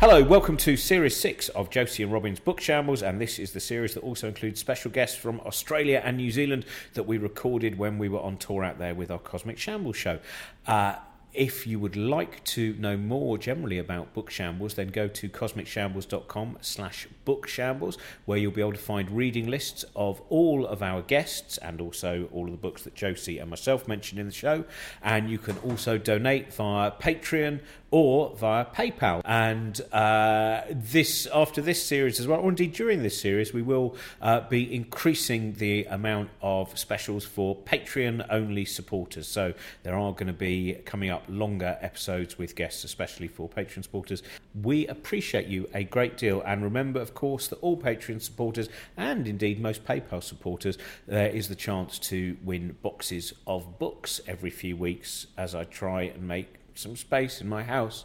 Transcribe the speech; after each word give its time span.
Hello, 0.00 0.22
welcome 0.22 0.56
to 0.58 0.76
Series 0.76 1.16
6 1.16 1.48
of 1.48 1.70
Josie 1.70 2.04
and 2.04 2.12
Robin's 2.12 2.38
Book 2.38 2.60
Shambles, 2.60 3.02
and 3.02 3.20
this 3.20 3.36
is 3.40 3.50
the 3.50 3.58
series 3.58 3.94
that 3.94 4.04
also 4.04 4.28
includes 4.28 4.60
special 4.60 4.92
guests 4.92 5.16
from 5.16 5.40
Australia 5.40 6.00
and 6.04 6.16
New 6.16 6.30
Zealand 6.30 6.66
that 6.94 7.02
we 7.02 7.18
recorded 7.18 7.76
when 7.76 7.98
we 7.98 8.08
were 8.08 8.20
on 8.20 8.36
tour 8.36 8.62
out 8.62 8.78
there 8.78 8.94
with 8.94 9.10
our 9.10 9.18
Cosmic 9.18 9.58
Shambles 9.58 9.96
show. 9.96 10.20
Uh, 10.68 10.94
if 11.34 11.66
you 11.66 11.78
would 11.78 11.96
like 11.96 12.42
to 12.44 12.74
know 12.74 12.96
more 12.96 13.38
generally 13.38 13.78
about 13.78 14.14
Book 14.14 14.30
Shambles, 14.30 14.74
then 14.74 14.88
go 14.88 15.08
to 15.08 15.28
cosmicshambles.com 15.28 16.58
slash 16.60 17.06
bookshambles, 17.26 17.96
where 18.24 18.38
you'll 18.38 18.52
be 18.52 18.60
able 18.60 18.72
to 18.72 18.78
find 18.78 19.10
reading 19.10 19.48
lists 19.48 19.84
of 19.94 20.20
all 20.28 20.66
of 20.66 20.82
our 20.82 21.02
guests 21.02 21.58
and 21.58 21.80
also 21.80 22.28
all 22.32 22.46
of 22.46 22.50
the 22.50 22.56
books 22.56 22.82
that 22.82 22.94
Josie 22.94 23.38
and 23.38 23.50
myself 23.50 23.86
mentioned 23.86 24.20
in 24.20 24.26
the 24.26 24.32
show. 24.32 24.64
And 25.02 25.30
you 25.30 25.38
can 25.38 25.58
also 25.58 25.98
donate 25.98 26.52
via 26.52 26.90
Patreon 26.92 27.60
or 27.90 28.34
via 28.36 28.64
PayPal. 28.66 29.22
And 29.24 29.80
uh, 29.92 30.62
this 30.70 31.26
after 31.32 31.60
this 31.60 31.84
series 31.84 32.20
as 32.20 32.26
well, 32.26 32.40
or 32.40 32.48
indeed 32.48 32.72
during 32.72 33.02
this 33.02 33.20
series, 33.20 33.52
we 33.52 33.62
will 33.62 33.96
uh, 34.20 34.40
be 34.48 34.74
increasing 34.74 35.54
the 35.54 35.84
amount 35.84 36.30
of 36.42 36.78
specials 36.78 37.24
for 37.24 37.56
Patreon 37.56 38.26
only 38.30 38.64
supporters. 38.64 39.26
So 39.28 39.54
there 39.82 39.94
are 39.94 40.12
going 40.12 40.26
to 40.26 40.32
be 40.32 40.74
coming 40.84 41.10
up 41.10 41.17
longer 41.28 41.78
episodes 41.80 42.38
with 42.38 42.54
guests, 42.54 42.84
especially 42.84 43.28
for 43.28 43.48
Patreon 43.48 43.82
supporters. 43.82 44.22
We 44.62 44.86
appreciate 44.86 45.46
you 45.46 45.68
a 45.74 45.84
great 45.84 46.16
deal, 46.16 46.42
and 46.42 46.62
remember, 46.62 47.00
of 47.00 47.14
course, 47.14 47.48
that 47.48 47.56
all 47.56 47.76
Patreon 47.76 48.20
supporters 48.20 48.68
and 48.96 49.26
indeed 49.26 49.60
most 49.60 49.84
PayPal 49.84 50.22
supporters, 50.22 50.78
there 51.06 51.28
is 51.28 51.48
the 51.48 51.54
chance 51.54 51.98
to 52.00 52.36
win 52.44 52.76
boxes 52.82 53.32
of 53.46 53.78
books 53.78 54.20
every 54.26 54.50
few 54.50 54.76
weeks 54.76 55.26
as 55.36 55.54
I 55.54 55.64
try 55.64 56.02
and 56.02 56.26
make 56.26 56.54
some 56.74 56.96
space 56.96 57.40
in 57.40 57.48
my 57.48 57.62
house. 57.62 58.04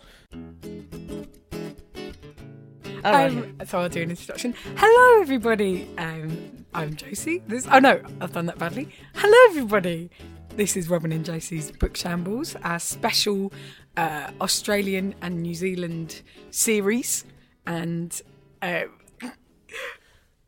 Um, 3.04 3.58
so 3.66 3.80
I'll 3.80 3.90
do 3.90 4.02
an 4.02 4.12
introduction. 4.12 4.56
Hello, 4.78 5.22
everybody. 5.22 5.88
Um, 5.98 6.66
I'm 6.74 6.96
Josie. 6.96 7.44
This, 7.48 7.68
oh 7.72 7.80
no, 7.80 8.02
I've 8.22 8.32
done 8.32 8.46
that 8.48 8.58
badly. 8.58 8.90
Hello, 9.14 9.38
everybody. 9.50 10.10
This 10.56 10.78
is 10.78 10.88
Robin 10.88 11.12
and 11.12 11.26
Josie's 11.26 11.72
Book 11.72 11.98
Shambles, 11.98 12.56
our 12.64 12.78
special 12.80 13.52
uh, 13.98 14.30
Australian 14.40 15.16
and 15.22 15.42
New 15.42 15.56
Zealand 15.56 16.22
series. 16.52 17.26
And 17.66 18.22
uh, 18.62 18.84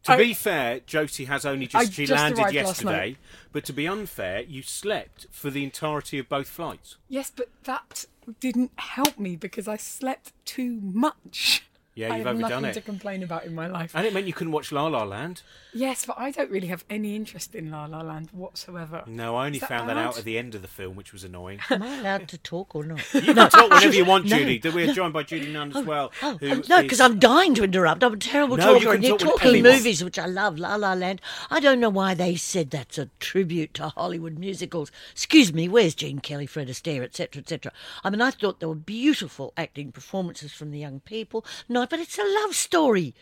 To 0.04 0.12
I- 0.14 0.18
be 0.18 0.34
fair, 0.36 0.80
Josie 0.82 1.26
has 1.26 1.44
only 1.46 1.66
I 1.74 1.86
just 1.86 1.94
she 1.94 2.06
just 2.06 2.22
landed 2.22 2.54
yesterday. 2.54 3.18
But 3.52 3.66
to 3.66 3.74
be 3.74 3.88
unfair, 3.88 4.42
you 4.42 4.62
slept 4.62 5.26
for 5.32 5.50
the 5.50 5.64
entirety 5.64 6.20
of 6.20 6.30
both 6.30 6.48
flights. 6.50 6.98
yes, 7.10 7.32
but 7.36 7.50
that 7.64 8.06
didn't 8.40 8.72
help 8.78 9.18
me 9.18 9.36
because 9.36 9.68
I 9.68 9.78
slept 9.78 10.34
too 10.46 10.80
much. 10.84 11.66
Yeah, 11.96 12.14
I 12.14 12.18
you've 12.18 12.26
have 12.26 12.36
overdone 12.36 12.50
nothing 12.50 12.70
it. 12.72 12.74
to 12.74 12.82
complain 12.82 13.24
about 13.24 13.46
in 13.46 13.56
my 13.56 13.68
life. 13.68 13.92
And 13.96 14.06
it 14.06 14.14
meant 14.14 14.28
you 14.28 14.34
couldn't 14.34 14.52
watch 14.52 14.70
La 14.74 14.86
La 14.88 15.04
Land. 15.04 15.44
Yes, 15.74 16.06
but 16.06 16.18
I 16.20 16.30
don't 16.30 16.52
really 16.52 16.68
have 16.68 16.84
any 16.90 17.16
interest 17.16 17.56
in 17.56 17.72
La 17.72 17.86
La 17.86 18.02
Land 18.02 18.32
whatsoever. 18.34 19.04
No, 19.08 19.38
I 19.38 19.46
only 19.46 19.58
Is 19.58 19.62
that 19.62 19.70
found 19.70 19.90
that 19.90 19.96
bad? 19.96 20.08
out 20.08 20.18
at 20.18 20.26
the 20.26 20.38
end 20.38 20.56
of 20.56 20.62
the 20.62 20.68
film, 20.68 20.98
which 20.98 21.14
was 21.14 21.24
annoying. 21.24 21.62
Am 21.70 21.82
I 21.82 22.00
allowed 22.00 22.28
to 22.28 22.38
talk 22.38 22.76
or 22.76 22.84
not? 22.84 23.02
You 23.14 23.22
can 23.22 23.50
talk 23.50 23.72
whenever 23.72 23.96
you 23.96 24.04
want, 24.04 24.26
No, 24.26 24.38
Judy. 24.38 24.62
We're 24.70 24.94
joined 24.94 25.14
by 25.14 25.24
Judy 25.24 25.54
Nunn 25.54 25.70
as 25.70 25.78
oh, 25.78 25.84
well. 25.84 26.12
Oh, 26.22 26.38
who 26.38 26.52
oh, 26.52 26.62
no, 26.68 26.78
is- 26.78 26.84
because 26.84 27.00
I'm 27.00 27.18
dying 27.18 27.56
to 27.56 27.64
interrupt. 27.64 28.04
I'm 28.04 28.14
a 28.14 28.18
terrible 28.18 28.58
No, 28.58 28.74
you 28.74 28.80
talker, 28.80 28.86
can 28.86 28.96
and 28.96 29.04
you're 29.06 29.18
talk 29.18 29.40
talking 29.40 29.52
whenever 29.54 29.70
you 29.70 29.78
movies, 29.78 30.04
which 30.04 30.20
I 30.20 30.26
love, 30.26 30.60
La 30.60 30.76
La 30.76 30.94
Land. 30.94 31.22
I 31.50 31.62
don't 31.62 31.80
know 31.80 31.90
why 31.90 32.14
they 32.14 32.36
said 32.36 32.72
that's 32.72 32.98
a 32.98 33.10
tribute 33.20 33.74
to 33.76 33.88
Hollywood 33.90 34.38
musicals. 34.38 34.92
Excuse 35.14 35.54
me, 35.54 35.70
where's 35.70 35.96
Gene 35.96 36.20
Kelly, 36.20 36.46
Fred 36.46 36.68
Astaire, 36.68 37.04
etc., 37.04 37.42
etc.? 37.42 37.72
I 38.04 38.10
mean, 38.10 38.22
I 38.22 38.32
thought 38.32 38.60
there 38.60 38.68
were 38.68 38.76
beautiful 38.76 39.54
acting 39.56 39.94
performances 39.94 40.52
from 40.52 40.72
the 40.72 40.80
young 40.80 41.00
people. 41.00 41.46
But 41.90 42.00
it's 42.00 42.18
a 42.18 42.24
love 42.24 42.56
story. 42.56 43.14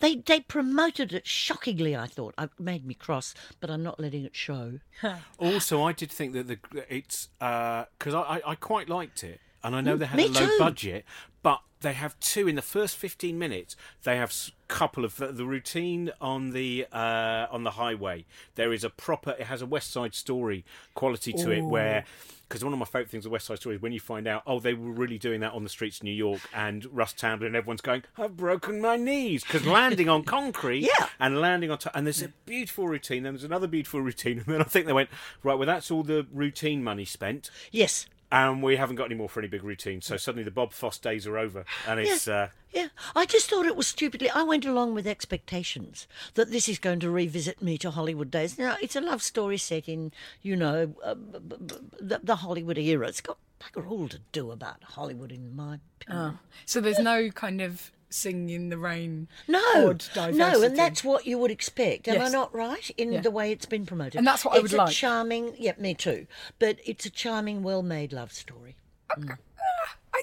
They 0.00 0.16
they 0.16 0.40
promoted 0.40 1.12
it 1.12 1.26
shockingly. 1.26 1.94
I 1.94 2.06
thought 2.06 2.34
it 2.38 2.50
made 2.58 2.86
me 2.86 2.94
cross, 2.94 3.34
but 3.60 3.70
I'm 3.70 3.82
not 3.82 4.00
letting 4.00 4.24
it 4.24 4.34
show. 4.34 4.80
Also, 5.38 5.82
I 5.82 5.92
did 5.92 6.10
think 6.10 6.32
that 6.32 6.46
the 6.48 6.58
it's 6.88 7.28
uh, 7.40 7.84
because 7.98 8.14
I, 8.14 8.20
I 8.20 8.50
I 8.50 8.54
quite 8.54 8.88
liked 8.88 9.22
it, 9.24 9.40
and 9.62 9.74
I 9.76 9.80
know 9.80 9.96
they 9.96 10.06
had 10.06 10.16
me 10.16 10.26
a 10.26 10.28
low 10.28 10.46
too. 10.46 10.56
budget, 10.58 11.04
but 11.42 11.60
they 11.80 11.92
have 11.94 12.18
two 12.20 12.46
in 12.48 12.54
the 12.56 12.62
first 12.62 12.96
fifteen 12.96 13.38
minutes. 13.38 13.76
They 14.02 14.16
have 14.16 14.30
a 14.30 14.72
couple 14.72 15.04
of 15.04 15.16
the, 15.16 15.28
the 15.28 15.44
routine 15.46 16.10
on 16.20 16.50
the 16.50 16.86
uh, 16.92 17.46
on 17.50 17.64
the 17.64 17.72
highway. 17.72 18.24
There 18.54 18.72
is 18.72 18.84
a 18.84 18.90
proper. 18.90 19.32
It 19.38 19.46
has 19.46 19.62
a 19.62 19.66
West 19.66 19.90
Side 19.92 20.14
Story 20.14 20.64
quality 20.94 21.32
to 21.32 21.50
it 21.50 21.62
where. 21.62 22.04
Because 22.48 22.64
one 22.64 22.72
of 22.72 22.80
my 22.80 22.84
favourite 22.84 23.08
things 23.08 23.24
of 23.24 23.30
West 23.30 23.46
Side 23.46 23.58
Story 23.60 23.76
is 23.76 23.80
when 23.82 23.92
you 23.92 24.00
find 24.00 24.26
out, 24.26 24.42
oh, 24.44 24.58
they 24.58 24.74
were 24.74 24.90
really 24.90 25.18
doing 25.18 25.38
that 25.38 25.52
on 25.52 25.62
the 25.62 25.68
streets 25.68 25.98
of 25.98 26.02
New 26.02 26.10
York, 26.10 26.40
and 26.52 26.84
Russ 26.90 27.12
Tamblyn, 27.12 27.46
and 27.46 27.54
everyone's 27.54 27.80
going, 27.80 28.02
I've 28.18 28.36
broken 28.36 28.80
my 28.80 28.96
knees 28.96 29.44
because 29.44 29.64
landing 29.64 30.08
on 30.08 30.24
concrete 30.24 30.80
Yeah. 30.80 31.06
and 31.20 31.40
landing 31.40 31.70
on 31.70 31.78
top. 31.78 31.94
And 31.94 32.04
there's 32.08 32.22
a 32.22 32.30
beautiful 32.46 32.88
routine. 32.88 33.22
Then 33.22 33.34
there's 33.34 33.44
another 33.44 33.68
beautiful 33.68 34.00
routine. 34.10 34.38
And 34.38 34.46
then 34.46 34.60
I 34.60 34.64
think 34.64 34.86
they 34.86 34.92
went, 34.92 35.10
right, 35.44 35.54
well, 35.54 35.66
that's 35.66 35.92
all 35.92 36.02
the 36.02 36.26
routine 36.32 36.82
money 36.82 37.04
spent. 37.04 37.52
Yes, 37.70 38.06
And 38.32 38.62
we 38.62 38.76
haven't 38.76 38.96
got 38.96 39.06
any 39.06 39.16
more 39.16 39.28
for 39.28 39.40
any 39.40 39.48
big 39.48 39.64
routine. 39.64 40.00
So 40.00 40.16
suddenly 40.16 40.44
the 40.44 40.50
Bob 40.52 40.72
Fosse 40.72 40.98
days 40.98 41.26
are 41.26 41.36
over. 41.36 41.64
And 41.88 41.98
it's. 42.00 42.28
Uh, 42.28 42.48
Yeah, 42.72 42.88
I 43.16 43.26
just 43.26 43.50
thought 43.50 43.66
it 43.66 43.74
was 43.74 43.88
stupidly. 43.88 44.30
I 44.30 44.44
went 44.44 44.64
along 44.64 44.94
with 44.94 45.04
expectations 45.06 46.06
that 46.34 46.52
this 46.52 46.68
is 46.68 46.78
going 46.78 47.00
to 47.00 47.10
revisit 47.10 47.60
me 47.60 47.76
to 47.78 47.90
Hollywood 47.90 48.30
days. 48.30 48.56
Now, 48.58 48.76
it's 48.80 48.94
a 48.94 49.00
love 49.00 49.22
story 49.22 49.58
set 49.58 49.88
in, 49.88 50.12
you 50.42 50.54
know, 50.54 50.94
uh, 51.02 51.14
b- 51.14 51.38
b- 51.48 51.56
b- 51.66 51.74
the, 52.00 52.20
the 52.22 52.36
Hollywood 52.36 52.78
era. 52.78 53.08
It's 53.08 53.20
got 53.20 53.38
bugger 53.58 53.90
all 53.90 54.06
to 54.08 54.20
do 54.30 54.52
about 54.52 54.82
Hollywood, 54.84 55.32
in 55.32 55.56
my 55.56 55.78
opinion. 56.02 56.38
So 56.66 56.80
there's 56.80 57.00
no 57.00 57.30
kind 57.30 57.60
of 57.60 57.90
singing 58.10 58.50
in 58.50 58.68
the 58.68 58.78
rain. 58.78 59.28
No, 59.48 59.94
no, 60.32 60.62
and 60.62 60.76
that's 60.76 61.02
what 61.02 61.26
you 61.26 61.38
would 61.38 61.50
expect. 61.50 62.08
Am 62.08 62.20
I 62.20 62.28
not 62.28 62.54
right 62.54 62.90
in 62.98 63.12
Yeah. 63.12 63.20
the 63.20 63.30
way 63.30 63.52
it's 63.52 63.66
been 63.66 63.86
promoted? 63.86 64.16
And 64.16 64.26
that's 64.26 64.44
what 64.44 64.54
I 64.54 64.58
it's 64.58 64.62
would 64.64 64.72
a 64.74 64.84
like. 64.84 64.92
Charming, 64.92 65.54
yeah, 65.58 65.72
me 65.78 65.94
too. 65.94 66.26
But 66.58 66.78
it's 66.84 67.06
a 67.06 67.10
charming, 67.10 67.62
well-made 67.62 68.12
love 68.12 68.32
story. 68.32 68.76
Mm. 69.16 69.38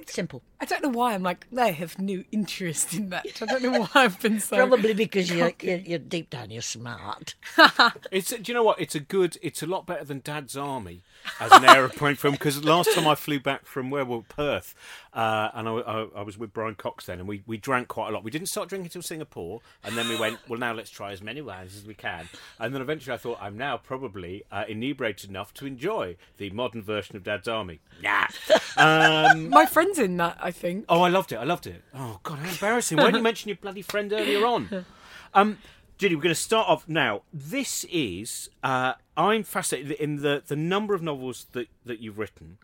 Simple. 0.06 0.44
I 0.60 0.66
don't 0.66 0.82
know 0.84 0.90
why 0.90 1.14
I'm 1.14 1.24
like 1.24 1.46
I 1.58 1.72
have 1.72 2.00
no 2.00 2.24
interest 2.32 2.94
in 2.94 3.10
that. 3.10 3.26
I 3.42 3.46
don't 3.46 3.62
know 3.62 3.82
why 3.82 3.90
I've 3.94 4.20
been 4.20 4.40
so 4.40 4.56
Probably 4.58 4.94
because 4.94 5.32
you're, 5.32 5.54
you're, 5.62 5.78
you're 5.78 6.00
deep 6.00 6.30
down, 6.30 6.50
you're 6.50 6.62
smart. 6.62 7.36
It's 8.12 8.30
do 8.30 8.42
you 8.46 8.54
know 8.54 8.64
what? 8.64 8.80
It's 8.80 8.96
a 8.96 9.00
good. 9.00 9.38
It's 9.42 9.62
a 9.62 9.68
lot 9.68 9.86
better 9.86 10.04
than 10.04 10.22
Dad's 10.24 10.56
Army 10.56 11.02
as 11.40 11.52
an 11.52 11.66
aeroplane 11.66 12.16
film. 12.16 12.34
Because 12.34 12.64
last 12.64 12.94
time 12.94 13.08
I 13.08 13.16
flew 13.16 13.40
back 13.40 13.66
from 13.66 13.90
where 13.90 14.06
we 14.06 14.16
were 14.18 14.22
Perth, 14.24 14.74
uh, 15.14 15.50
and 15.54 15.68
I, 15.68 15.72
I, 15.74 16.08
I 16.18 16.22
was 16.22 16.38
with 16.38 16.54
Brian 16.54 16.76
Cox 16.76 17.06
then, 17.06 17.20
and 17.20 17.28
we, 17.28 17.44
we 17.46 17.58
drank 17.58 17.88
quite 17.88 18.10
a 18.10 18.12
lot. 18.12 18.24
We 18.24 18.32
didn't 18.32 18.48
start 18.48 18.70
drinking 18.70 18.92
till 18.92 19.02
Singapore, 19.02 19.62
and 19.84 19.98
then 19.98 20.08
we 20.08 20.16
went. 20.18 20.40
Well, 20.48 20.60
now 20.60 20.74
let's 20.74 20.90
try 20.90 21.12
as 21.12 21.22
many 21.22 21.42
wines 21.42 21.76
as 21.76 21.86
we 21.86 21.94
can. 21.94 22.30
And 22.60 22.74
then 22.74 22.82
eventually, 22.82 23.14
I 23.14 23.18
thought 23.18 23.38
I'm 23.42 23.58
now 23.58 23.78
probably 23.78 24.44
uh, 24.52 24.64
inebriated 24.68 25.30
enough 25.30 25.54
to 25.56 25.66
enjoy 25.66 26.16
the 26.38 26.50
modern 26.52 26.82
version 26.82 27.16
of 27.16 27.24
Dad's 27.24 27.48
Army. 27.48 27.80
Nah. 28.02 28.28
Um, 28.78 29.50
My 29.50 29.66
friend's 29.66 29.98
in 29.98 30.18
that, 30.18 30.38
I 30.48 30.52
think. 30.52 30.86
Oh, 30.88 31.02
I 31.02 31.10
loved 31.10 31.32
it. 31.32 31.38
I 31.38 31.44
loved 31.44 31.68
it. 31.68 31.84
Oh 31.94 32.20
God, 32.24 32.40
how 32.40 32.50
embarrassing! 32.50 32.98
Why 32.98 33.06
didn't 33.06 33.18
you 33.18 33.24
mention 33.32 33.50
your 33.50 33.58
bloody 33.58 33.82
friend 33.82 34.12
earlier 34.14 34.46
on? 34.46 34.86
Um, 35.34 35.58
Judy, 35.98 36.16
we're 36.16 36.22
going 36.22 36.36
to 36.36 36.40
start 36.50 36.70
off 36.70 36.88
now. 36.88 37.24
This 37.34 37.84
is 37.92 38.50
uh, 38.64 38.94
I'm 39.18 39.44
fascinated 39.44 39.92
in 39.92 40.18
the 40.22 40.44
the 40.48 40.56
number 40.56 40.94
of 40.94 41.02
novels 41.02 41.48
that 41.52 41.68
that 41.86 42.00
you've 42.00 42.18
written, 42.18 42.60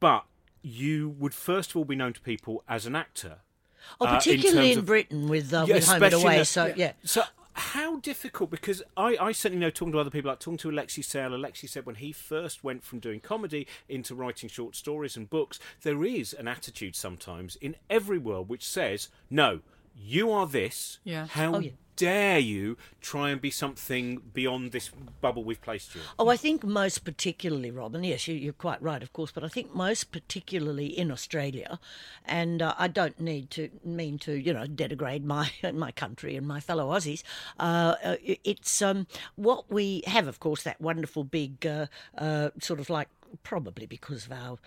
but 0.00 0.24
you 0.62 1.08
would 1.18 1.32
first 1.32 1.70
of 1.70 1.76
all 1.76 1.84
be 1.84 1.96
known 1.96 2.12
to 2.12 2.20
people 2.20 2.62
as 2.68 2.84
an 2.86 2.94
actor. 2.94 3.38
Oh, 4.00 4.06
Uh, 4.06 4.10
in 4.10 4.16
particularly 4.16 4.72
in, 4.72 4.78
of- 4.80 4.86
Britain 4.86 5.28
with, 5.28 5.54
uh, 5.54 5.64
Yeah, 5.66 5.76
with 5.76 5.88
Home 5.88 6.02
and 6.02 6.14
Away. 6.14 6.38
the- 6.38 6.44
so, 6.44 6.72
yeah. 6.76 6.92
So 7.02 7.22
how 7.60 7.96
difficult? 7.96 8.50
Because 8.50 8.82
I, 8.96 9.16
I 9.20 9.32
certainly 9.32 9.60
know 9.60 9.70
talking 9.70 9.92
to 9.92 9.98
other 9.98 10.10
people, 10.10 10.30
like 10.30 10.40
talking 10.40 10.58
to 10.58 10.70
Alexei 10.70 11.02
Sayle. 11.02 11.34
Alexei 11.34 11.66
said 11.66 11.86
when 11.86 11.96
he 11.96 12.12
first 12.12 12.64
went 12.64 12.82
from 12.82 12.98
doing 12.98 13.20
comedy 13.20 13.66
into 13.88 14.14
writing 14.14 14.48
short 14.48 14.74
stories 14.74 15.16
and 15.16 15.28
books, 15.28 15.60
there 15.82 16.04
is 16.04 16.32
an 16.32 16.48
attitude 16.48 16.96
sometimes 16.96 17.56
in 17.56 17.76
every 17.88 18.18
world 18.18 18.48
which 18.48 18.66
says, 18.66 19.08
"No, 19.28 19.60
you 19.94 20.30
are 20.30 20.46
this. 20.46 20.98
Yeah. 21.04 21.26
How 21.26 21.54
Oh, 21.56 21.58
yeah. 21.58 21.70
Dare 22.00 22.38
you 22.38 22.78
try 23.02 23.28
and 23.28 23.40
be 23.42 23.50
something 23.50 24.22
beyond 24.32 24.72
this 24.72 24.90
bubble 25.20 25.44
we've 25.44 25.60
placed 25.60 25.94
you?" 25.94 26.00
in?" 26.00 26.06
Oh, 26.18 26.28
I 26.28 26.36
think 26.36 26.64
most 26.64 27.04
particularly, 27.04 27.70
Robin, 27.70 28.02
yes, 28.02 28.26
you, 28.26 28.34
you're 28.34 28.54
quite 28.54 28.80
right, 28.80 29.02
of 29.02 29.12
course, 29.12 29.30
but 29.30 29.44
I 29.44 29.48
think 29.48 29.74
most 29.74 30.10
particularly 30.10 30.86
in 30.86 31.10
Australia, 31.10 31.78
and 32.24 32.62
uh, 32.62 32.74
I 32.78 32.88
don't 32.88 33.20
need 33.20 33.50
to 33.50 33.68
mean 33.84 34.18
to, 34.20 34.32
you 34.32 34.54
know, 34.54 34.66
degrade 34.66 35.24
my 35.24 35.50
my 35.74 35.92
country 35.92 36.36
and 36.36 36.46
my 36.46 36.60
fellow 36.60 36.90
Aussies. 36.90 37.22
Uh, 37.58 37.94
uh, 38.02 38.16
it's 38.24 38.80
um, 38.80 39.06
what 39.36 39.70
we 39.70 40.02
have, 40.06 40.26
of 40.26 40.40
course, 40.40 40.62
that 40.62 40.80
wonderful 40.80 41.24
big 41.24 41.66
uh, 41.66 41.86
uh, 42.16 42.50
sort 42.60 42.80
of 42.80 42.88
like 42.88 43.08
probably 43.42 43.86
because 43.86 44.26
of 44.26 44.32
our 44.32 44.58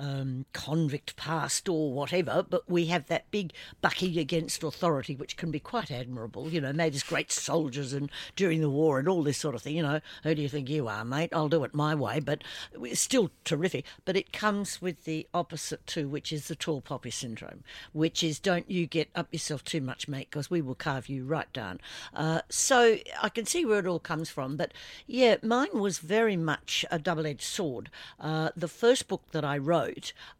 um, 0.00 0.46
convict 0.52 1.14
past 1.16 1.68
or 1.68 1.92
whatever, 1.92 2.44
but 2.48 2.68
we 2.68 2.86
have 2.86 3.06
that 3.06 3.30
big 3.30 3.52
bucking 3.82 4.18
against 4.18 4.62
authority, 4.62 5.14
which 5.14 5.36
can 5.36 5.50
be 5.50 5.60
quite 5.60 5.90
admirable. 5.90 6.48
You 6.48 6.62
know, 6.62 6.72
made 6.72 6.94
us 6.94 7.02
great 7.02 7.30
soldiers 7.30 7.92
and 7.92 8.10
during 8.34 8.62
the 8.62 8.70
war 8.70 8.98
and 8.98 9.08
all 9.08 9.22
this 9.22 9.38
sort 9.38 9.54
of 9.54 9.62
thing. 9.62 9.76
You 9.76 9.82
know, 9.82 10.00
who 10.22 10.34
do 10.34 10.42
you 10.42 10.48
think 10.48 10.70
you 10.70 10.88
are, 10.88 11.04
mate? 11.04 11.30
I'll 11.32 11.50
do 11.50 11.64
it 11.64 11.74
my 11.74 11.94
way, 11.94 12.18
but 12.18 12.42
it's 12.82 13.00
still 13.00 13.30
terrific. 13.44 13.84
But 14.04 14.16
it 14.16 14.32
comes 14.32 14.80
with 14.80 15.04
the 15.04 15.28
opposite 15.34 15.86
too, 15.86 16.08
which 16.08 16.32
is 16.32 16.48
the 16.48 16.56
tall 16.56 16.80
poppy 16.80 17.10
syndrome, 17.10 17.62
which 17.92 18.24
is 18.24 18.38
don't 18.38 18.70
you 18.70 18.86
get 18.86 19.10
up 19.14 19.28
yourself 19.32 19.62
too 19.64 19.82
much, 19.82 20.08
mate, 20.08 20.28
because 20.30 20.50
we 20.50 20.62
will 20.62 20.74
carve 20.74 21.08
you 21.08 21.24
right 21.24 21.52
down. 21.52 21.78
Uh, 22.14 22.40
so 22.48 22.96
I 23.22 23.28
can 23.28 23.44
see 23.44 23.66
where 23.66 23.80
it 23.80 23.86
all 23.86 23.98
comes 23.98 24.30
from, 24.30 24.56
but 24.56 24.72
yeah, 25.06 25.36
mine 25.42 25.68
was 25.74 25.98
very 25.98 26.36
much 26.36 26.84
a 26.90 26.98
double-edged 26.98 27.42
sword. 27.42 27.90
Uh, 28.18 28.50
the 28.56 28.68
first 28.68 29.08
book 29.08 29.22
that 29.32 29.44
I 29.44 29.58
wrote, 29.58 29.89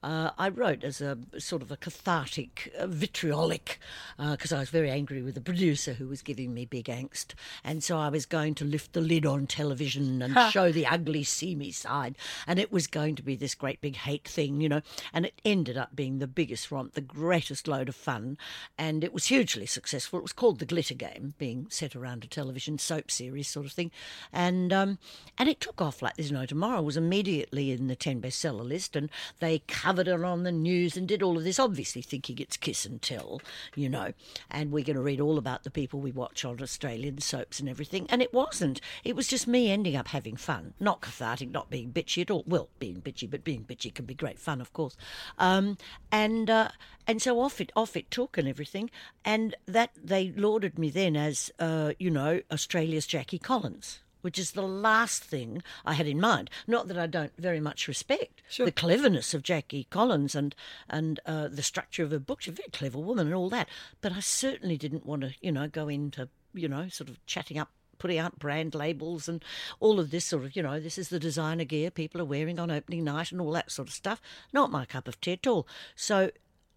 uh, 0.02 0.30
I 0.38 0.48
wrote 0.48 0.84
as 0.84 1.00
a 1.00 1.18
sort 1.38 1.62
of 1.62 1.70
a 1.70 1.76
cathartic, 1.76 2.72
uh, 2.78 2.86
vitriolic, 2.86 3.78
because 4.18 4.52
uh, 4.52 4.56
I 4.56 4.60
was 4.60 4.70
very 4.70 4.90
angry 4.90 5.22
with 5.22 5.34
the 5.34 5.40
producer 5.40 5.94
who 5.94 6.08
was 6.08 6.22
giving 6.22 6.54
me 6.54 6.64
big 6.64 6.86
angst, 6.86 7.34
and 7.64 7.82
so 7.82 7.98
I 7.98 8.08
was 8.08 8.26
going 8.26 8.54
to 8.56 8.64
lift 8.64 8.92
the 8.92 9.00
lid 9.00 9.26
on 9.26 9.46
television 9.46 10.22
and 10.22 10.36
show 10.52 10.72
the 10.72 10.86
ugly, 10.86 11.22
seamy 11.22 11.70
side, 11.70 12.16
and 12.46 12.58
it 12.58 12.72
was 12.72 12.86
going 12.86 13.14
to 13.16 13.22
be 13.22 13.36
this 13.36 13.54
great 13.54 13.80
big 13.80 13.96
hate 13.96 14.26
thing, 14.26 14.60
you 14.60 14.68
know, 14.68 14.82
and 15.12 15.26
it 15.26 15.40
ended 15.44 15.76
up 15.76 15.94
being 15.94 16.18
the 16.18 16.26
biggest 16.26 16.70
romp, 16.70 16.94
the 16.94 17.00
greatest 17.00 17.68
load 17.68 17.88
of 17.88 17.96
fun, 17.96 18.38
and 18.78 19.04
it 19.04 19.12
was 19.12 19.26
hugely 19.26 19.66
successful. 19.66 20.18
It 20.18 20.22
was 20.22 20.32
called 20.32 20.58
The 20.58 20.66
Glitter 20.66 20.94
Game, 20.94 21.34
being 21.38 21.66
set 21.70 21.94
around 21.96 22.24
a 22.24 22.28
television 22.28 22.78
soap 22.78 23.10
series 23.10 23.48
sort 23.48 23.66
of 23.66 23.72
thing, 23.72 23.90
and 24.32 24.72
um, 24.72 24.98
and 25.38 25.48
it 25.48 25.60
took 25.60 25.80
off 25.80 26.02
like 26.02 26.16
there's 26.16 26.32
no 26.32 26.46
tomorrow. 26.46 26.80
It 26.80 26.84
was 26.84 26.96
immediately 26.96 27.70
in 27.70 27.86
the 27.86 27.96
ten 27.96 28.20
bestseller 28.20 28.66
list, 28.66 28.96
and 28.96 29.10
they 29.40 29.60
covered 29.66 30.08
it 30.08 30.22
on 30.22 30.44
the 30.44 30.52
news 30.52 30.96
and 30.96 31.08
did 31.08 31.22
all 31.22 31.36
of 31.36 31.44
this, 31.44 31.58
obviously 31.58 32.02
thinking 32.02 32.38
it's 32.38 32.56
kiss 32.56 32.86
and 32.86 33.02
tell, 33.02 33.40
you 33.74 33.88
know, 33.88 34.12
and 34.50 34.70
we're 34.70 34.84
going 34.84 34.96
to 34.96 35.02
read 35.02 35.20
all 35.20 35.38
about 35.38 35.64
the 35.64 35.70
people 35.70 36.00
we 36.00 36.12
watch 36.12 36.44
on 36.44 36.62
Australian 36.62 37.20
soaps 37.20 37.58
and 37.60 37.68
everything, 37.68 38.06
and 38.08 38.22
it 38.22 38.32
wasn't. 38.32 38.80
It 39.04 39.16
was 39.16 39.26
just 39.26 39.46
me 39.46 39.70
ending 39.70 39.96
up 39.96 40.08
having 40.08 40.36
fun, 40.36 40.74
not 40.78 41.00
cathartic, 41.00 41.50
not 41.50 41.70
being 41.70 41.92
bitchy 41.92 42.22
at 42.22 42.30
all. 42.30 42.44
Well, 42.46 42.68
being 42.78 43.00
bitchy, 43.00 43.28
but 43.28 43.44
being 43.44 43.64
bitchy 43.64 43.92
can 43.92 44.04
be 44.04 44.14
great 44.14 44.38
fun, 44.38 44.60
of 44.60 44.72
course. 44.72 44.96
Um, 45.38 45.76
and 46.12 46.48
uh, 46.48 46.68
and 47.06 47.20
so 47.20 47.40
off 47.40 47.60
it 47.60 47.72
off 47.74 47.96
it 47.96 48.10
took 48.10 48.38
and 48.38 48.46
everything, 48.46 48.90
and 49.24 49.54
that 49.66 49.90
they 50.02 50.32
lauded 50.36 50.78
me 50.78 50.90
then 50.90 51.16
as 51.16 51.50
uh, 51.58 51.92
you 51.98 52.10
know 52.10 52.40
Australia's 52.52 53.06
Jackie 53.06 53.38
Collins 53.38 54.00
which 54.20 54.38
is 54.38 54.52
the 54.52 54.62
last 54.62 55.22
thing 55.24 55.62
I 55.84 55.94
had 55.94 56.06
in 56.06 56.20
mind. 56.20 56.50
Not 56.66 56.88
that 56.88 56.98
I 56.98 57.06
don't 57.06 57.32
very 57.38 57.60
much 57.60 57.88
respect 57.88 58.42
sure. 58.48 58.66
the 58.66 58.72
cleverness 58.72 59.34
of 59.34 59.42
Jackie 59.42 59.86
Collins 59.90 60.34
and 60.34 60.54
and 60.88 61.20
uh, 61.26 61.48
the 61.48 61.62
structure 61.62 62.04
of 62.04 62.10
her 62.10 62.18
book. 62.18 62.42
She's 62.42 62.52
a 62.52 62.56
very 62.56 62.70
clever 62.70 62.98
woman 62.98 63.26
and 63.26 63.34
all 63.34 63.50
that, 63.50 63.68
but 64.00 64.12
I 64.12 64.20
certainly 64.20 64.76
didn't 64.76 65.06
want 65.06 65.22
to, 65.22 65.34
you 65.40 65.52
know, 65.52 65.68
go 65.68 65.88
into 65.88 66.28
you 66.52 66.68
know 66.68 66.88
sort 66.88 67.10
of 67.10 67.24
chatting 67.26 67.58
up 67.58 67.70
putting 68.00 68.18
out 68.18 68.38
brand 68.38 68.74
labels 68.74 69.28
and 69.28 69.44
all 69.78 70.00
of 70.00 70.10
this 70.10 70.24
sort 70.24 70.44
of, 70.44 70.56
you 70.56 70.62
know, 70.62 70.80
this 70.80 70.98
is 70.98 71.10
the 71.10 71.20
designer 71.20 71.64
gear 71.64 71.90
people 71.90 72.20
are 72.20 72.24
wearing 72.24 72.58
on 72.58 72.70
opening 72.70 73.04
night 73.04 73.30
and 73.30 73.40
all 73.40 73.52
that 73.52 73.70
sort 73.70 73.86
of 73.88 73.94
stuff. 73.94 74.20
Not 74.52 74.72
my 74.72 74.86
cup 74.86 75.06
of 75.06 75.20
tea 75.20 75.32
at 75.32 75.46
all. 75.46 75.68
So 75.94 76.30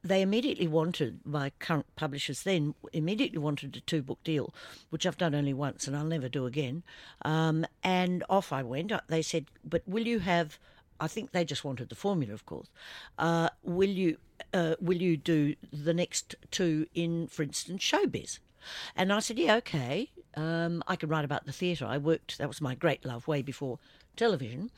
they 0.03 0.21
immediately 0.21 0.67
wanted, 0.67 1.21
my 1.25 1.51
current 1.59 1.85
publishers 1.95 2.43
then 2.43 2.75
immediately 2.91 3.37
wanted 3.37 3.75
a 3.77 3.79
two 3.81 4.01
book 4.01 4.19
deal, 4.23 4.53
which 4.89 5.05
I've 5.05 5.17
done 5.17 5.33
only 5.33 5.53
once 5.53 5.87
and 5.87 5.95
I'll 5.95 6.03
never 6.03 6.27
do 6.27 6.45
again. 6.45 6.83
Um, 7.23 7.65
and 7.83 8.23
off 8.29 8.51
I 8.51 8.63
went. 8.63 8.91
Uh, 8.91 9.01
they 9.07 9.21
said, 9.21 9.45
but 9.63 9.81
will 9.87 10.05
you 10.05 10.19
have, 10.19 10.59
I 10.99 11.07
think 11.07 11.31
they 11.31 11.45
just 11.45 11.63
wanted 11.63 11.89
the 11.89 11.95
formula, 11.95 12.33
of 12.33 12.45
course. 12.45 12.67
Uh, 13.17 13.49
will 13.63 13.89
you 13.89 14.17
uh, 14.53 14.75
will 14.79 15.01
you 15.01 15.15
do 15.17 15.55
the 15.71 15.93
next 15.93 16.35
two 16.51 16.87
in, 16.93 17.27
for 17.27 17.43
instance, 17.43 17.81
showbiz? 17.81 18.39
And 18.95 19.11
I 19.11 19.19
said, 19.19 19.39
yeah, 19.39 19.55
okay. 19.55 20.09
Um, 20.35 20.83
I 20.87 20.95
can 20.95 21.09
write 21.09 21.25
about 21.25 21.45
the 21.45 21.51
theatre. 21.51 21.85
I 21.85 21.97
worked, 21.97 22.37
that 22.37 22.47
was 22.47 22.61
my 22.61 22.75
great 22.75 23.05
love 23.05 23.27
way 23.27 23.41
before 23.41 23.79
television. 24.15 24.69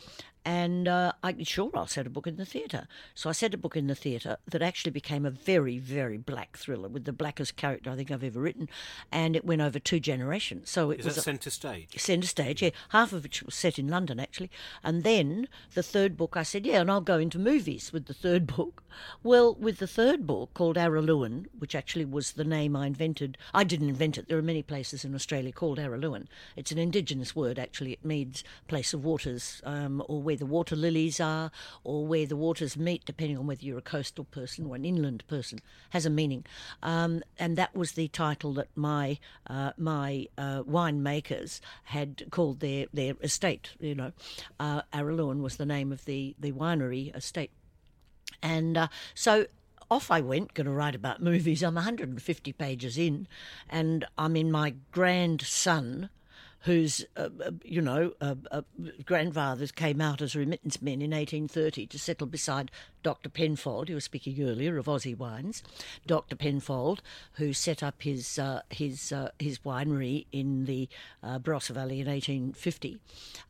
And 0.46 0.88
uh, 0.88 1.14
I 1.24 1.36
sure 1.44 1.72
I'll 1.74 1.88
set 1.88 2.06
a 2.06 2.10
book 2.10 2.28
in 2.28 2.38
the 2.38 2.46
theatre. 2.46 2.88
So 3.16 3.30
I 3.30 3.34
set 3.34 3.56
a 3.56 3.58
book 3.58 3.76
in 3.76 3.88
the 3.88 3.96
theatre 3.96 4.38
that 4.48 4.62
actually 4.62 4.92
became 4.92 5.26
a 5.26 5.32
very, 5.32 5.80
very 5.80 6.18
black 6.18 6.56
thriller 6.56 6.88
with 6.88 7.06
the 7.06 7.14
blackest 7.14 7.56
character 7.56 7.90
I 7.90 7.96
think 7.96 8.12
I've 8.12 8.24
ever 8.24 8.40
written, 8.40 8.70
and 9.12 9.36
it 9.36 9.44
went 9.44 9.62
over 9.62 9.80
two 9.80 10.00
generations. 10.00 10.70
So 10.70 10.92
it 10.92 11.00
Is 11.00 11.06
was 11.06 11.16
that 11.16 11.22
centre 11.24 11.50
stage. 11.50 12.00
Centre 12.00 12.28
stage, 12.28 12.62
yeah. 12.62 12.70
Half 12.90 13.12
of 13.12 13.24
which 13.24 13.42
was 13.42 13.56
set 13.56 13.80
in 13.80 13.88
London 13.88 14.20
actually, 14.20 14.52
and 14.84 15.04
then 15.04 15.48
the 15.74 15.84
third 15.84 16.16
book 16.16 16.38
I 16.38 16.44
said, 16.44 16.66
yeah, 16.66 16.82
and 16.82 16.92
I'll 16.92 17.02
go 17.02 17.18
into 17.18 17.40
movies 17.40 17.92
with 17.92 18.06
the 18.06 18.14
third 18.14 18.46
book. 18.46 18.84
Well, 19.24 19.56
with 19.56 19.80
the 19.80 19.88
third 19.88 20.26
book 20.28 20.54
called 20.54 20.78
Araluen, 20.78 21.48
which 21.58 21.76
actually 21.76 22.06
was 22.06 22.34
the 22.34 22.44
name 22.44 22.76
I 22.76 22.88
invented. 22.88 23.38
I 23.54 23.64
didn't 23.64 23.90
invent 23.90 24.18
it. 24.18 24.30
There 24.30 24.38
are 24.38 24.44
many 24.44 24.62
places 24.64 25.04
in 25.04 25.16
Australia 25.16 25.52
called 25.52 25.80
Araluen. 25.80 26.28
It's 26.56 26.72
an 26.72 26.78
indigenous 26.78 27.36
word 27.36 27.58
actually. 27.60 27.94
It 27.94 28.06
means 28.06 28.44
place 28.68 28.94
of 28.94 29.04
waters 29.04 29.62
um, 29.66 30.04
or 30.08 30.22
where 30.22 30.35
where 30.36 30.40
the 30.40 30.54
water 30.54 30.76
lilies 30.76 31.22
are 31.22 31.50
or 31.86 32.06
where 32.06 32.26
the 32.26 32.36
waters 32.36 32.76
meet, 32.76 33.06
depending 33.06 33.38
on 33.38 33.48
whether 33.48 33.64
you're 33.64 33.78
a 33.78 33.82
coastal 33.82 34.26
person 34.26 34.66
or 34.66 34.76
an 34.76 34.84
inland 34.84 35.26
person, 35.28 35.60
has 35.92 36.06
a 36.06 36.10
meaning. 36.10 36.46
Um, 36.84 37.24
and 37.40 37.58
that 37.58 37.74
was 37.74 37.94
the 37.94 38.10
title 38.10 38.54
that 38.56 38.68
my 38.76 39.18
uh, 39.48 39.72
my 39.78 40.28
uh, 40.38 40.64
winemakers 40.64 41.62
had 41.86 42.26
called 42.32 42.60
their, 42.60 42.88
their 42.94 43.14
estate. 43.22 43.70
You 43.80 43.96
know, 43.96 44.12
uh, 44.60 44.82
Araluen 44.94 45.42
was 45.42 45.56
the 45.56 45.66
name 45.66 45.94
of 45.94 46.04
the, 46.04 46.36
the 46.38 46.52
winery 46.52 47.16
estate. 47.16 47.52
And 48.44 48.78
uh, 48.78 48.88
so 49.14 49.46
off 49.90 50.12
I 50.12 50.20
went, 50.20 50.54
going 50.54 50.66
to 50.66 50.74
write 50.74 50.96
about 50.96 51.22
movies. 51.32 51.64
I'm 51.64 51.76
150 51.76 52.52
pages 52.54 52.98
in, 52.98 53.28
and 53.70 54.04
I'm 54.18 54.36
in 54.36 54.52
my 54.52 54.76
grandson 54.92 56.10
whose, 56.66 57.06
uh, 57.16 57.30
uh, 57.46 57.52
you 57.64 57.80
know, 57.80 58.12
uh, 58.20 58.34
uh, 58.52 58.62
grandfathers 59.06 59.72
came 59.72 60.02
out 60.02 60.20
as 60.20 60.36
remittance 60.36 60.82
men 60.82 61.00
in 61.02 61.12
1830 61.12 61.86
to 61.86 62.00
settle 62.00 62.26
beside 62.26 62.72
Dr. 63.04 63.30
Penfold, 63.30 63.88
you 63.88 63.96
were 63.96 64.02
speaking 64.02 64.42
earlier 64.42 64.78
of 64.78 64.88
Aussie 64.88 65.16
wines. 65.16 65.62
Dr. 66.08 66.36
Penfold, 66.36 67.04
who 67.34 67.54
set 67.54 67.84
up 67.84 68.02
his 68.02 68.40
uh, 68.40 68.62
his 68.72 69.12
uh, 69.12 69.30
his 69.38 69.60
winery 69.60 70.26
in 70.32 70.66
the 70.66 70.90
Barossa 71.24 71.70
Valley 71.70 72.02
in 72.02 72.08
1850, 72.08 72.98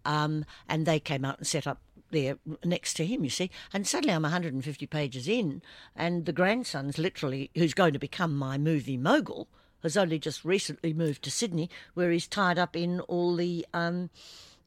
um, 0.03 0.43
and 0.67 0.85
they 0.85 0.99
came 0.99 1.23
out 1.23 1.37
and 1.37 1.47
set 1.47 1.65
up 1.65 1.79
there 2.11 2.37
next 2.65 2.95
to 2.95 3.05
him, 3.05 3.23
you 3.23 3.29
see. 3.29 3.49
And 3.71 3.87
suddenly 3.87 4.13
I'm 4.13 4.23
150 4.23 4.85
pages 4.87 5.29
in, 5.29 5.61
and 5.95 6.25
the 6.25 6.33
grandson's 6.33 6.97
literally, 6.97 7.49
who's 7.55 7.73
going 7.73 7.93
to 7.93 7.99
become 7.99 8.35
my 8.35 8.57
movie 8.57 8.97
mogul, 8.97 9.47
has 9.85 9.97
only 9.97 10.19
just 10.19 10.43
recently 10.43 10.93
moved 10.93 11.23
to 11.23 11.31
Sydney, 11.31 11.69
where 11.93 12.11
he's 12.11 12.27
tied 12.27 12.59
up 12.59 12.75
in 12.75 12.99
all 13.01 13.35
the, 13.35 13.65
um, 13.73 14.09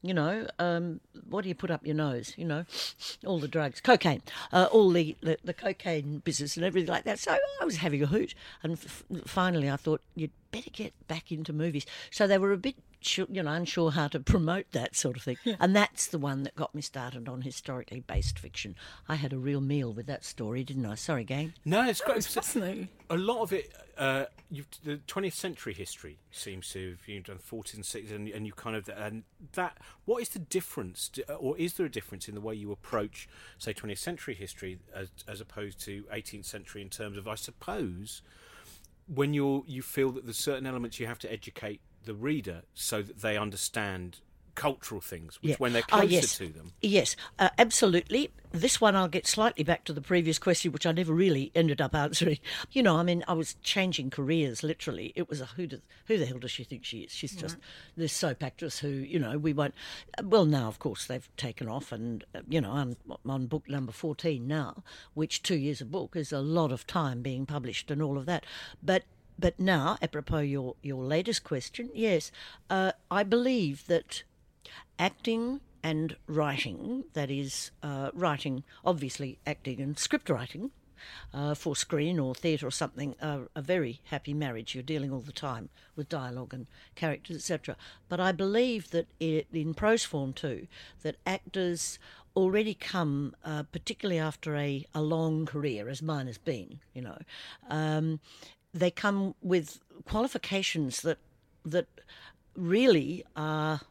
you 0.01 0.13
know, 0.13 0.47
um, 0.59 1.01
what 1.29 1.43
do 1.43 1.49
you 1.49 1.55
put 1.55 1.71
up 1.71 1.85
your 1.85 1.95
nose? 1.95 2.33
You 2.37 2.45
know, 2.45 2.65
all 3.25 3.39
the 3.39 3.47
drugs, 3.47 3.81
cocaine, 3.81 4.21
uh, 4.51 4.67
all 4.71 4.89
the, 4.91 5.15
the, 5.21 5.37
the 5.43 5.53
cocaine 5.53 6.19
business 6.19 6.55
and 6.57 6.65
everything 6.65 6.89
like 6.89 7.03
that. 7.03 7.19
So 7.19 7.37
I 7.61 7.65
was 7.65 7.77
having 7.77 8.01
a 8.01 8.07
hoot, 8.07 8.33
and 8.63 8.73
f- 8.73 9.03
finally 9.25 9.69
I 9.69 9.75
thought 9.75 10.01
you'd 10.15 10.31
better 10.51 10.69
get 10.71 10.93
back 11.07 11.31
into 11.31 11.53
movies. 11.53 11.85
So 12.11 12.27
they 12.27 12.37
were 12.37 12.53
a 12.53 12.57
bit 12.57 12.75
you 13.01 13.43
know, 13.43 13.51
unsure 13.51 13.91
how 13.91 14.07
to 14.09 14.19
promote 14.19 14.71
that 14.71 14.95
sort 14.95 15.17
of 15.17 15.23
thing. 15.23 15.37
Yeah. 15.43 15.55
And 15.59 15.75
that's 15.75 16.07
the 16.07 16.17
one 16.17 16.43
that 16.43 16.55
got 16.55 16.75
me 16.75 16.81
started 16.81 17.27
on 17.29 17.41
historically 17.41 18.01
based 18.01 18.37
fiction. 18.37 18.75
I 19.07 19.15
had 19.15 19.33
a 19.33 19.37
real 19.37 19.61
meal 19.61 19.93
with 19.93 20.05
that 20.07 20.25
story, 20.25 20.63
didn't 20.63 20.85
I? 20.85 20.95
Sorry, 20.95 21.23
gang. 21.23 21.53
No, 21.65 21.87
it's 21.87 22.01
great. 22.01 22.17
It's 22.17 22.27
fascinating. 22.27 22.89
A 23.09 23.17
lot 23.17 23.41
of 23.41 23.53
it, 23.53 23.73
uh, 23.97 24.25
the 24.83 24.97
20th 25.07 25.33
century 25.33 25.73
history 25.73 26.19
seems 26.31 26.69
to 26.71 26.91
have 26.91 27.07
you've 27.07 27.25
done 27.25 27.37
40s 27.37 27.75
and 27.75 27.83
60s, 27.83 28.11
and, 28.13 28.27
and 28.27 28.45
you 28.45 28.53
kind 28.53 28.75
of 28.75 28.89
and 28.89 29.23
that. 29.53 29.77
What 30.05 30.21
is 30.21 30.29
the 30.29 30.39
difference, 30.39 31.11
or 31.39 31.57
is 31.57 31.73
there 31.73 31.85
a 31.85 31.91
difference 31.91 32.27
in 32.27 32.35
the 32.35 32.41
way 32.41 32.55
you 32.55 32.71
approach, 32.71 33.29
say, 33.57 33.73
20th 33.73 33.99
century 33.99 34.33
history 34.33 34.79
as, 34.93 35.09
as 35.27 35.39
opposed 35.41 35.79
to 35.81 36.03
18th 36.13 36.45
century 36.45 36.81
in 36.81 36.89
terms 36.89 37.17
of, 37.17 37.27
I 37.27 37.35
suppose, 37.35 38.21
when 39.07 39.33
you 39.33 39.63
you 39.67 39.81
feel 39.81 40.11
that 40.11 40.25
there's 40.25 40.37
certain 40.37 40.65
elements 40.65 40.99
you 40.99 41.07
have 41.07 41.19
to 41.19 41.31
educate 41.31 41.81
the 42.05 42.13
reader 42.13 42.63
so 42.73 43.01
that 43.01 43.21
they 43.21 43.37
understand 43.37 44.19
cultural 44.59 44.99
things, 44.99 45.41
which 45.41 45.51
yeah. 45.51 45.55
when 45.57 45.71
they're 45.71 45.81
closer 45.81 46.03
oh, 46.03 46.07
yes. 46.07 46.37
to 46.37 46.49
them. 46.49 46.73
Yes, 46.81 47.15
uh, 47.39 47.47
absolutely. 47.57 48.29
This 48.51 48.81
one 48.81 48.93
I'll 48.93 49.07
get 49.07 49.25
slightly 49.25 49.63
back 49.63 49.85
to 49.85 49.93
the 49.93 50.01
previous 50.01 50.37
question, 50.37 50.73
which 50.73 50.85
I 50.85 50.91
never 50.91 51.13
really 51.13 51.49
ended 51.55 51.79
up 51.79 51.95
answering. 51.95 52.39
You 52.71 52.83
know, 52.83 52.97
I 52.97 53.03
mean, 53.03 53.23
I 53.27 53.33
was 53.33 53.55
changing 53.63 54.09
careers 54.09 54.61
literally. 54.61 55.13
It 55.15 55.29
was 55.29 55.39
a 55.39 55.45
who, 55.45 55.65
does, 55.65 55.79
who 56.07 56.17
the 56.17 56.25
hell 56.25 56.39
does 56.39 56.51
she 56.51 56.65
think 56.65 56.83
she 56.83 56.99
is? 56.99 57.11
She's 57.11 57.35
just 57.35 57.57
this 57.95 58.11
soap 58.11 58.43
actress 58.43 58.79
who, 58.79 58.89
you 58.89 59.17
know, 59.17 59.37
we 59.37 59.53
won't. 59.53 59.73
Well, 60.21 60.45
now, 60.45 60.67
of 60.67 60.77
course, 60.77 61.05
they've 61.05 61.29
taken 61.37 61.69
off, 61.69 61.91
and, 61.93 62.25
uh, 62.35 62.41
you 62.49 62.59
know, 62.59 62.71
I'm 62.71 62.97
on 63.25 63.47
book 63.47 63.69
number 63.69 63.93
14 63.93 64.45
now, 64.45 64.83
which 65.13 65.41
two 65.41 65.57
years 65.57 65.79
a 65.79 65.85
book 65.85 66.15
is 66.15 66.33
a 66.33 66.41
lot 66.41 66.71
of 66.71 66.85
time 66.85 67.21
being 67.21 67.45
published 67.45 67.89
and 67.89 68.01
all 68.01 68.17
of 68.17 68.25
that. 68.25 68.45
But 68.83 69.03
but 69.39 69.59
now, 69.59 69.97
apropos 70.01 70.39
your, 70.39 70.75
your 70.81 71.03
latest 71.03 71.43
question, 71.43 71.89
yes, 71.93 72.31
uh, 72.69 72.91
I 73.09 73.23
believe 73.23 73.87
that 73.87 74.23
acting 74.97 75.61
and 75.81 76.17
writing, 76.27 77.05
that 77.13 77.31
is, 77.31 77.71
uh, 77.81 78.11
writing, 78.13 78.63
obviously 78.83 79.39
acting 79.47 79.79
and 79.79 79.97
script 79.97 80.29
writing, 80.29 80.71
uh, 81.33 81.55
for 81.55 81.75
screen 81.75 82.19
or 82.19 82.35
theatre 82.35 82.67
or 82.67 82.71
something 82.71 83.15
are 83.21 83.47
a 83.55 83.61
very 83.61 84.01
happy 84.05 84.33
marriage. 84.33 84.75
You're 84.75 84.83
dealing 84.83 85.11
all 85.11 85.21
the 85.21 85.31
time 85.31 85.69
with 85.95 86.09
dialogue 86.09 86.53
and 86.53 86.67
characters, 86.95 87.37
etc. 87.37 87.77
But 88.09 88.19
I 88.19 88.33
believe 88.33 88.91
that 88.91 89.07
it, 89.19 89.47
in 89.53 89.73
prose 89.73 90.03
form 90.03 90.33
too, 90.33 90.67
that 91.03 91.15
actors 91.25 91.99
already 92.35 92.73
come, 92.73 93.35
uh, 93.43 93.63
particularly 93.63 94.19
after 94.19 94.55
a, 94.55 94.85
a 94.93 95.01
long 95.01 95.45
career, 95.45 95.89
as 95.89 96.01
mine 96.01 96.27
has 96.27 96.37
been, 96.37 96.79
you 96.93 97.01
know, 97.01 97.17
um, 97.69 98.19
they 98.73 98.91
come 98.91 99.35
with 99.41 99.79
qualifications 100.05 101.01
that 101.01 101.17
that 101.65 101.87
really 102.55 103.23
are 103.35 103.81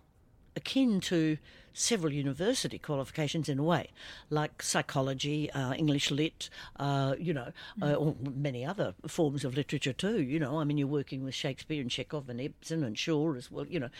akin 0.57 1.01
to 1.01 1.39
several 1.79 2.13
university 2.13 2.79
qualifications 2.79 3.49
in 3.49 3.59
a 3.59 3.63
way, 3.63 3.89
like 4.31 4.63
psychology, 4.63 5.51
uh, 5.53 5.73
English 5.75 6.11
lit, 6.11 6.51
uh, 6.77 7.15
you 7.19 7.33
know, 7.33 7.53
uh, 7.81 7.95
or 7.95 8.17
many 8.35 8.65
other 8.65 8.95
forms 9.07 9.45
of 9.45 9.57
literature 9.57 9.93
too. 9.93 10.21
You 10.21 10.39
know, 10.39 10.59
I 10.59 10.65
mean, 10.65 10.79
you're 10.79 10.89
working 10.89 11.25
with 11.25 11.35
Shakespeare 11.35 11.81
and 11.81 11.91
Chekhov 11.91 12.29
and 12.29 12.41
Ibsen 12.41 12.83
and 12.83 12.99
Shaw 12.99 13.35
as 13.35 13.51
well. 13.51 13.67
You 13.67 13.81
know, 13.81 13.91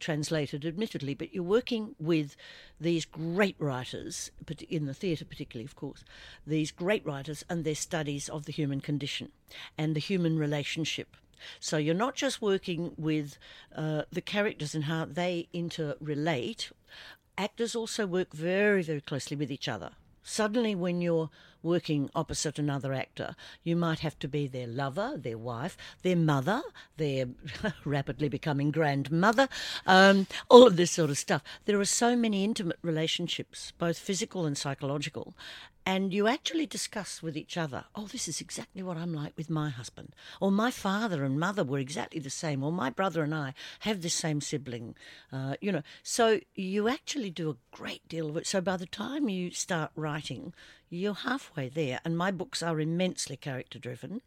translated 0.00 0.64
admittedly, 0.64 1.14
but 1.14 1.34
you're 1.34 1.42
working 1.42 1.94
with 1.98 2.36
these 2.80 3.04
great 3.04 3.56
writers 3.58 4.30
in 4.68 4.86
the 4.86 4.94
theatre, 4.94 5.24
particularly, 5.24 5.66
of 5.66 5.76
course. 5.76 6.04
These 6.46 6.70
great 6.70 7.04
writers 7.04 7.44
and 7.50 7.64
their 7.64 7.74
studies 7.74 8.28
of 8.28 8.46
the 8.46 8.52
human 8.52 8.80
condition 8.80 9.30
and 9.76 9.94
the 9.94 10.00
human 10.00 10.38
relationship 10.38 11.16
so 11.60 11.76
you're 11.76 11.94
not 11.94 12.14
just 12.14 12.40
working 12.40 12.92
with 12.96 13.38
uh, 13.74 14.02
the 14.10 14.20
characters 14.20 14.74
and 14.74 14.84
how 14.84 15.04
they 15.04 15.48
interrelate. 15.54 16.70
Actors 17.36 17.74
also 17.74 18.06
work 18.06 18.32
very, 18.32 18.82
very 18.82 19.00
closely 19.00 19.36
with 19.36 19.50
each 19.50 19.68
other. 19.68 19.90
Suddenly, 20.22 20.74
when 20.74 21.00
you're 21.00 21.30
working 21.62 22.10
opposite 22.14 22.58
another 22.58 22.92
actor, 22.92 23.34
you 23.62 23.74
might 23.74 23.98
have 23.98 24.18
to 24.20 24.28
be 24.28 24.46
their 24.46 24.66
lover, 24.66 25.14
their 25.16 25.36
wife, 25.36 25.76
their 26.02 26.16
mother, 26.16 26.62
their 26.96 27.26
rapidly 27.84 28.28
becoming 28.28 28.70
grandmother, 28.70 29.48
um, 29.86 30.26
all 30.48 30.66
of 30.66 30.76
this 30.76 30.92
sort 30.92 31.10
of 31.10 31.18
stuff. 31.18 31.42
There 31.64 31.80
are 31.80 31.84
so 31.84 32.16
many 32.16 32.44
intimate 32.44 32.78
relationships, 32.82 33.72
both 33.78 33.98
physical 33.98 34.46
and 34.46 34.56
psychological, 34.56 35.34
and 35.86 36.14
you 36.14 36.26
actually 36.26 36.66
discuss 36.66 37.22
with 37.22 37.36
each 37.36 37.56
other, 37.56 37.84
oh, 37.94 38.06
this 38.06 38.26
is 38.26 38.40
exactly 38.40 38.82
what 38.82 38.96
I'm 38.96 39.12
like 39.12 39.34
with 39.36 39.50
my 39.50 39.68
husband, 39.70 40.14
or 40.40 40.50
my 40.50 40.70
father 40.70 41.24
and 41.24 41.38
mother 41.38 41.64
were 41.64 41.78
exactly 41.78 42.20
the 42.20 42.30
same, 42.30 42.62
or 42.62 42.72
my 42.72 42.90
brother 42.90 43.22
and 43.22 43.34
I 43.34 43.54
have 43.80 44.00
the 44.00 44.08
same 44.08 44.40
sibling, 44.40 44.94
uh, 45.32 45.56
you 45.60 45.70
know. 45.70 45.82
So 46.02 46.40
you 46.54 46.88
actually 46.88 47.30
do 47.30 47.50
a 47.50 47.76
great 47.76 48.06
deal 48.08 48.30
of 48.30 48.36
it. 48.36 48.46
So 48.46 48.60
by 48.60 48.76
the 48.76 48.86
time 48.86 49.28
you 49.28 49.50
start 49.50 49.90
writing, 49.94 50.54
you're 50.88 51.14
halfway 51.14 51.68
there. 51.68 52.00
And 52.04 52.16
my 52.16 52.30
books 52.30 52.62
are 52.62 52.80
immensely 52.80 53.36
character 53.36 53.78
driven, 53.78 54.22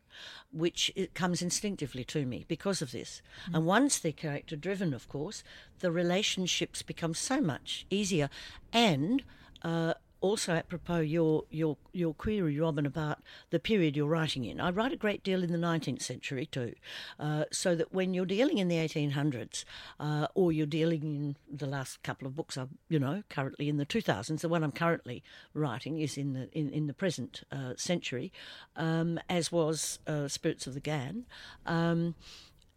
which 0.51 0.91
it 0.95 1.13
comes 1.13 1.41
instinctively 1.41 2.03
to 2.05 2.25
me 2.25 2.45
because 2.47 2.81
of 2.81 2.91
this. 2.91 3.21
Mm. 3.49 3.55
And 3.55 3.65
once 3.65 3.99
they're 3.99 4.11
character 4.11 4.55
driven, 4.55 4.93
of 4.93 5.09
course, 5.09 5.43
the 5.79 5.91
relationships 5.91 6.81
become 6.81 7.13
so 7.13 7.41
much 7.41 7.85
easier 7.89 8.29
and 8.71 9.23
uh, 9.63 9.93
also 10.21 10.53
apropos 10.53 10.99
your 10.99 11.43
your 11.49 11.77
your 11.93 12.13
query, 12.13 12.59
Robin, 12.59 12.85
about 12.85 13.19
the 13.49 13.59
period 13.59 13.95
you're 13.95 14.07
writing 14.07 14.45
in. 14.45 14.59
I 14.59 14.71
write 14.71 14.93
a 14.93 14.97
great 14.97 15.23
deal 15.23 15.43
in 15.43 15.51
the 15.51 15.57
19th 15.57 16.01
century 16.01 16.45
too, 16.45 16.73
uh, 17.19 17.45
so 17.51 17.75
that 17.75 17.93
when 17.93 18.13
you're 18.13 18.25
dealing 18.25 18.57
in 18.57 18.67
the 18.67 18.77
1800s, 18.77 19.63
uh, 19.99 20.27
or 20.33 20.51
you're 20.51 20.65
dealing 20.65 21.03
in 21.03 21.35
the 21.49 21.67
last 21.67 22.01
couple 22.03 22.27
of 22.27 22.35
books, 22.35 22.57
I'm 22.57 22.77
you 22.89 22.99
know 22.99 23.23
currently 23.29 23.69
in 23.69 23.77
the 23.77 23.85
2000s. 23.85 24.39
The 24.41 24.49
one 24.49 24.63
I'm 24.63 24.71
currently 24.71 25.23
writing 25.53 25.99
is 25.99 26.17
in 26.17 26.33
the 26.33 26.49
in, 26.51 26.69
in 26.69 26.87
the 26.87 26.93
present 26.93 27.43
uh, 27.51 27.73
century, 27.77 28.31
um, 28.75 29.19
as 29.29 29.51
was 29.51 29.99
uh, 30.07 30.27
Spirits 30.27 30.67
of 30.67 30.73
the 30.73 30.79
Ghan, 30.79 31.25
um, 31.65 32.15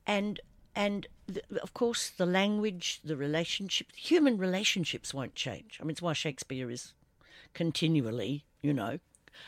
and 0.06 0.40
and 0.74 1.06
the, 1.26 1.42
of 1.62 1.74
course 1.74 2.10
the 2.10 2.26
language, 2.26 3.00
the 3.04 3.16
relationship, 3.16 3.88
human 3.94 4.38
relationships 4.38 5.12
won't 5.12 5.34
change. 5.34 5.78
I 5.80 5.84
mean, 5.84 5.92
it's 5.92 6.02
why 6.02 6.12
Shakespeare 6.12 6.70
is 6.70 6.94
continually, 7.54 8.44
you 8.62 8.72
know. 8.72 8.98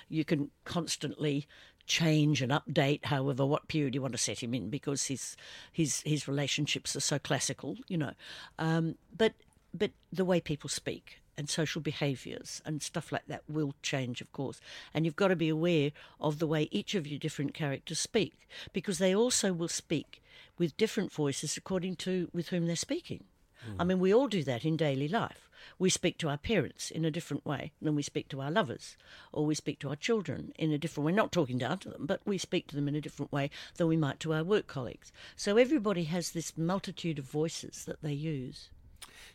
You 0.09 0.25
can 0.25 0.51
constantly 0.65 1.47
change 1.87 2.41
and 2.41 2.53
update 2.53 3.05
however 3.07 3.45
what 3.45 3.69
period 3.69 3.95
you 3.95 4.01
want 4.01 4.13
to 4.13 4.19
set 4.19 4.43
him 4.43 4.55
in 4.55 4.71
because 4.71 5.07
his 5.07 5.37
his 5.73 6.01
his 6.07 6.29
relationships 6.29 6.95
are 6.95 7.01
so 7.01 7.19
classical 7.19 7.77
you 7.89 7.99
know 7.99 8.13
um, 8.61 8.95
but 9.15 9.35
but 9.75 9.91
the 10.13 10.25
way 10.25 10.41
people 10.41 10.71
speak 10.71 11.23
and 11.37 11.49
social 11.49 11.81
behaviours 11.81 12.61
and 12.65 12.83
stuff 12.83 13.11
like 13.11 13.27
that 13.27 13.43
will 13.49 13.75
change, 13.83 14.21
of 14.21 14.31
course. 14.33 14.61
And 14.93 15.05
you've 15.05 15.17
got 15.17 15.29
to 15.29 15.37
be 15.37 15.49
aware 15.49 15.93
of 16.21 16.39
the 16.39 16.47
way 16.47 16.69
each 16.71 16.95
of 16.95 17.07
your 17.07 17.19
different 17.19 17.55
characters 17.55 17.99
speak, 17.99 18.49
because 18.73 18.99
they 18.99 19.15
also 19.15 19.53
will 19.53 19.69
speak 19.69 20.23
with 20.59 20.77
different 20.77 21.13
voices 21.13 21.57
according 21.57 21.97
to 21.97 22.29
with 22.33 22.49
whom 22.49 22.67
they're 22.67 22.77
speaking. 22.77 23.25
Mm. 23.67 23.77
I 23.79 23.85
mean, 23.85 23.99
we 23.99 24.13
all 24.13 24.29
do 24.29 24.43
that 24.45 24.65
in 24.65 24.77
daily 24.77 25.09
life. 25.09 25.49
We 25.79 25.91
speak 25.91 26.19
to 26.19 26.29
our 26.29 26.37
parents 26.37 26.91
in 26.91 27.05
a 27.05 27.11
different 27.11 27.45
way 27.45 27.73
than 27.81 27.95
we 27.95 28.03
speak 28.03 28.29
to 28.29 28.41
our 28.41 28.51
lovers, 28.51 28.97
or 29.33 29.47
we 29.47 29.55
speak 29.55 29.79
to 29.81 29.89
our 29.89 29.97
children 29.97 30.53
in 30.59 30.73
a 30.73 30.79
different 30.79 31.07
way. 31.07 31.13
Not 31.13 31.33
talking 31.33 31.59
down 31.59 31.79
to 31.79 31.89
them, 31.89 32.07
but 32.07 32.21
we 32.25 32.39
speak 32.39 32.67
to 32.69 32.77
them 32.77 32.89
in 32.89 32.95
a 32.95 33.01
different 33.01 33.33
way 33.33 33.51
than 33.77 33.89
we 33.89 33.97
might 33.97 34.21
to 34.21 34.33
our 34.33 34.45
work 34.45 34.67
colleagues. 34.67 35.13
So 35.37 35.57
everybody 35.57 36.05
has 36.05 36.31
this 36.31 36.57
multitude 36.57 37.19
of 37.19 37.25
voices 37.25 37.85
that 37.87 38.03
they 38.03 38.13
use. 38.13 38.71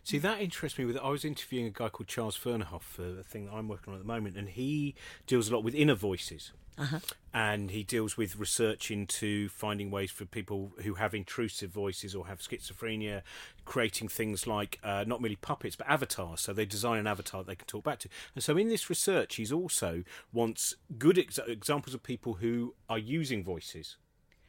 See, 0.03 0.17
that 0.19 0.39
interests 0.39 0.79
me. 0.79 0.85
With 0.85 0.97
I 0.97 1.09
was 1.09 1.25
interviewing 1.25 1.65
a 1.65 1.69
guy 1.69 1.89
called 1.89 2.07
Charles 2.07 2.37
Fernyhough 2.37 2.81
for 2.81 3.19
a 3.19 3.23
thing 3.23 3.45
that 3.45 3.53
I'm 3.53 3.67
working 3.67 3.93
on 3.93 3.99
at 3.99 4.03
the 4.03 4.07
moment, 4.07 4.37
and 4.37 4.49
he 4.49 4.95
deals 5.25 5.49
a 5.49 5.53
lot 5.53 5.63
with 5.63 5.75
inner 5.75 5.95
voices. 5.95 6.51
Uh-huh. 6.77 6.99
And 7.33 7.71
he 7.71 7.83
deals 7.83 8.17
with 8.17 8.37
research 8.37 8.89
into 8.91 9.49
finding 9.49 9.91
ways 9.91 10.11
for 10.11 10.25
people 10.25 10.71
who 10.83 10.95
have 10.95 11.13
intrusive 11.13 11.71
voices 11.71 12.15
or 12.15 12.27
have 12.27 12.39
schizophrenia, 12.39 13.21
creating 13.65 14.07
things 14.07 14.47
like 14.47 14.79
uh, 14.83 15.03
not 15.07 15.21
merely 15.21 15.35
puppets 15.35 15.75
but 15.75 15.87
avatars. 15.87 16.41
So 16.41 16.53
they 16.53 16.65
design 16.65 16.99
an 16.99 17.07
avatar 17.07 17.43
that 17.43 17.47
they 17.47 17.55
can 17.55 17.67
talk 17.67 17.83
back 17.83 17.99
to. 17.99 18.09
And 18.35 18.43
so 18.43 18.57
in 18.57 18.69
this 18.69 18.89
research, 18.89 19.35
he's 19.35 19.51
also 19.51 20.03
wants 20.31 20.75
good 20.97 21.17
ex- 21.17 21.39
examples 21.47 21.93
of 21.93 22.03
people 22.03 22.35
who 22.35 22.73
are 22.89 22.99
using 22.99 23.43
voices 23.43 23.97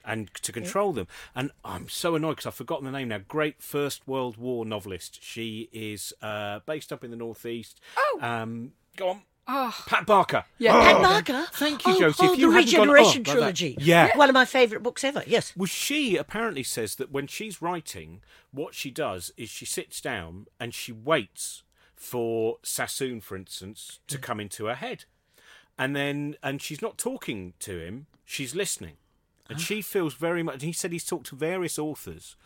and 0.05 0.33
to 0.35 0.53
control 0.53 0.93
them. 0.93 1.07
And 1.35 1.51
I'm 1.65 1.89
so 1.89 2.15
annoyed 2.15 2.37
because 2.37 2.47
I've 2.47 2.55
forgotten 2.55 2.87
the 2.87 2.91
name 2.91 3.09
now. 3.09 3.19
Great 3.29 3.63
First 3.63 4.09
World 4.09 4.39
War 4.39 4.65
novelist. 4.65 5.23
She 5.23 5.69
is 5.73 6.13
uh, 6.23 6.61
based 6.67 6.93
up 6.93 7.05
in 7.05 7.11
the 7.11 7.17
Northeast. 7.17 7.81
Oh, 7.97 8.19
um, 8.23 8.73
go 8.97 9.11
on. 9.11 9.23
Oh. 9.51 9.75
Pat 9.87 10.05
Barker. 10.05 10.45
Yeah, 10.59 10.77
oh. 10.77 10.83
Pat 10.83 11.03
Barker. 11.03 11.47
Thank 11.53 11.87
you, 11.87 11.95
oh, 11.95 11.99
Josie. 11.99 12.19
Oh, 12.21 12.33
if 12.35 12.39
you 12.39 12.51
the 12.51 12.57
Regeneration 12.57 13.23
gone, 13.23 13.37
oh, 13.37 13.39
trilogy. 13.39 13.77
Yeah. 13.81 14.15
One 14.17 14.29
of 14.29 14.35
my 14.35 14.45
favourite 14.45 14.83
books 14.83 15.03
ever, 15.03 15.23
yes. 15.27 15.55
Well, 15.57 15.67
she 15.67 16.17
apparently 16.17 16.63
says 16.63 16.97
that 16.97 17.11
when 17.11 17.27
she's 17.27 17.63
writing, 17.63 18.21
what 18.53 18.75
she 18.75 18.91
does 18.91 19.33
is 19.39 19.49
she 19.49 19.65
sits 19.65 20.03
down 20.03 20.47
and 20.61 20.75
she 20.75 20.93
waits 20.93 21.63
for 21.97 22.59
Sassoon, 22.63 23.23
for 23.23 23.37
instance, 23.37 24.01
to 24.07 24.19
mm. 24.19 24.23
come 24.23 24.39
into 24.39 24.67
her 24.67 24.75
head. 24.75 25.07
And 25.79 25.97
then, 25.97 26.37
and 26.43 26.61
she's 26.61 26.83
not 26.83 26.99
talking 26.99 27.55
to 27.61 27.79
him, 27.79 28.07
she's 28.27 28.55
listening. 28.55 28.97
And 29.49 29.59
she 29.59 29.79
ah. 29.79 29.83
feels 29.83 30.13
very 30.13 30.43
much. 30.43 30.63
He 30.63 30.73
said 30.73 30.93
he's 30.93 31.07
talked 31.07 31.29
to 31.29 31.37
various 31.37 31.79
authors 31.79 32.37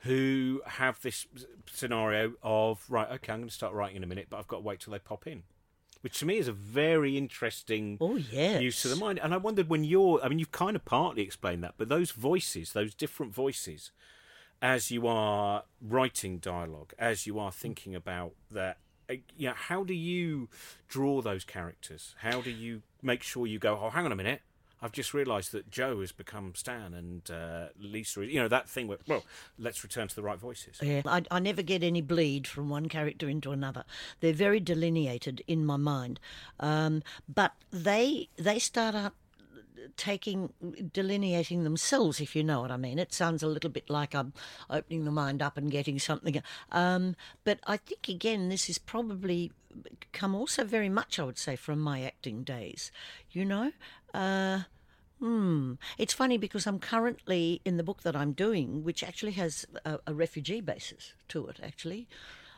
who 0.00 0.62
have 0.64 1.02
this 1.02 1.26
scenario 1.66 2.34
of 2.40 2.84
right. 2.88 3.10
Okay, 3.14 3.32
I'm 3.32 3.40
going 3.40 3.48
to 3.48 3.54
start 3.54 3.72
writing 3.72 3.96
in 3.96 4.04
a 4.04 4.06
minute, 4.06 4.28
but 4.30 4.36
I've 4.36 4.46
got 4.46 4.58
to 4.58 4.62
wait 4.62 4.78
till 4.78 4.92
they 4.92 5.00
pop 5.00 5.26
in. 5.26 5.42
Which 6.02 6.18
to 6.18 6.26
me 6.26 6.36
is 6.36 6.48
a 6.48 6.52
very 6.52 7.16
interesting 7.16 7.96
oh, 8.00 8.16
yes. 8.16 8.60
use 8.60 8.82
to 8.82 8.88
the 8.88 8.96
mind. 8.96 9.20
And 9.22 9.32
I 9.32 9.36
wondered 9.36 9.68
when 9.68 9.84
you're, 9.84 10.20
I 10.22 10.28
mean, 10.28 10.38
you've 10.38 10.52
kind 10.52 10.74
of 10.76 10.84
partly 10.84 11.22
explained 11.22 11.62
that, 11.62 11.74
but 11.78 11.88
those 11.88 12.10
voices, 12.10 12.72
those 12.72 12.92
different 12.94 13.32
voices, 13.32 13.92
as 14.60 14.90
you 14.90 15.06
are 15.06 15.64
writing 15.80 16.38
dialogue, 16.38 16.92
as 16.98 17.26
you 17.26 17.38
are 17.38 17.52
thinking 17.52 17.94
about 17.94 18.32
that, 18.50 18.78
uh, 19.08 19.14
you 19.36 19.48
know, 19.48 19.54
how 19.54 19.84
do 19.84 19.94
you 19.94 20.48
draw 20.88 21.20
those 21.20 21.44
characters? 21.44 22.14
How 22.18 22.40
do 22.40 22.50
you 22.50 22.82
make 23.00 23.22
sure 23.22 23.46
you 23.46 23.58
go, 23.58 23.78
oh, 23.80 23.90
hang 23.90 24.04
on 24.04 24.12
a 24.12 24.16
minute, 24.16 24.42
I've 24.82 24.92
just 24.92 25.14
realised 25.14 25.52
that 25.52 25.70
Joe 25.70 26.00
has 26.00 26.10
become 26.10 26.54
Stan 26.56 26.92
and 26.92 27.30
uh, 27.30 27.68
Lisa. 27.80 28.26
You 28.26 28.40
know 28.40 28.48
that 28.48 28.68
thing 28.68 28.88
where 28.88 28.98
well, 29.06 29.24
let's 29.58 29.82
return 29.84 30.08
to 30.08 30.14
the 30.14 30.22
right 30.22 30.38
voices. 30.38 30.78
Yeah, 30.82 31.02
I, 31.06 31.22
I 31.30 31.38
never 31.38 31.62
get 31.62 31.82
any 31.84 32.00
bleed 32.00 32.46
from 32.46 32.68
one 32.68 32.88
character 32.88 33.28
into 33.28 33.52
another. 33.52 33.84
They're 34.20 34.32
very 34.32 34.60
delineated 34.60 35.42
in 35.46 35.64
my 35.64 35.76
mind, 35.76 36.18
um, 36.58 37.02
but 37.32 37.52
they 37.70 38.28
they 38.36 38.58
start 38.58 38.94
out 38.94 39.14
taking 39.96 40.52
delineating 40.92 41.64
themselves 41.64 42.20
if 42.20 42.36
you 42.36 42.44
know 42.44 42.60
what 42.60 42.70
i 42.70 42.76
mean 42.76 42.98
it 42.98 43.12
sounds 43.12 43.42
a 43.42 43.46
little 43.46 43.70
bit 43.70 43.88
like 43.90 44.14
i'm 44.14 44.32
opening 44.70 45.04
the 45.04 45.10
mind 45.10 45.42
up 45.42 45.56
and 45.56 45.70
getting 45.70 45.98
something 45.98 46.40
um, 46.70 47.16
but 47.44 47.58
i 47.66 47.76
think 47.76 48.08
again 48.08 48.48
this 48.48 48.68
is 48.68 48.78
probably 48.78 49.50
come 50.12 50.34
also 50.34 50.64
very 50.64 50.88
much 50.88 51.18
i 51.18 51.24
would 51.24 51.38
say 51.38 51.56
from 51.56 51.78
my 51.78 52.02
acting 52.02 52.42
days 52.42 52.92
you 53.30 53.44
know 53.44 53.72
uh, 54.14 54.60
Hmm. 55.22 55.74
It's 55.98 56.12
funny 56.12 56.36
because 56.36 56.66
I'm 56.66 56.80
currently 56.80 57.60
in 57.64 57.76
the 57.76 57.84
book 57.84 58.02
that 58.02 58.16
I'm 58.16 58.32
doing, 58.32 58.82
which 58.82 59.04
actually 59.04 59.32
has 59.32 59.64
a, 59.84 60.00
a 60.04 60.12
refugee 60.12 60.60
basis 60.60 61.12
to 61.28 61.46
it, 61.46 61.60
actually. 61.62 62.08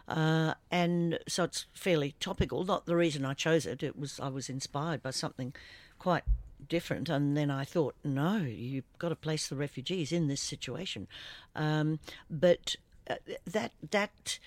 Uh, 0.09 0.55
and 0.71 1.19
so 1.29 1.45
it's 1.45 1.67
fairly 1.75 2.15
topical. 2.21 2.65
Not 2.65 2.87
the 2.87 2.97
reason 2.97 3.27
I 3.27 3.35
chose 3.35 3.67
it. 3.67 3.83
It 3.83 3.99
was 3.99 4.19
I 4.19 4.29
was 4.29 4.49
inspired 4.49 5.03
by 5.03 5.11
something 5.11 5.55
quite 5.99 6.25
different. 6.67 7.11
And 7.11 7.37
then 7.37 7.51
I 7.51 7.67
thought, 7.67 7.97
no, 8.03 8.39
you've 8.39 8.85
got 8.99 9.11
to 9.11 9.17
place 9.17 9.47
the 9.47 9.57
refugees 9.57 10.11
in 10.11 10.29
this 10.29 10.41
situation. 10.41 11.07
Um, 11.55 11.99
but 12.31 12.77
uh, 13.11 13.17
that 13.47 13.73
that 13.91 14.39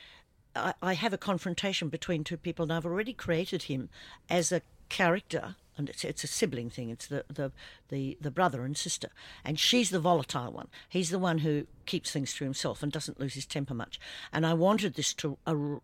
I, 0.55 0.73
I 0.81 0.93
have 0.93 1.13
a 1.13 1.19
confrontation 1.19 1.89
between 1.89 2.23
two 2.23 2.37
people, 2.37 2.63
and 2.63 2.73
I've 2.73 2.85
already 2.85 3.13
created 3.13 3.63
him 3.63 3.89
as 4.27 4.51
a 4.51 4.63
character 4.89 5.55
and 5.77 5.89
it's, 5.89 6.03
it's 6.03 6.23
a 6.23 6.27
sibling 6.27 6.69
thing. 6.69 6.89
It's 6.89 7.07
the, 7.07 7.23
the, 7.29 7.51
the, 7.89 8.17
the 8.21 8.31
brother 8.31 8.63
and 8.63 8.77
sister. 8.77 9.09
And 9.43 9.59
she's 9.59 9.89
the 9.89 9.99
volatile 9.99 10.51
one. 10.51 10.67
He's 10.89 11.09
the 11.09 11.19
one 11.19 11.39
who 11.39 11.67
keeps 11.85 12.11
things 12.11 12.33
to 12.33 12.43
himself 12.43 12.83
and 12.83 12.91
doesn't 12.91 13.19
lose 13.19 13.33
his 13.33 13.45
temper 13.45 13.73
much. 13.73 13.99
And 14.31 14.45
I 14.45 14.53
wanted 14.53 14.93
this 14.95 15.13
to 15.15 15.37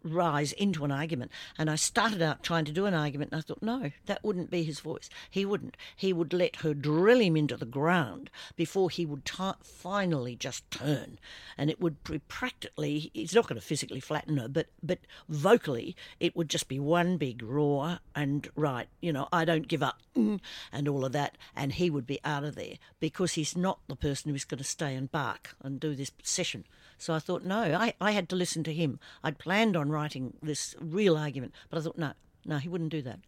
rise 0.04 0.52
into 0.52 0.84
an 0.86 0.92
argument. 0.92 1.32
And 1.58 1.70
I 1.70 1.76
started 1.76 2.22
out 2.22 2.44
trying 2.44 2.66
to 2.66 2.72
do 2.72 2.86
an 2.86 2.94
argument, 2.94 3.32
and 3.32 3.40
I 3.40 3.42
thought, 3.42 3.64
no, 3.64 3.92
that 4.06 4.24
wouldn't 4.24 4.52
be 4.52 4.64
his 4.64 4.82
voice. 4.82 5.10
He 5.30 5.46
wouldn't. 5.46 5.78
He 5.96 6.14
would 6.14 6.34
let 6.34 6.58
her 6.58 6.74
drill 6.74 7.20
him 7.20 7.38
into 7.38 7.58
the 7.58 7.66
ground 7.66 8.30
before 8.56 8.90
he 8.90 9.06
would 9.06 9.26
t- 9.26 9.44
finally 9.64 10.36
just 10.36 10.70
turn. 10.70 11.20
And 11.58 11.70
it 11.70 11.80
would 11.80 12.04
be 12.04 12.20
practically, 12.20 13.12
he's 13.14 13.34
not 13.34 13.48
going 13.48 13.60
to 13.60 13.66
physically 13.66 14.02
flatten 14.02 14.38
her, 14.38 14.50
but, 14.50 14.68
but 14.82 15.00
vocally, 15.30 15.96
it 16.20 16.36
would 16.36 16.50
just 16.50 16.68
be 16.68 16.80
one 16.80 17.18
big 17.18 17.42
roar 17.42 18.00
and, 18.14 18.50
right, 18.56 18.90
you 19.02 19.14
know, 19.14 19.30
I 19.32 19.46
don't 19.46 19.68
give 19.68 19.82
up 19.82 20.02
and 20.16 20.88
all 20.88 21.06
of 21.06 21.14
that. 21.14 21.38
And 21.56 21.72
he 21.72 21.90
would 21.94 22.08
be 22.08 22.20
out 22.24 22.44
of 22.44 22.56
there 22.56 22.76
because 23.00 23.34
he's 23.34 23.56
not 23.56 23.80
the 23.88 23.96
person 23.96 24.32
who's 24.32 24.46
going 24.46 24.58
to 24.58 24.64
stay 24.64 24.96
and 24.96 25.12
bark 25.12 25.56
and 25.62 25.80
do 25.80 25.96
this 25.96 26.12
session. 26.24 26.66
So 26.98 27.14
I 27.14 27.20
thought, 27.20 27.44
no, 27.44 27.60
I, 27.60 27.94
I 28.02 28.12
had 28.12 28.30
to 28.30 28.36
listen 28.36 28.64
to 28.66 28.74
him. 28.74 29.00
I'd 29.24 29.38
planned 29.38 29.78
on 29.78 29.90
writing 29.90 30.34
this 30.42 30.76
real 30.80 31.18
argument, 31.18 31.54
but 31.70 31.80
I 31.80 31.82
thought, 31.82 31.98
no, 31.98 32.14
no, 32.46 32.58
he 32.58 32.70
wouldn't 32.70 32.92
do 32.92 33.02
that. 33.04 33.20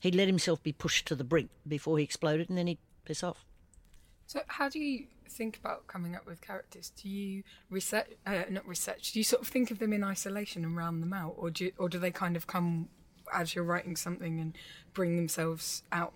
He'd 0.00 0.14
let 0.14 0.28
himself 0.28 0.62
be 0.62 0.72
pushed 0.72 1.06
to 1.06 1.14
the 1.14 1.24
brink 1.24 1.50
before 1.66 1.98
he 1.98 2.04
exploded 2.04 2.48
and 2.48 2.58
then 2.58 2.66
he'd 2.66 2.78
piss 3.04 3.22
off. 3.22 3.44
So, 4.26 4.40
how 4.46 4.68
do 4.68 4.78
you 4.78 5.06
think 5.28 5.58
about 5.58 5.86
coming 5.86 6.14
up 6.14 6.26
with 6.26 6.40
characters? 6.40 6.92
Do 6.96 7.08
you 7.08 7.42
research, 7.70 8.08
uh, 8.26 8.42
not 8.50 8.66
research, 8.66 9.12
do 9.12 9.20
you 9.20 9.24
sort 9.24 9.42
of 9.42 9.48
think 9.48 9.70
of 9.70 9.78
them 9.78 9.92
in 9.92 10.04
isolation 10.04 10.64
and 10.64 10.76
round 10.76 11.02
them 11.02 11.12
out, 11.12 11.34
or 11.36 11.50
do, 11.50 11.66
you, 11.66 11.72
or 11.78 11.88
do 11.88 11.98
they 11.98 12.10
kind 12.10 12.36
of 12.36 12.46
come 12.46 12.88
as 13.32 13.54
you're 13.54 13.64
writing 13.64 13.96
something 13.96 14.40
and 14.40 14.56
bring 14.92 15.16
themselves 15.16 15.82
out 15.92 16.12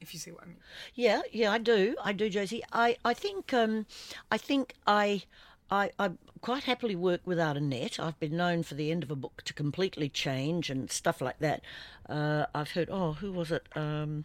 if 0.00 0.14
you 0.14 0.20
see 0.20 0.30
what 0.30 0.42
I 0.44 0.46
mean. 0.46 0.56
Yeah, 0.94 1.22
yeah, 1.32 1.52
I 1.52 1.58
do. 1.58 1.96
I 2.02 2.12
do, 2.12 2.28
Josie. 2.28 2.62
I, 2.72 2.96
I 3.04 3.14
think 3.14 3.52
um, 3.52 3.86
I 4.30 4.38
think 4.38 4.74
I 4.86 5.22
I, 5.70 5.90
I 5.98 6.10
quite 6.40 6.64
happily 6.64 6.96
work 6.96 7.20
without 7.24 7.56
a 7.56 7.60
net. 7.60 8.00
I've 8.00 8.18
been 8.18 8.36
known 8.36 8.62
for 8.62 8.74
the 8.74 8.90
end 8.90 9.02
of 9.02 9.10
a 9.10 9.16
book 9.16 9.42
to 9.44 9.54
completely 9.54 10.08
change 10.08 10.68
and 10.68 10.90
stuff 10.90 11.20
like 11.20 11.38
that. 11.38 11.62
Uh, 12.08 12.46
I've 12.54 12.72
heard, 12.72 12.88
oh, 12.90 13.12
who 13.12 13.32
was 13.32 13.52
it? 13.52 13.68
Um, 13.76 14.24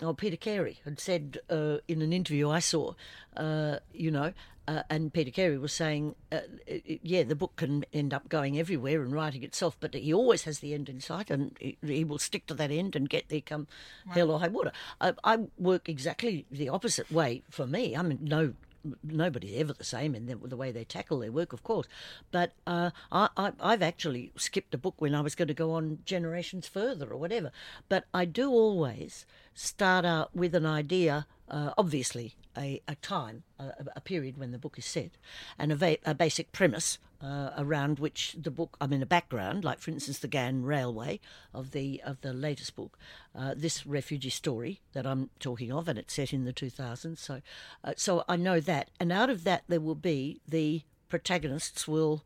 oh, 0.00 0.14
Peter 0.14 0.36
Carey 0.36 0.78
had 0.84 1.00
said 1.00 1.38
uh, 1.50 1.78
in 1.88 2.00
an 2.00 2.12
interview 2.12 2.48
I 2.48 2.60
saw, 2.60 2.94
uh, 3.36 3.78
you 3.92 4.10
know, 4.10 4.32
uh, 4.68 4.82
and 4.88 5.12
Peter 5.12 5.30
Carey 5.30 5.58
was 5.58 5.72
saying, 5.72 6.14
uh, 6.30 6.40
yeah, 6.84 7.22
the 7.22 7.34
book 7.34 7.56
can 7.56 7.84
end 7.92 8.14
up 8.14 8.28
going 8.28 8.58
everywhere 8.58 9.02
and 9.02 9.12
writing 9.12 9.42
itself, 9.42 9.76
but 9.80 9.94
he 9.94 10.14
always 10.14 10.44
has 10.44 10.60
the 10.60 10.72
end 10.74 10.88
in 10.88 11.00
sight 11.00 11.30
and 11.30 11.56
he, 11.58 11.76
he 11.84 12.04
will 12.04 12.18
stick 12.18 12.46
to 12.46 12.54
that 12.54 12.70
end 12.70 12.94
and 12.94 13.08
get 13.08 13.28
there 13.28 13.40
come 13.40 13.66
right. 14.06 14.16
hell 14.16 14.30
or 14.30 14.40
high 14.40 14.48
water. 14.48 14.72
I, 15.00 15.14
I, 15.24 15.38
work 15.58 15.88
exactly 15.88 16.46
the 16.50 16.68
opposite 16.68 17.10
way 17.10 17.42
for 17.50 17.66
me. 17.66 17.96
I 17.96 18.02
mean, 18.02 18.18
no 18.22 18.54
nobody's 19.02 19.56
ever 19.58 19.72
the 19.72 19.84
same 19.84 20.14
in 20.14 20.26
the, 20.26 20.36
the, 20.36 20.56
way 20.56 20.72
they 20.72 20.84
tackle 20.84 21.20
their 21.20 21.32
work, 21.32 21.52
of 21.52 21.62
course. 21.62 21.86
But 22.30 22.52
uh, 22.66 22.90
I, 23.10 23.52
have 23.60 23.82
actually 23.82 24.32
skipped 24.36 24.74
a 24.74 24.78
book 24.78 24.94
when 24.98 25.14
I 25.14 25.20
was 25.20 25.34
going 25.34 25.48
to 25.48 25.54
go 25.54 25.72
on 25.72 25.98
generations 26.04 26.66
further 26.66 27.08
or 27.10 27.16
whatever. 27.16 27.52
But 27.88 28.06
I 28.12 28.24
do 28.24 28.50
always 28.50 29.26
start 29.54 30.04
out 30.04 30.34
with 30.34 30.54
an 30.54 30.66
idea, 30.66 31.26
uh, 31.48 31.72
obviously 31.76 32.36
a, 32.56 32.80
a 32.88 32.94
time, 32.96 33.44
a, 33.58 33.72
a, 33.96 34.00
period 34.00 34.38
when 34.38 34.52
the 34.52 34.58
book 34.58 34.78
is 34.78 34.84
set, 34.84 35.12
and 35.58 35.72
a, 35.72 35.76
va- 35.76 35.98
a 36.04 36.14
basic 36.14 36.52
premise 36.52 36.98
uh, 37.22 37.50
around 37.56 37.98
which 37.98 38.36
the 38.40 38.50
book, 38.50 38.76
I 38.80 38.86
mean, 38.86 39.02
a 39.02 39.06
background, 39.06 39.64
like 39.64 39.78
for 39.78 39.90
instance 39.90 40.18
the 40.18 40.28
Ghan 40.28 40.64
Railway 40.64 41.20
of 41.54 41.70
the 41.70 42.02
of 42.04 42.20
the 42.20 42.32
latest 42.32 42.74
book, 42.76 42.98
uh, 43.34 43.54
this 43.56 43.86
refugee 43.86 44.30
story 44.30 44.80
that 44.92 45.06
I'm 45.06 45.30
talking 45.38 45.72
of, 45.72 45.88
and 45.88 45.98
it's 45.98 46.14
set 46.14 46.32
in 46.32 46.44
the 46.44 46.52
2000s. 46.52 47.18
So, 47.18 47.40
uh, 47.84 47.94
so 47.96 48.24
I 48.28 48.36
know 48.36 48.60
that, 48.60 48.90
and 48.98 49.12
out 49.12 49.30
of 49.30 49.44
that 49.44 49.64
there 49.68 49.80
will 49.80 49.94
be 49.94 50.40
the 50.46 50.82
protagonists 51.08 51.86
will 51.86 52.24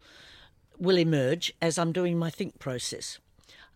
will 0.79 0.99
emerge 0.99 1.53
as 1.61 1.79
I'm 1.79 1.93
doing 1.93 2.19
my 2.19 2.31
think 2.31 2.59
process. 2.59 3.19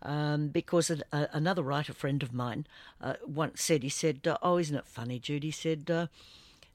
Um, 0.03 0.47
because 0.47 0.89
a, 0.89 0.99
a, 1.11 1.27
another 1.33 1.61
writer 1.61 1.93
friend 1.93 2.23
of 2.23 2.33
mine 2.33 2.65
uh, 2.99 3.15
once 3.25 3.61
said, 3.61 3.83
he 3.83 3.89
said, 3.89 4.21
"Oh, 4.41 4.57
isn't 4.57 4.75
it 4.75 4.87
funny, 4.87 5.19
Judy?" 5.19 5.47
He 5.47 5.51
said, 5.51 5.91
uh, 5.91 6.07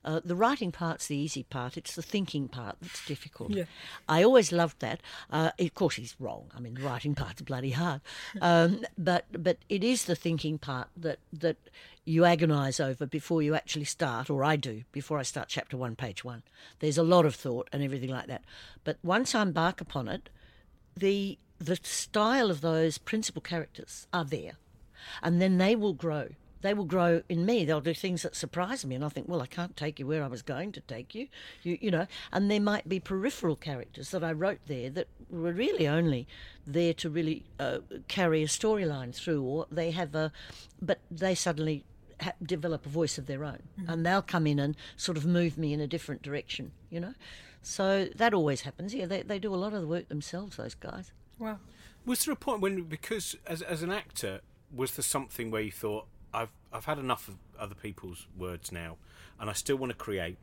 uh, 0.07 0.21
the 0.25 0.37
writing 0.37 0.71
part's 0.71 1.09
the 1.09 1.17
easy 1.17 1.43
part. 1.43 1.77
It's 1.77 1.97
the 1.97 2.03
thinking 2.03 2.47
part 2.47 2.77
that's 2.81 3.05
difficult. 3.05 3.51
Yeah. 3.51 3.65
I 4.09 4.23
always 4.23 4.53
loved 4.53 4.79
that. 4.79 5.01
Uh, 5.31 5.51
of 5.59 5.75
course, 5.75 5.97
he's 5.97 6.15
wrong. 6.21 6.51
I 6.57 6.61
mean, 6.61 6.75
the 6.75 6.83
writing 6.83 7.17
part's 7.17 7.43
bloody 7.43 7.73
hard, 7.73 8.01
um, 8.41 8.85
but 8.97 9.25
but 9.33 9.59
it 9.69 9.83
is 9.83 10.05
the 10.05 10.15
thinking 10.15 10.59
part 10.59 10.89
that 10.97 11.19
that 11.33 11.57
you 12.05 12.25
agonise 12.25 12.79
over 12.79 13.05
before 13.05 13.43
you 13.43 13.57
actually 13.57 13.85
start, 13.85 14.31
or 14.31 14.45
I 14.45 14.55
do 14.55 14.85
before 14.93 15.19
I 15.19 15.23
start 15.23 15.49
chapter 15.49 15.77
one, 15.77 15.97
page 15.97 16.23
one. 16.25 16.45
There's 16.79 16.99
a 16.99 17.03
lot 17.03 17.27
of 17.27 17.35
thought 17.35 17.69
and 17.73 17.83
everything 17.83 18.11
like 18.11 18.29
that. 18.29 18.45
But 18.85 18.99
once 19.03 19.35
I 19.35 19.43
embark 19.43 19.81
upon 19.81 20.07
it, 20.07 20.29
the 20.97 21.37
the 21.59 21.79
style 21.83 22.51
of 22.51 22.61
those 22.61 22.99
principal 22.99 23.43
characters 23.43 24.07
are 24.13 24.25
there, 24.25 24.53
and 25.23 25.41
then 25.41 25.59
they 25.59 25.77
will 25.77 25.95
grow 25.95 26.29
they 26.67 26.75
will 26.75 26.85
grow 26.85 27.23
in 27.29 27.47
me. 27.47 27.65
They'll 27.65 27.81
do 27.81 27.95
things 27.95 28.23
that 28.23 28.35
surprise 28.35 28.85
me, 28.85 28.97
and 28.97 29.05
I 29.05 29.09
think, 29.09 29.29
well, 29.29 29.41
I 29.41 29.47
can't 29.47 29.77
take 29.77 30.01
you 30.01 30.07
where 30.07 30.25
I 30.25 30.27
was 30.27 30.43
going 30.43 30.73
to 30.73 30.81
take 30.81 31.15
you, 31.15 31.29
you, 31.63 31.79
you 31.81 31.91
know. 31.93 32.07
And 32.33 32.51
there 32.51 32.61
might 32.61 32.89
be 32.89 32.99
peripheral 32.99 33.55
characters 33.55 34.11
that 34.11 34.25
I 34.25 34.33
wrote 34.33 34.59
there 34.67 34.91
that 34.91 35.07
were 35.31 35.53
really 35.53 35.87
only 35.87 36.27
there 36.67 36.93
to 36.95 37.09
really 37.09 37.45
uh, 37.61 37.79
carry 38.09 38.43
a 38.43 38.47
storyline 38.47 39.15
through, 39.15 39.43
or 39.43 39.67
they 39.71 39.93
have 39.93 40.15
a, 40.15 40.33
but 40.83 40.99
they 41.09 41.37
suddenly 41.37 41.85
ha- 42.21 42.33
develop 42.43 42.85
a 42.85 42.89
voice 42.89 43.19
of 43.19 43.27
their 43.27 43.45
own, 43.45 43.63
mm-hmm. 43.79 43.91
and 43.91 44.05
they'll 44.05 44.23
come 44.23 44.47
in 44.47 44.59
and 44.59 44.77
sort 44.97 45.17
of 45.17 45.25
move 45.25 45.57
me 45.57 45.73
in 45.73 45.81
a 45.81 45.87
different 45.87 46.23
direction, 46.23 46.73
you 46.91 46.99
know. 46.99 47.15
So 47.63 48.09
that 48.17 48.35
always 48.35 48.63
happens. 48.63 48.95
Yeah, 48.95 49.07
they 49.07 49.23
they 49.23 49.39
do 49.39 49.55
a 49.55 49.57
lot 49.57 49.73
of 49.73 49.83
the 49.83 49.89
work 49.89 50.09
themselves. 50.09 50.57
Those 50.57 50.75
guys. 50.75 51.13
Wow. 51.39 51.59
Was 52.05 52.25
there 52.25 52.33
a 52.33 52.37
point 52.37 52.61
when, 52.61 52.83
because 52.83 53.37
as 53.47 53.63
as 53.63 53.83
an 53.83 53.91
actor, 53.91 54.41
was 54.75 54.93
there 54.95 55.03
something 55.03 55.51
where 55.51 55.63
you 55.63 55.73
thought, 55.73 56.07
I've 56.33 56.51
I've 56.73 56.85
had 56.85 56.99
enough 56.99 57.29
of 57.29 57.35
other 57.59 57.75
people's 57.75 58.27
words 58.37 58.71
now, 58.71 58.97
and 59.41 59.51
I 59.51 59.53
still 59.53 59.77
want 59.77 59.91
to 59.91 59.97
create, 59.97 60.37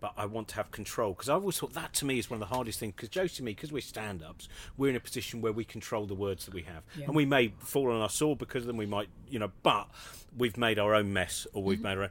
but 0.00 0.12
I 0.16 0.26
want 0.26 0.48
to 0.48 0.56
have 0.56 0.70
control 0.70 1.12
because 1.12 1.28
I've 1.28 1.40
always 1.40 1.58
thought 1.58 1.74
that 1.74 1.92
to 1.94 2.04
me 2.04 2.18
is 2.18 2.30
one 2.30 2.40
of 2.42 2.48
the 2.48 2.54
hardest 2.54 2.80
things. 2.80 2.94
Because 2.96 3.10
Josie 3.10 3.38
and 3.38 3.46
me, 3.46 3.52
because 3.52 3.72
we're 3.72 3.80
stand-ups, 3.80 4.48
we're 4.76 4.90
in 4.90 4.96
a 4.96 5.00
position 5.00 5.40
where 5.40 5.52
we 5.52 5.64
control 5.64 6.06
the 6.06 6.14
words 6.14 6.46
that 6.46 6.54
we 6.54 6.62
have, 6.62 6.82
yeah. 6.96 7.06
and 7.06 7.14
we 7.14 7.26
may 7.26 7.52
fall 7.58 7.90
on 7.90 8.00
our 8.00 8.10
sword 8.10 8.38
because 8.38 8.62
of 8.62 8.66
them. 8.66 8.76
We 8.76 8.86
might, 8.86 9.08
you 9.28 9.38
know, 9.38 9.52
but 9.62 9.88
we've 10.36 10.56
made 10.56 10.78
our 10.78 10.94
own 10.94 11.12
mess, 11.12 11.46
or 11.52 11.62
we've 11.62 11.78
mm-hmm. 11.78 11.86
made 11.86 11.98
our 11.98 12.02
own. 12.04 12.10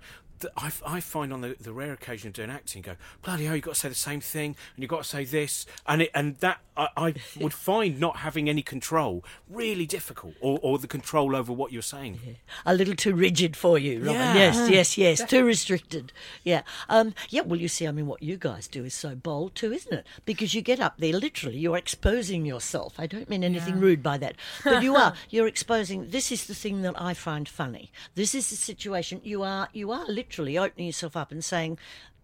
I, 0.58 0.72
I 0.86 1.00
find 1.00 1.32
on 1.32 1.42
the, 1.42 1.56
the 1.60 1.74
rare 1.74 1.94
occasion 1.94 2.28
of 2.28 2.34
doing 2.34 2.50
acting, 2.50 2.82
go 2.82 2.96
bloody 3.22 3.46
hell, 3.46 3.56
you've 3.56 3.66
got 3.66 3.76
to 3.76 3.80
say 3.80 3.90
the 3.90 3.96
same 3.96 4.22
thing, 4.22 4.56
and 4.76 4.84
you've 4.84 4.90
got 4.90 5.04
to 5.04 5.10
say 5.10 5.26
this, 5.26 5.66
and 5.88 6.02
it, 6.04 6.12
and 6.14 6.38
that 6.38 6.60
I, 6.76 6.90
I 6.98 7.14
would 7.40 7.54
find 7.70 8.00
not 8.00 8.18
having 8.18 8.50
any 8.50 8.62
control 8.62 9.24
really 9.50 9.86
difficult, 9.86 10.34
or, 10.42 10.60
or 10.62 10.78
the 10.78 10.88
control 10.88 11.36
over 11.36 11.54
what 11.54 11.72
you're 11.72 11.82
saying. 11.82 12.20
Yeah. 12.26 12.34
A 12.66 12.74
little 12.74 12.96
too 12.96 13.16
rigid 13.16 13.56
for 13.56 13.78
you, 13.78 14.00
Robin. 14.00 14.16
Yeah. 14.16 14.34
Yes, 14.34 14.70
yes, 14.70 14.98
yes, 14.98 15.24
too 15.24 15.46
restricted. 15.46 16.12
Yeah, 16.44 16.64
um, 16.90 17.14
yeah. 17.30 17.42
Well, 17.42 17.60
you 17.60 17.68
see, 17.68 17.88
I 17.88 17.92
mean, 17.92 18.08
what 18.08 18.22
you 18.22 18.38
guys 18.38 18.68
do 18.68 18.84
is 18.84 18.94
so 18.94 19.16
bold 19.16 19.56
too, 19.56 19.72
isn't 19.72 19.94
it? 19.94 20.06
Because 20.26 20.54
you 20.54 20.62
get 20.62 20.80
up 20.80 20.98
there, 20.98 21.14
literally, 21.14 21.58
you're 21.58 21.78
exposing 21.78 22.46
yourself. 22.46 22.96
I 22.98 23.08
don't 23.08 23.30
mean 23.30 23.44
anything 23.44 23.76
yeah. 23.76 23.82
rude 23.82 24.04
by 24.04 24.18
that, 24.18 24.36
but 24.64 24.84
you 24.84 24.96
are. 24.96 25.14
You're 25.30 25.48
exposing. 25.48 26.10
This 26.10 26.32
is 26.32 26.46
the 26.46 26.54
thing 26.54 26.82
that 26.82 27.00
I 27.00 27.14
find 27.14 27.48
funny. 27.48 27.92
This 28.16 28.36
is 28.36 28.50
the 28.50 28.56
situation. 28.56 29.22
You 29.24 29.44
are. 29.44 29.70
You 29.74 29.92
are 29.92 30.06
literally 30.06 30.33
opening 30.40 30.88
yourself 30.88 31.16
up 31.16 31.32
and 31.32 31.44
saying, 31.44 31.78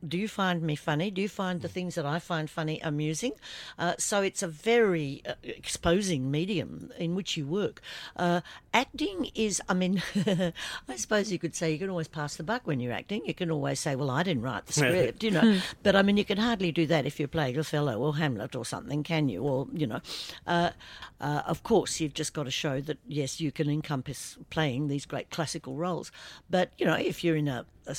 do 0.07 0.17
you 0.17 0.27
find 0.27 0.61
me 0.61 0.75
funny? 0.75 1.11
Do 1.11 1.21
you 1.21 1.29
find 1.29 1.61
the 1.61 1.67
mm. 1.67 1.71
things 1.71 1.95
that 1.95 2.05
I 2.05 2.19
find 2.19 2.49
funny 2.49 2.79
amusing? 2.81 3.33
Uh, 3.77 3.93
so 3.97 4.21
it's 4.21 4.41
a 4.41 4.47
very 4.47 5.21
uh, 5.27 5.33
exposing 5.43 6.31
medium 6.31 6.91
in 6.97 7.15
which 7.15 7.35
you 7.35 7.45
work. 7.45 7.81
Uh, 8.15 8.41
acting 8.73 9.29
is, 9.35 9.61
I 9.67 9.73
mean, 9.73 10.01
I 10.87 10.95
suppose 10.95 11.31
you 11.31 11.39
could 11.39 11.55
say 11.55 11.71
you 11.71 11.79
can 11.79 11.89
always 11.89 12.07
pass 12.07 12.35
the 12.35 12.43
buck 12.43 12.65
when 12.65 12.79
you're 12.79 12.93
acting. 12.93 13.25
You 13.25 13.33
can 13.33 13.51
always 13.51 13.79
say, 13.79 13.95
well, 13.95 14.09
I 14.09 14.23
didn't 14.23 14.43
write 14.43 14.67
the 14.67 14.73
script, 14.73 15.23
you 15.23 15.31
know. 15.31 15.59
But 15.83 15.95
I 15.95 16.01
mean, 16.01 16.17
you 16.17 16.25
can 16.25 16.37
hardly 16.37 16.71
do 16.71 16.85
that 16.87 17.05
if 17.05 17.19
you're 17.19 17.27
playing 17.27 17.57
Othello 17.57 17.99
or 17.99 18.15
Hamlet 18.15 18.55
or 18.55 18.65
something, 18.65 19.03
can 19.03 19.29
you? 19.29 19.43
Or, 19.43 19.67
you 19.73 19.87
know, 19.87 20.01
uh, 20.47 20.71
uh, 21.19 21.41
of 21.45 21.63
course, 21.63 21.99
you've 21.99 22.13
just 22.13 22.33
got 22.33 22.43
to 22.43 22.51
show 22.51 22.79
that, 22.81 22.97
yes, 23.07 23.41
you 23.41 23.51
can 23.51 23.69
encompass 23.69 24.37
playing 24.49 24.87
these 24.87 25.05
great 25.05 25.29
classical 25.29 25.75
roles. 25.75 26.11
But, 26.49 26.71
you 26.77 26.85
know, 26.85 26.95
if 26.95 27.23
you're 27.23 27.35
in 27.35 27.47
a 27.47 27.65
a 27.89 27.95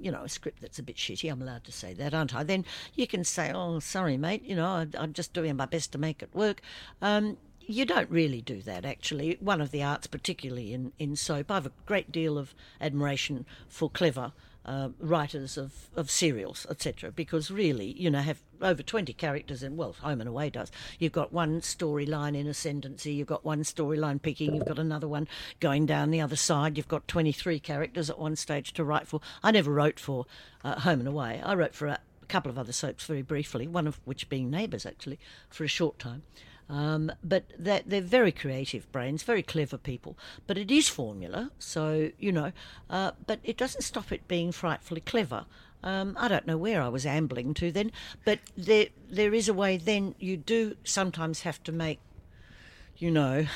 you 0.00 0.10
know 0.10 0.22
a 0.22 0.28
script 0.28 0.60
that's 0.60 0.78
a 0.78 0.82
bit 0.82 0.96
shitty. 0.96 1.30
I'm 1.30 1.42
allowed 1.42 1.64
to 1.64 1.72
say 1.72 1.94
that, 1.94 2.14
aren't 2.14 2.34
I? 2.34 2.42
Then 2.42 2.64
you 2.94 3.06
can 3.06 3.24
say, 3.24 3.52
"Oh, 3.52 3.78
sorry, 3.80 4.16
mate. 4.16 4.44
You 4.44 4.56
know, 4.56 4.86
I'm 4.98 5.12
just 5.12 5.32
doing 5.32 5.56
my 5.56 5.66
best 5.66 5.92
to 5.92 5.98
make 5.98 6.22
it 6.22 6.34
work." 6.34 6.60
Um, 7.00 7.36
you 7.66 7.84
don't 7.84 8.10
really 8.10 8.40
do 8.40 8.60
that, 8.62 8.84
actually. 8.84 9.36
One 9.40 9.60
of 9.60 9.70
the 9.70 9.82
arts, 9.82 10.06
particularly 10.06 10.74
in, 10.74 10.92
in 10.98 11.14
soap, 11.16 11.50
I 11.50 11.54
have 11.54 11.66
a 11.66 11.72
great 11.86 12.10
deal 12.10 12.36
of 12.36 12.54
admiration 12.80 13.46
for 13.68 13.88
clever 13.88 14.32
uh, 14.64 14.90
writers 14.98 15.56
of, 15.56 15.90
of 15.96 16.10
serials, 16.10 16.66
etc. 16.70 17.10
Because 17.10 17.50
really, 17.50 17.92
you 18.00 18.10
know, 18.10 18.20
have 18.20 18.42
over 18.60 18.82
20 18.82 19.12
characters 19.14 19.62
in, 19.62 19.76
well, 19.76 19.94
Home 20.00 20.20
and 20.20 20.28
Away 20.28 20.50
does. 20.50 20.70
You've 20.98 21.12
got 21.12 21.32
one 21.32 21.60
storyline 21.60 22.36
in 22.36 22.46
Ascendancy, 22.46 23.12
you've 23.12 23.26
got 23.26 23.44
one 23.44 23.62
storyline 23.62 24.22
picking, 24.22 24.54
you've 24.54 24.66
got 24.66 24.78
another 24.78 25.08
one 25.08 25.26
going 25.60 25.86
down 25.86 26.10
the 26.10 26.20
other 26.20 26.36
side, 26.36 26.76
you've 26.76 26.88
got 26.88 27.08
23 27.08 27.58
characters 27.58 28.08
at 28.08 28.18
one 28.18 28.36
stage 28.36 28.72
to 28.74 28.84
write 28.84 29.08
for. 29.08 29.20
I 29.42 29.50
never 29.50 29.72
wrote 29.72 29.98
for 29.98 30.26
uh, 30.62 30.80
Home 30.80 31.00
and 31.00 31.08
Away, 31.08 31.42
I 31.44 31.54
wrote 31.54 31.74
for 31.74 31.88
a, 31.88 31.98
a 32.22 32.26
couple 32.26 32.50
of 32.50 32.58
other 32.58 32.72
soaps 32.72 33.04
very 33.04 33.22
briefly, 33.22 33.66
one 33.66 33.86
of 33.86 34.00
which 34.04 34.28
being 34.28 34.50
Neighbours, 34.50 34.86
actually, 34.86 35.18
for 35.50 35.64
a 35.64 35.68
short 35.68 35.98
time. 35.98 36.22
Um, 36.68 37.12
but 37.22 37.44
they're, 37.58 37.82
they're, 37.84 38.00
very 38.00 38.32
creative 38.32 38.90
brains, 38.92 39.22
very 39.22 39.42
clever 39.42 39.76
people. 39.76 40.16
But 40.46 40.56
it 40.56 40.70
is 40.70 40.88
formula, 40.88 41.50
so, 41.58 42.10
you 42.18 42.32
know, 42.32 42.52
uh, 42.88 43.12
but 43.26 43.40
it 43.44 43.56
doesn't 43.56 43.82
stop 43.82 44.10
it 44.10 44.26
being 44.26 44.52
frightfully 44.52 45.02
clever. 45.02 45.44
Um, 45.82 46.16
I 46.18 46.28
don't 46.28 46.46
know 46.46 46.56
where 46.56 46.80
I 46.80 46.88
was 46.88 47.04
ambling 47.04 47.54
to 47.54 47.72
then, 47.72 47.90
but 48.24 48.38
there 48.56 48.86
there 49.10 49.34
is 49.34 49.48
a 49.48 49.54
way 49.54 49.76
then 49.76 50.14
you 50.20 50.36
do 50.36 50.76
sometimes 50.84 51.40
have 51.40 51.62
to 51.64 51.72
make, 51.72 51.98
you 52.96 53.10
know, 53.10 53.46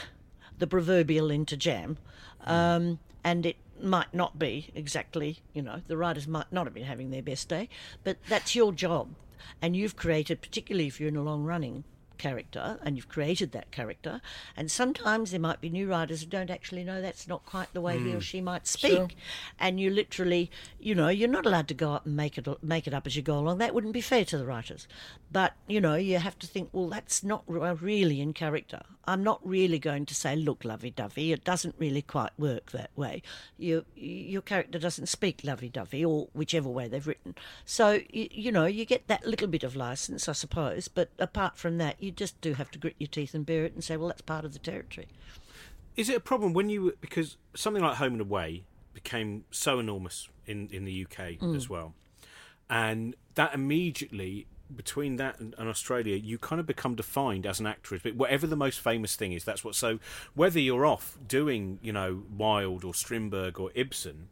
the 0.58 0.66
proverbial 0.66 1.30
into 1.30 1.56
jam. 1.56 1.98
Um, 2.40 2.98
and 3.22 3.46
it 3.46 3.56
might 3.80 4.12
not 4.12 4.38
be 4.38 4.70
exactly, 4.74 5.38
you 5.52 5.62
know, 5.62 5.82
the 5.86 5.96
writers 5.96 6.26
might 6.26 6.52
not 6.52 6.66
have 6.66 6.74
been 6.74 6.84
having 6.84 7.10
their 7.10 7.22
best 7.22 7.48
day, 7.48 7.68
but 8.04 8.16
that's 8.28 8.54
your 8.54 8.72
job. 8.72 9.14
And 9.62 9.76
you've 9.76 9.96
created, 9.96 10.42
particularly 10.42 10.86
if 10.88 11.00
you're 11.00 11.08
in 11.08 11.16
a 11.16 11.22
long 11.22 11.44
running 11.44 11.84
character 12.18 12.78
and 12.82 12.96
you've 12.96 13.08
created 13.08 13.52
that 13.52 13.70
character. 13.70 14.20
And 14.56 14.70
sometimes 14.70 15.30
there 15.30 15.40
might 15.40 15.60
be 15.60 15.70
new 15.70 15.88
writers 15.88 16.20
who 16.20 16.26
don't 16.26 16.50
actually 16.50 16.84
know 16.84 17.00
that's 17.00 17.28
not 17.28 17.44
quite 17.46 17.72
the 17.72 17.80
way 17.80 17.96
mm. 17.96 18.06
he 18.06 18.10
or 18.10 18.14
hmm. 18.14 18.20
she 18.20 18.40
might 18.40 18.66
speak. 18.66 18.92
Sure. 18.92 19.08
And 19.58 19.80
you 19.80 19.90
literally, 19.90 20.50
you 20.78 20.94
know, 20.94 21.08
you're 21.08 21.28
not 21.28 21.46
allowed 21.46 21.68
to 21.68 21.74
go 21.74 21.92
up 21.92 22.06
and 22.06 22.16
make 22.16 22.38
it 22.38 22.46
make 22.62 22.86
it 22.86 22.94
up 22.94 23.06
as 23.06 23.16
you 23.16 23.22
go 23.22 23.38
along. 23.38 23.58
That 23.58 23.74
wouldn't 23.74 23.92
be 23.92 24.00
fair 24.00 24.24
to 24.26 24.38
the 24.38 24.46
writers. 24.46 24.86
But 25.30 25.54
you 25.66 25.80
know, 25.80 25.94
you 25.94 26.18
have 26.18 26.38
to 26.40 26.46
think, 26.46 26.70
well, 26.72 26.88
that's 26.88 27.22
not 27.22 27.44
really 27.46 28.20
in 28.20 28.32
character. 28.32 28.82
I'm 29.08 29.22
not 29.22 29.40
really 29.46 29.78
going 29.78 30.04
to 30.06 30.14
say, 30.14 30.34
look, 30.34 30.64
lovey-dovey. 30.64 31.32
It 31.32 31.44
doesn't 31.44 31.76
really 31.78 32.02
quite 32.02 32.32
work 32.36 32.72
that 32.72 32.90
way. 32.96 33.22
You, 33.56 33.84
your 33.94 34.42
character 34.42 34.80
doesn't 34.80 35.06
speak 35.06 35.42
lovey-dovey, 35.44 36.04
or 36.04 36.28
whichever 36.32 36.68
way 36.68 36.88
they've 36.88 37.06
written. 37.06 37.36
So 37.64 38.00
you, 38.10 38.28
you 38.30 38.52
know, 38.52 38.66
you 38.66 38.84
get 38.84 39.06
that 39.06 39.26
little 39.26 39.48
bit 39.48 39.62
of 39.62 39.76
license, 39.76 40.28
I 40.28 40.32
suppose. 40.32 40.88
But 40.88 41.10
apart 41.18 41.56
from 41.56 41.78
that, 41.78 41.96
you 42.06 42.12
just 42.12 42.40
do 42.40 42.54
have 42.54 42.70
to 42.70 42.78
grit 42.78 42.94
your 42.98 43.08
teeth 43.08 43.34
and 43.34 43.44
bear 43.44 43.64
it 43.64 43.74
and 43.74 43.84
say, 43.84 43.96
well, 43.96 44.08
that's 44.08 44.22
part 44.22 44.44
of 44.44 44.52
the 44.52 44.58
territory. 44.58 45.08
Is 45.96 46.08
it 46.08 46.16
a 46.16 46.20
problem 46.20 46.52
when 46.52 46.68
you 46.68 46.96
because 47.00 47.36
something 47.54 47.82
like 47.82 47.96
Home 47.96 48.12
and 48.12 48.20
Away 48.20 48.64
became 48.94 49.44
so 49.50 49.78
enormous 49.78 50.28
in 50.46 50.68
in 50.70 50.84
the 50.84 51.04
UK 51.04 51.38
mm. 51.38 51.56
as 51.56 51.68
well, 51.68 51.94
and 52.70 53.16
that 53.34 53.54
immediately 53.54 54.46
between 54.74 55.16
that 55.16 55.38
and, 55.38 55.54
and, 55.58 55.68
Australia, 55.68 56.16
you 56.16 56.38
kind 56.38 56.58
of 56.58 56.66
become 56.66 56.94
defined 56.96 57.46
as 57.46 57.60
an 57.60 57.66
actress. 57.66 58.02
But 58.02 58.16
whatever 58.16 58.46
the 58.46 58.56
most 58.56 58.80
famous 58.80 59.14
thing 59.14 59.32
is, 59.32 59.44
that's 59.44 59.64
what. 59.64 59.74
So 59.74 59.98
whether 60.34 60.58
you're 60.58 60.84
off 60.84 61.18
doing, 61.26 61.78
you 61.82 61.92
know, 61.92 62.24
Wilde 62.36 62.84
or 62.84 62.92
Strindberg 62.92 63.58
or 63.58 63.70
Ibsen, 63.74 64.28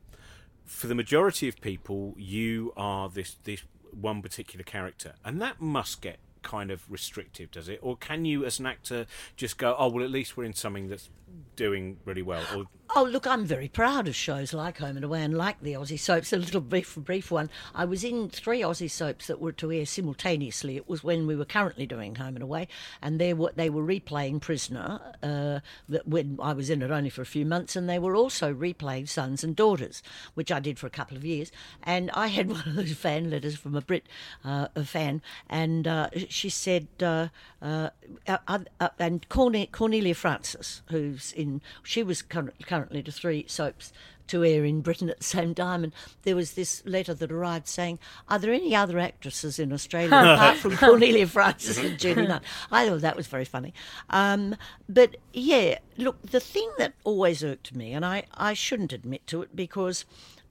for 0.65 0.87
the 0.87 0.95
majority 0.95 1.49
of 1.49 1.61
people, 1.61 2.15
you 2.19 2.73
are 2.77 3.09
this 3.09 3.37
this 3.45 3.63
one 3.93 4.23
particular 4.23 4.65
character, 4.65 5.15
and 5.25 5.41
that 5.41 5.61
must 5.61 6.01
get 6.01 6.19
kind 6.45 6.71
of 6.71 6.89
restrictive, 6.89 7.51
does 7.51 7.69
it? 7.69 7.81
Or 7.83 7.97
can 7.97 8.25
you, 8.25 8.45
as 8.45 8.61
an 8.61 8.67
actor, 8.67 9.07
just 9.37 9.59
go, 9.59 9.75
oh 9.77 9.89
well, 9.89 10.05
at 10.05 10.11
least 10.11 10.37
we're 10.37 10.45
in 10.45 10.55
something 10.55 10.89
that's 10.89 11.11
doing 11.57 11.99
really 12.05 12.23
well? 12.23 12.45
Or 12.55 12.65
Oh, 12.97 13.03
look, 13.03 13.27
I'm 13.27 13.45
very 13.45 13.67
proud 13.67 14.07
of 14.07 14.15
shows 14.15 14.55
like 14.55 14.79
Home 14.79 14.95
and 14.95 15.05
Away 15.05 15.25
and 15.25 15.37
like 15.37 15.61
the 15.61 15.73
Aussie 15.73 15.99
soaps. 15.99 16.33
A 16.33 16.37
little 16.37 16.61
brief, 16.61 16.95
brief 16.95 17.29
one. 17.29 17.51
I 17.75 17.85
was 17.85 18.05
in 18.05 18.29
three 18.29 18.61
Aussie 18.61 18.91
soaps 18.91 19.27
that 19.27 19.41
were 19.41 19.51
to 19.53 19.73
air 19.73 19.85
simultaneously. 19.85 20.77
It 20.77 20.89
was 20.89 21.03
when 21.03 21.27
we 21.27 21.35
were 21.35 21.45
currently 21.45 21.87
doing 21.87 22.15
Home 22.15 22.37
and 22.37 22.43
Away, 22.45 22.69
and 23.03 23.21
they 23.21 23.35
were, 23.35 23.53
they 23.57 23.69
were 23.69 23.83
replaying 23.83 24.41
Prisoner, 24.43 25.01
uh, 25.25 25.59
when 26.05 26.39
I 26.41 26.53
was 26.53 26.71
in 26.71 26.83
it 26.83 26.93
only 26.93 27.11
for 27.11 27.23
a 27.23 27.27
few 27.27 27.45
months, 27.45 27.75
and 27.75 27.89
they 27.89 27.99
were 27.99 28.15
also 28.15 28.55
replaying 28.55 29.09
Sons 29.09 29.43
and 29.43 29.57
Daughters, 29.57 30.01
which 30.35 30.53
I 30.53 30.61
did 30.61 30.79
for 30.79 30.87
a 30.87 30.91
couple 30.91 31.17
of 31.17 31.25
years. 31.25 31.51
And 31.83 32.13
I 32.13 32.29
had 32.29 32.49
one 32.51 32.63
of 32.65 32.77
those 32.77 32.93
fan 32.93 33.29
letters 33.29 33.57
from 33.57 33.75
a 33.75 33.81
Brit, 33.81 34.07
uh, 34.45 34.69
a 34.77 34.85
fan, 34.85 35.21
and 35.49 35.89
uh, 35.89 36.11
she 36.29 36.49
said, 36.49 36.87
uh, 37.03 37.29
uh, 37.61 37.89
uh, 38.29 38.59
and 39.01 39.29
Cornelia 39.29 40.15
Frances, 40.15 40.83
who's 40.91 41.24
in, 41.33 41.61
she 41.83 42.03
was 42.03 42.23
currently 42.23 42.65
currently 42.65 43.03
to 43.03 43.13
three 43.13 43.45
soaps 43.49 43.93
to 44.27 44.45
air 44.45 44.65
in 44.65 44.81
Britain 44.81 45.11
at 45.11 45.19
the 45.19 45.25
same 45.25 45.55
time. 45.55 45.85
And 45.85 45.93
there 46.23 46.37
was 46.37 46.55
this 46.55 46.83
letter 46.87 47.15
that 47.15 47.31
arrived 47.31 47.69
saying, 47.69 47.99
Are 48.29 48.39
there 48.39 48.53
any 48.53 48.75
other 48.75 48.99
actresses 48.99 49.59
in 49.59 49.73
Australia 49.73 50.09
apart 50.15 50.59
from 50.59 50.77
Cornelia 50.77 51.27
Frances 51.27 51.79
and 51.79 51.99
Judy 51.99 52.27
Nunn? 52.27 52.41
I 52.71 52.89
thought 52.89 53.01
that 53.03 53.17
was 53.17 53.27
very 53.27 53.45
funny. 53.45 53.75
Um, 54.11 54.57
but 54.89 55.17
yeah, 55.33 55.79
look, 55.97 56.23
the 56.23 56.41
thing 56.41 56.71
that 56.79 56.95
always 57.05 57.45
irked 57.45 57.75
me, 57.75 57.93
and 57.93 58.05
I, 58.05 58.25
I 58.35 58.55
shouldn't 58.55 58.93
admit 58.93 59.27
to 59.29 59.43
it 59.43 59.55
because 59.55 60.05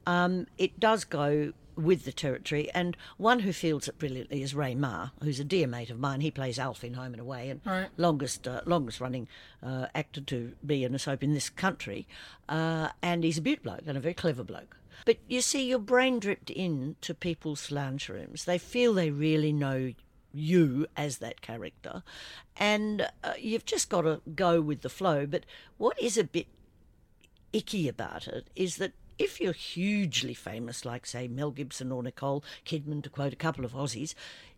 um, 0.05 0.47
it 0.57 0.79
does 0.79 1.03
go 1.03 1.53
with 1.75 2.05
the 2.05 2.11
territory. 2.11 2.69
And 2.73 2.97
one 3.17 3.39
who 3.39 3.53
fields 3.53 3.87
it 3.87 3.97
brilliantly 3.97 4.41
is 4.41 4.55
Ray 4.55 4.75
Meagher, 4.75 5.11
who's 5.21 5.39
a 5.39 5.43
dear 5.43 5.67
mate 5.67 5.89
of 5.89 5.99
mine. 5.99 6.21
He 6.21 6.31
plays 6.31 6.59
Alf 6.59 6.83
in 6.83 6.93
Home 6.93 7.13
and 7.13 7.21
Away, 7.21 7.49
and 7.49 7.61
right. 7.65 7.89
longest 7.97 8.47
uh, 8.47 8.61
longest 8.65 8.99
running 8.99 9.27
uh, 9.61 9.87
actor 9.95 10.21
to 10.21 10.53
be 10.65 10.83
in 10.83 10.95
a 10.95 10.99
soap 10.99 11.23
in 11.23 11.33
this 11.33 11.49
country. 11.49 12.07
Uh, 12.47 12.89
and 13.01 13.23
he's 13.23 13.37
a 13.37 13.41
beaut 13.41 13.63
bloke 13.63 13.83
and 13.85 13.97
a 13.97 14.01
very 14.01 14.13
clever 14.13 14.43
bloke. 14.43 14.77
But 15.05 15.17
you 15.27 15.41
see, 15.41 15.67
your 15.67 15.79
brain 15.79 16.19
dripped 16.19 16.49
in 16.49 16.95
to 17.01 17.13
people's 17.13 17.71
lounge 17.71 18.07
rooms. 18.09 18.45
They 18.45 18.57
feel 18.57 18.93
they 18.93 19.11
really 19.11 19.51
know 19.51 19.93
you 20.33 20.87
as 20.97 21.17
that 21.19 21.41
character, 21.41 22.03
and 22.57 23.07
uh, 23.23 23.33
you've 23.37 23.65
just 23.65 23.89
got 23.89 24.01
to 24.01 24.21
go 24.35 24.61
with 24.61 24.81
the 24.81 24.89
flow. 24.89 25.25
But 25.25 25.45
what 25.77 25.99
is 26.01 26.17
a 26.17 26.23
bit 26.23 26.47
icky 27.51 27.87
about 27.87 28.27
it 28.27 28.49
is 28.55 28.77
that 28.77 28.93
if 29.17 29.39
you're 29.39 29.53
hugely 29.53 30.33
famous, 30.33 30.85
like, 30.85 31.05
say, 31.05 31.27
Mel 31.27 31.51
Gibson 31.51 31.91
or 31.91 32.03
Nicole 32.03 32.43
Kidman, 32.65 33.03
to 33.03 33.09
quote 33.09 33.33
a 33.33 33.37
couple 33.37 33.65
of 33.65 33.73
Aussies, 33.73 34.15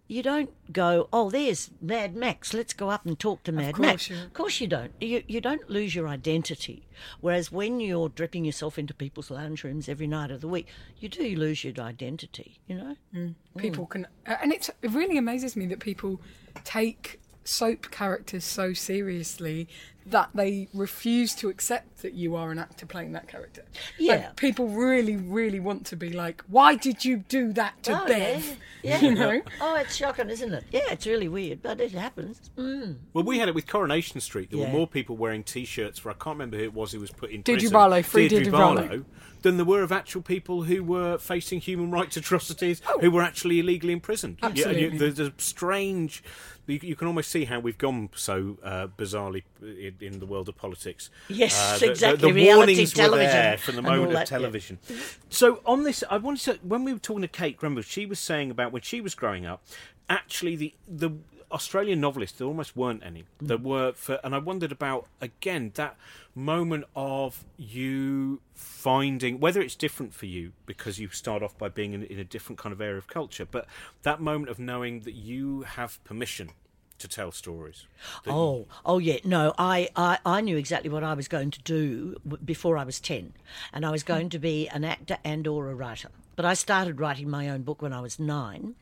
you 0.07 0.21
don't 0.21 0.51
go, 0.71 1.09
oh, 1.11 1.29
there's 1.29 1.71
Mad 1.81 2.15
Max. 2.15 2.53
Let's 2.53 2.73
go 2.73 2.89
up 2.89 3.05
and 3.05 3.17
talk 3.17 3.43
to 3.43 3.51
Mad 3.51 3.79
Max. 3.79 4.09
You. 4.09 4.17
Of 4.17 4.33
course, 4.33 4.61
you 4.61 4.67
don't. 4.67 4.91
You 5.01 5.23
you 5.27 5.41
don't 5.41 5.67
lose 5.67 5.95
your 5.95 6.07
identity. 6.07 6.87
Whereas 7.21 7.51
when 7.51 7.79
you're 7.79 8.09
dripping 8.09 8.45
yourself 8.45 8.77
into 8.77 8.93
people's 8.93 9.31
lounge 9.31 9.63
rooms 9.63 9.89
every 9.89 10.05
night 10.05 10.29
of 10.29 10.41
the 10.41 10.47
week, 10.47 10.67
you 10.99 11.09
do 11.09 11.35
lose 11.35 11.63
your 11.63 11.73
identity. 11.79 12.59
You 12.67 12.75
know, 12.75 12.95
mm. 13.15 13.35
people 13.57 13.87
mm. 13.87 13.89
can, 13.89 14.07
and 14.27 14.53
it 14.53 14.69
really 14.83 15.17
amazes 15.17 15.55
me 15.55 15.65
that 15.67 15.79
people 15.79 16.21
take 16.63 17.19
soap 17.45 17.91
characters 17.91 18.43
so 18.43 18.73
seriously 18.73 19.67
that 20.08 20.29
they 20.36 20.67
refuse 20.73 21.34
to 21.34 21.49
accept 21.49 22.03
that 22.03 22.13
you 22.13 22.36
are 22.36 22.51
an 22.51 22.60
actor 22.60 22.86
playing 22.86 23.13
that 23.13 23.27
character. 23.27 23.63
Yeah. 23.97 24.15
Like, 24.15 24.36
people 24.36 24.67
really, 24.67 25.15
really 25.15 25.60
want 25.60 25.86
to 25.88 25.95
be 25.95 26.12
like, 26.12 26.43
why 26.47 26.75
did 26.75 27.03
you 27.03 27.17
do 27.27 27.51
that 27.53 27.81
to 27.84 28.03
oh, 28.03 28.05
Bev? 28.05 28.58
Yeah. 28.84 28.99
yeah. 29.01 29.01
You 29.01 29.15
know? 29.15 29.41
Oh, 29.60 29.75
it's 29.75 29.95
shocking, 29.95 30.29
isn't 30.29 30.53
it? 30.53 30.63
Yeah, 30.71 30.91
it's 30.91 31.08
really 31.08 31.27
weird, 31.27 31.63
but 31.63 31.81
it 31.81 31.93
happens. 31.93 32.51
Mm. 32.55 32.97
Well, 33.13 33.23
we 33.23 33.39
had 33.39 33.49
it 33.49 33.55
with 33.55 33.65
Coronation 33.65 34.19
Street. 34.21 34.51
There 34.51 34.60
yeah. 34.60 34.67
were 34.67 34.77
more 34.77 34.88
people 34.88 35.17
wearing 35.17 35.43
T-shirts 35.43 35.97
for, 35.97 36.12
I 36.12 36.13
can't 36.13 36.36
remember 36.36 36.58
who 36.58 36.65
it 36.65 36.73
was 36.73 36.91
who 36.91 36.99
was 36.99 37.10
put 37.10 37.31
in 37.31 37.41
Deirdre 37.41 37.71
Barlow, 37.71 38.03
free 38.03 38.27
Deirdre, 38.27 38.51
Barlow, 38.51 39.05
than 39.41 39.58
there 39.58 39.65
were 39.65 39.81
of 39.81 39.91
actual 39.91 40.21
people 40.21 40.63
who 40.63 40.84
were 40.84 41.17
facing 41.17 41.62
human 41.62 41.89
rights 41.89 42.15
atrocities, 42.15 42.79
oh. 42.88 42.99
who 42.99 43.10
were 43.10 43.23
actually 43.23 43.60
illegally 43.60 43.93
imprisoned. 43.93 44.38
Absolutely. 44.43 44.84
Yeah, 44.84 44.91
you, 44.91 44.99
there's 44.99 45.19
a 45.19 45.34
strange 45.38 46.23
you, 46.67 46.80
you, 46.82 46.95
can 46.95 47.08
almost 47.08 47.30
see 47.30 47.45
how 47.45 47.60
we've 47.60 47.78
gone 47.78 48.10
so 48.15 48.58
uh, 48.63 48.88
bizarrely 48.88 49.43
in, 49.62 49.95
in, 49.99 50.19
the 50.19 50.25
world 50.25 50.49
of 50.49 50.58
politics. 50.58 51.10
Yes, 51.28 51.58
uh, 51.58 51.78
the, 51.78 51.91
exactly. 51.91 52.32
The, 52.32 52.39
the 52.39 52.56
warnings 52.56 52.93
television 52.93 53.25
were 53.25 53.32
there 53.32 53.58
from 53.58 53.75
the 53.75 53.82
moment 53.82 54.13
of 54.13 54.25
television. 54.25 54.80
Yeah. 54.88 54.97
So 55.30 55.62
on 55.65 55.84
this, 55.84 56.04
I 56.10 56.17
wanted 56.17 56.60
to 56.60 56.67
when 56.67 56.84
we 56.84 56.93
were 56.93 56.99
talking 56.99 57.21
to 57.21 57.28
Kate 57.28 57.58
Grenville, 57.58 57.84
she 57.84 58.06
was 58.06 58.19
saying 58.19 58.51
about 58.51 58.71
when 58.71 58.82
she 58.82 59.01
was 59.01 59.15
growing 59.15 59.45
up. 59.45 59.63
Actually, 60.10 60.56
the 60.56 60.73
the 60.88 61.12
Australian 61.55 62.01
novelists 62.01 62.37
there 62.37 62.45
almost 62.45 62.75
weren't 62.75 63.01
any. 63.03 63.21
Mm. 63.21 63.47
There 63.47 63.57
were 63.57 63.93
for, 63.93 64.19
and 64.25 64.35
I 64.35 64.39
wondered 64.39 64.73
about 64.73 65.07
again 65.21 65.71
that 65.75 65.95
moment 66.35 66.83
of 66.95 67.45
you 67.57 68.41
finding 68.53 69.39
whether 69.39 69.61
it's 69.61 69.75
different 69.75 70.13
for 70.13 70.25
you 70.25 70.51
because 70.65 70.99
you 70.99 71.07
start 71.07 71.41
off 71.41 71.57
by 71.57 71.69
being 71.69 71.93
in, 71.93 72.03
in, 72.03 72.19
a 72.19 72.25
different 72.25 72.59
kind 72.59 72.73
of 72.73 72.81
area 72.81 72.97
of 72.97 73.07
culture, 73.07 73.45
but 73.49 73.65
that 74.03 74.19
moment 74.19 74.49
of 74.49 74.59
knowing 74.59 74.99
that 75.01 75.13
you 75.13 75.61
have 75.61 76.03
permission 76.03 76.49
to 76.97 77.07
tell 77.07 77.31
stories. 77.31 77.85
Oh, 78.27 78.67
oh 78.85 78.99
yeah. 78.99 79.17
No, 79.23 79.53
I, 79.57 79.89
I, 79.95 80.19
I 80.25 80.41
knew 80.41 80.57
exactly 80.57 80.89
what 80.89 81.03
I 81.03 81.13
was 81.13 81.27
going 81.27 81.51
to 81.51 81.61
do 81.61 82.17
before 82.43 82.77
I 82.77 82.83
was 82.83 82.99
ten, 82.99 83.33
and 83.71 83.85
I 83.85 83.91
was 83.91 84.03
going 84.03 84.29
to 84.29 84.39
be 84.39 84.67
an 84.67 84.83
actor 84.83 85.17
and 85.23 85.47
or 85.47 85.69
a 85.69 85.75
writer. 85.75 86.09
But 86.35 86.45
I 86.45 86.53
started 86.53 86.99
writing 86.99 87.29
my 87.29 87.49
own 87.49 87.63
book 87.63 87.81
when 87.81 87.93
I 87.93 88.01
was 88.01 88.19
nine, 88.19 88.75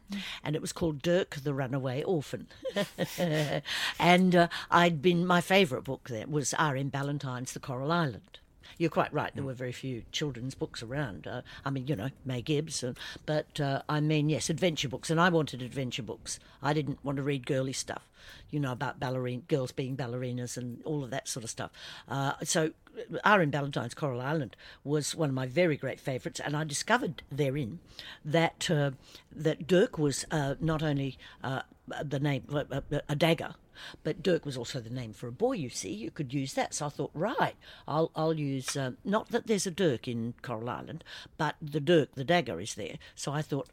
and 0.44 0.56
it 0.56 0.62
was 0.62 0.72
called 0.72 1.02
Dirk 1.02 1.36
the 1.36 1.54
Runaway 1.54 2.04
Orphan. 2.04 2.48
and 4.00 4.36
uh, 4.36 4.48
I'd 4.72 5.02
been 5.02 5.26
my 5.26 5.42
favourite 5.42 5.84
book 5.84 6.10
there 6.10 6.28
was 6.28 6.54
R.M. 6.56 6.90
Ballantyne's 6.90 7.54
The 7.54 7.60
Coral 7.60 7.92
Island. 7.92 8.40
You're 8.78 8.90
quite 8.90 9.14
right. 9.14 9.34
There 9.34 9.44
were 9.44 9.54
very 9.54 9.72
few 9.72 10.04
children's 10.12 10.56
books 10.56 10.82
around. 10.82 11.28
Uh, 11.28 11.42
I 11.64 11.70
mean, 11.70 11.88
you 11.88 11.96
know, 11.96 12.10
May 12.26 12.42
Gibbs, 12.42 12.84
uh, 12.84 12.94
but 13.26 13.60
uh, 13.60 13.84
I 13.88 14.00
mean, 14.00 14.30
yes, 14.30 14.50
adventure 14.50 14.90
books, 14.90 15.10
and 15.10 15.20
I 15.20 15.30
wanted 15.30 15.62
adventure 15.62 16.04
books. 16.04 16.40
I 16.62 16.74
didn't 16.74 17.04
want 17.04 17.18
to 17.18 17.24
read 17.24 17.46
girly 17.46 17.74
stuff, 17.74 18.10
you 18.50 18.60
know, 18.60 18.72
about 18.72 19.00
ballerine 19.00 19.44
girls 19.48 19.72
being 19.72 19.96
ballerinas 19.96 20.58
and 20.58 20.82
all 20.84 21.04
of 21.04 21.12
that 21.12 21.28
sort 21.28 21.44
of 21.44 21.50
stuff. 21.50 21.72
Uh, 22.08 22.34
so, 22.44 22.72
R.M. 23.24 23.50
Ballantyne's 23.50 23.94
Coral 23.94 24.22
Island 24.22 24.56
was 24.84 25.16
one 25.16 25.30
of 25.30 25.36
my 25.36 25.48
very 25.48 25.78
great 25.78 26.00
favourites, 26.00 26.40
and 26.40 26.56
I 26.56 26.64
discovered 26.64 27.24
therein 27.32 27.80
that 28.24 28.70
uh, 28.70 28.92
that 29.32 29.68
Dirk 29.68 29.98
was 29.98 30.26
uh, 30.32 30.56
not 30.60 30.84
only 30.84 31.18
uh, 31.44 31.62
the 32.04 32.20
name 32.20 32.44
uh, 32.52 32.64
uh, 32.72 33.00
a 33.10 33.16
dagger 33.16 33.56
but 34.04 34.22
Dirk 34.22 34.46
was 34.46 34.56
also 34.56 34.80
the 34.80 34.92
name 34.92 35.14
for 35.14 35.28
a 35.28 35.32
boy, 35.32 35.54
you 35.54 35.68
see. 35.68 35.92
You 35.92 36.12
could 36.12 36.32
use 36.32 36.54
that. 36.54 36.76
So 36.76 36.86
I 36.86 36.90
thought, 36.90 37.10
right, 37.16 37.56
I'll, 37.88 38.12
I'll 38.16 38.36
use, 38.36 38.78
not 39.04 39.30
that 39.30 39.48
there's 39.48 39.66
a 39.66 39.72
Dirk 39.72 40.08
in 40.08 40.36
Coral 40.44 40.70
Island, 40.70 41.04
but 41.38 41.56
the 41.60 41.80
Dirk, 41.80 42.14
the 42.14 42.24
dagger, 42.24 42.62
is 42.62 42.76
there. 42.76 42.98
So 43.16 43.32
I 43.32 43.42
thought, 43.42 43.70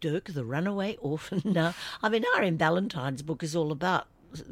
Dirk, 0.00 0.32
the 0.32 0.46
runaway 0.46 0.96
orphan. 1.02 1.42
now, 1.44 1.74
I 2.02 2.08
mean, 2.08 2.24
R.M. 2.34 2.56
Ballantyne's 2.56 3.20
book 3.20 3.42
is 3.42 3.54
all 3.54 3.70
about 3.70 4.06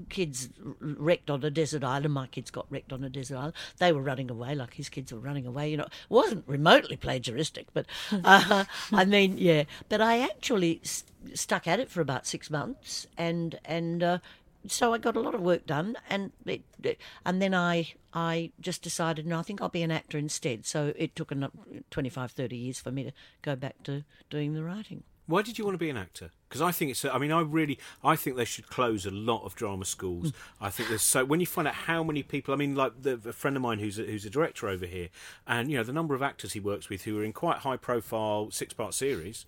kids 0.08 0.48
wrecked 0.80 1.30
on 1.30 1.44
a 1.44 1.50
desert 1.50 1.84
island. 1.84 2.14
My 2.14 2.26
kids 2.26 2.50
got 2.50 2.66
wrecked 2.70 2.92
on 2.92 3.04
a 3.04 3.10
desert 3.10 3.36
island. 3.36 3.54
They 3.78 3.92
were 3.92 4.02
running 4.02 4.30
away 4.30 4.54
like 4.54 4.74
his 4.74 4.88
kids 4.88 5.12
were 5.12 5.18
running 5.18 5.46
away. 5.46 5.70
You 5.70 5.78
know, 5.78 5.84
it 5.84 5.92
wasn't 6.08 6.44
remotely 6.46 6.96
plagiaristic, 6.96 7.66
but 7.72 7.86
uh, 8.12 8.64
I 8.92 9.04
mean, 9.04 9.38
yeah. 9.38 9.64
But 9.88 10.00
I 10.00 10.18
actually 10.20 10.80
st- 10.82 11.38
stuck 11.38 11.66
at 11.66 11.80
it 11.80 11.90
for 11.90 12.00
about 12.00 12.26
six 12.26 12.50
months, 12.50 13.06
and 13.16 13.58
and 13.64 14.02
uh, 14.02 14.18
so 14.66 14.92
I 14.92 14.98
got 14.98 15.16
a 15.16 15.20
lot 15.20 15.34
of 15.34 15.40
work 15.40 15.66
done, 15.66 15.96
and 16.08 16.32
it, 16.44 16.62
and 17.24 17.40
then 17.40 17.54
I 17.54 17.94
I 18.12 18.52
just 18.60 18.82
decided, 18.82 19.26
no, 19.26 19.38
I 19.38 19.42
think 19.42 19.62
I'll 19.62 19.68
be 19.68 19.82
an 19.82 19.90
actor 19.90 20.18
instead. 20.18 20.66
So 20.66 20.92
it 20.96 21.14
took 21.14 21.30
another 21.30 21.52
25, 21.90 22.32
30 22.32 22.56
years 22.56 22.80
for 22.80 22.90
me 22.90 23.04
to 23.04 23.12
go 23.42 23.56
back 23.56 23.82
to 23.84 24.04
doing 24.28 24.54
the 24.54 24.62
writing. 24.62 25.04
Why 25.30 25.42
did 25.42 25.58
you 25.58 25.64
want 25.64 25.74
to 25.74 25.78
be 25.78 25.90
an 25.90 25.96
actor? 25.96 26.30
Because 26.48 26.60
I 26.60 26.72
think 26.72 26.90
it's. 26.90 27.04
I 27.04 27.18
mean, 27.18 27.32
I 27.32 27.40
really. 27.40 27.78
I 28.04 28.16
think 28.16 28.36
they 28.36 28.44
should 28.44 28.68
close 28.68 29.06
a 29.06 29.10
lot 29.10 29.44
of 29.44 29.54
drama 29.54 29.84
schools. 29.84 30.32
Mm. 30.32 30.34
I 30.60 30.70
think 30.70 30.88
there's 30.88 31.02
so. 31.02 31.24
When 31.24 31.40
you 31.40 31.46
find 31.46 31.66
out 31.68 31.74
how 31.74 32.02
many 32.02 32.22
people. 32.22 32.52
I 32.52 32.56
mean, 32.56 32.74
like 32.74 33.02
the, 33.02 33.20
a 33.26 33.32
friend 33.32 33.56
of 33.56 33.62
mine 33.62 33.78
who's 33.78 33.98
a, 33.98 34.02
who's 34.02 34.24
a 34.24 34.30
director 34.30 34.68
over 34.68 34.86
here, 34.86 35.08
and 35.46 35.70
you 35.70 35.76
know 35.76 35.84
the 35.84 35.92
number 35.92 36.14
of 36.14 36.22
actors 36.22 36.52
he 36.52 36.60
works 36.60 36.88
with 36.88 37.02
who 37.02 37.18
are 37.18 37.24
in 37.24 37.32
quite 37.32 37.58
high 37.58 37.76
profile 37.76 38.50
six 38.50 38.74
part 38.74 38.94
series 38.94 39.46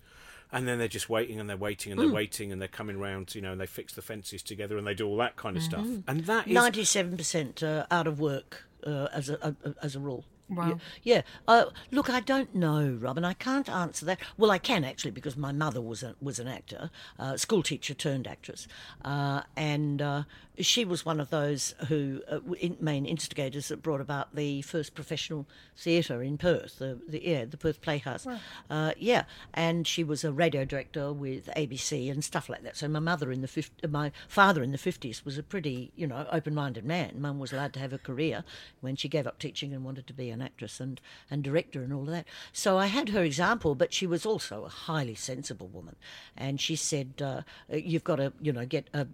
and 0.53 0.67
then 0.67 0.77
they're 0.77 0.87
just 0.87 1.09
waiting 1.09 1.39
and 1.39 1.49
they're 1.49 1.57
waiting 1.57 1.91
and 1.91 1.99
they're 1.99 2.07
mm. 2.07 2.13
waiting 2.13 2.51
and 2.51 2.61
they're 2.61 2.67
coming 2.67 2.99
round, 2.99 3.33
you 3.33 3.41
know, 3.41 3.51
and 3.51 3.59
they 3.59 3.65
fix 3.65 3.93
the 3.95 4.03
fences 4.03 4.43
together 4.43 4.77
and 4.77 4.85
they 4.85 4.93
do 4.93 5.07
all 5.07 5.17
that 5.17 5.35
kind 5.35 5.57
of 5.57 5.63
mm-hmm. 5.63 5.71
stuff. 5.71 6.03
And 6.07 6.25
that 6.25 6.47
is 6.47 6.53
ninety-seven 6.53 7.17
percent 7.17 7.63
uh, 7.63 7.87
out 7.89 8.05
of 8.05 8.19
work 8.19 8.65
uh, 8.85 9.07
as 9.11 9.29
a, 9.29 9.55
a, 9.65 9.75
as 9.81 9.95
a 9.95 9.99
rule. 9.99 10.25
Wow. 10.49 10.79
Yeah. 11.03 11.15
yeah. 11.15 11.21
Uh, 11.47 11.65
look, 11.91 12.09
I 12.09 12.19
don't 12.19 12.53
know, 12.53 12.97
Robin. 12.99 13.23
I 13.23 13.33
can't 13.33 13.69
answer 13.69 14.05
that. 14.05 14.19
Well, 14.37 14.51
I 14.51 14.57
can 14.57 14.83
actually 14.83 15.11
because 15.11 15.37
my 15.37 15.51
mother 15.51 15.81
was 15.81 16.03
a, 16.03 16.15
was 16.21 16.39
an 16.39 16.47
actor, 16.47 16.89
uh, 17.17 17.37
school 17.37 17.63
teacher 17.63 17.93
turned 17.93 18.27
actress, 18.27 18.67
uh, 19.03 19.41
and 19.55 20.01
uh, 20.01 20.23
she 20.59 20.85
was 20.85 21.05
one 21.05 21.19
of 21.19 21.29
those 21.29 21.73
who 21.87 22.21
uh, 22.29 22.39
in, 22.59 22.77
main 22.79 23.05
instigators 23.05 23.69
that 23.69 23.81
brought 23.81 24.01
about 24.01 24.35
the 24.35 24.61
first 24.61 24.93
professional 24.93 25.47
theatre 25.75 26.21
in 26.21 26.37
Perth, 26.37 26.77
the, 26.77 26.99
the, 27.07 27.25
yeah 27.25 27.45
the 27.45 27.57
Perth 27.57 27.81
Playhouse. 27.81 28.25
Wow. 28.25 28.39
Uh, 28.69 28.91
yeah, 28.97 29.23
and 29.53 29.87
she 29.87 30.03
was 30.03 30.23
a 30.23 30.31
radio 30.31 30.63
director 30.63 31.11
with 31.11 31.47
ABC 31.57 32.11
and 32.11 32.23
stuff 32.23 32.49
like 32.49 32.63
that. 32.63 32.77
So 32.77 32.87
my 32.87 32.99
mother 32.99 33.31
in 33.31 33.41
the 33.41 33.47
50, 33.47 33.87
my 33.87 34.11
father 34.27 34.61
in 34.61 34.71
the 34.71 34.77
fifties 34.77 35.25
was 35.25 35.37
a 35.37 35.43
pretty 35.43 35.91
you 35.95 36.05
know 36.05 36.27
open-minded 36.31 36.85
man. 36.85 37.19
Mum 37.19 37.39
was 37.39 37.51
allowed 37.51 37.73
to 37.73 37.79
have 37.79 37.93
a 37.93 37.97
career 37.97 38.43
when 38.81 38.95
she 38.95 39.07
gave 39.07 39.25
up 39.25 39.39
teaching 39.39 39.73
and 39.73 39.83
wanted 39.83 40.05
to 40.07 40.13
be 40.13 40.29
an 40.29 40.41
actress 40.41 40.79
and, 40.79 41.01
and 41.31 41.43
director 41.43 41.81
and 41.81 41.91
all 41.91 42.01
of 42.01 42.07
that. 42.07 42.25
So 42.51 42.77
I 42.77 42.87
had 42.87 43.09
her 43.09 43.23
example, 43.23 43.73
but 43.73 43.93
she 43.93 44.05
was 44.05 44.25
also 44.25 44.65
a 44.65 44.69
highly 44.69 45.15
sensible 45.15 45.67
woman, 45.67 45.95
and 46.37 46.61
she 46.61 46.75
said, 46.75 47.21
uh, 47.21 47.41
"You've 47.71 48.03
got 48.03 48.17
to 48.17 48.33
you 48.39 48.53
know 48.53 48.65
get 48.65 48.89
a 48.93 49.07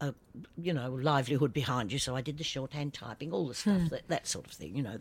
a, 0.00 0.14
you 0.56 0.72
know 0.72 0.90
livelihood 0.90 1.52
behind 1.52 1.92
you. 1.92 1.98
So 1.98 2.16
I 2.16 2.20
did 2.20 2.38
the 2.38 2.44
shorthand 2.44 2.94
typing, 2.94 3.32
all 3.32 3.46
the 3.46 3.54
stuff 3.54 3.80
hmm. 3.80 3.86
that 3.88 4.08
that 4.08 4.26
sort 4.26 4.46
of 4.46 4.52
thing. 4.52 4.76
You 4.76 4.82
know, 4.82 4.98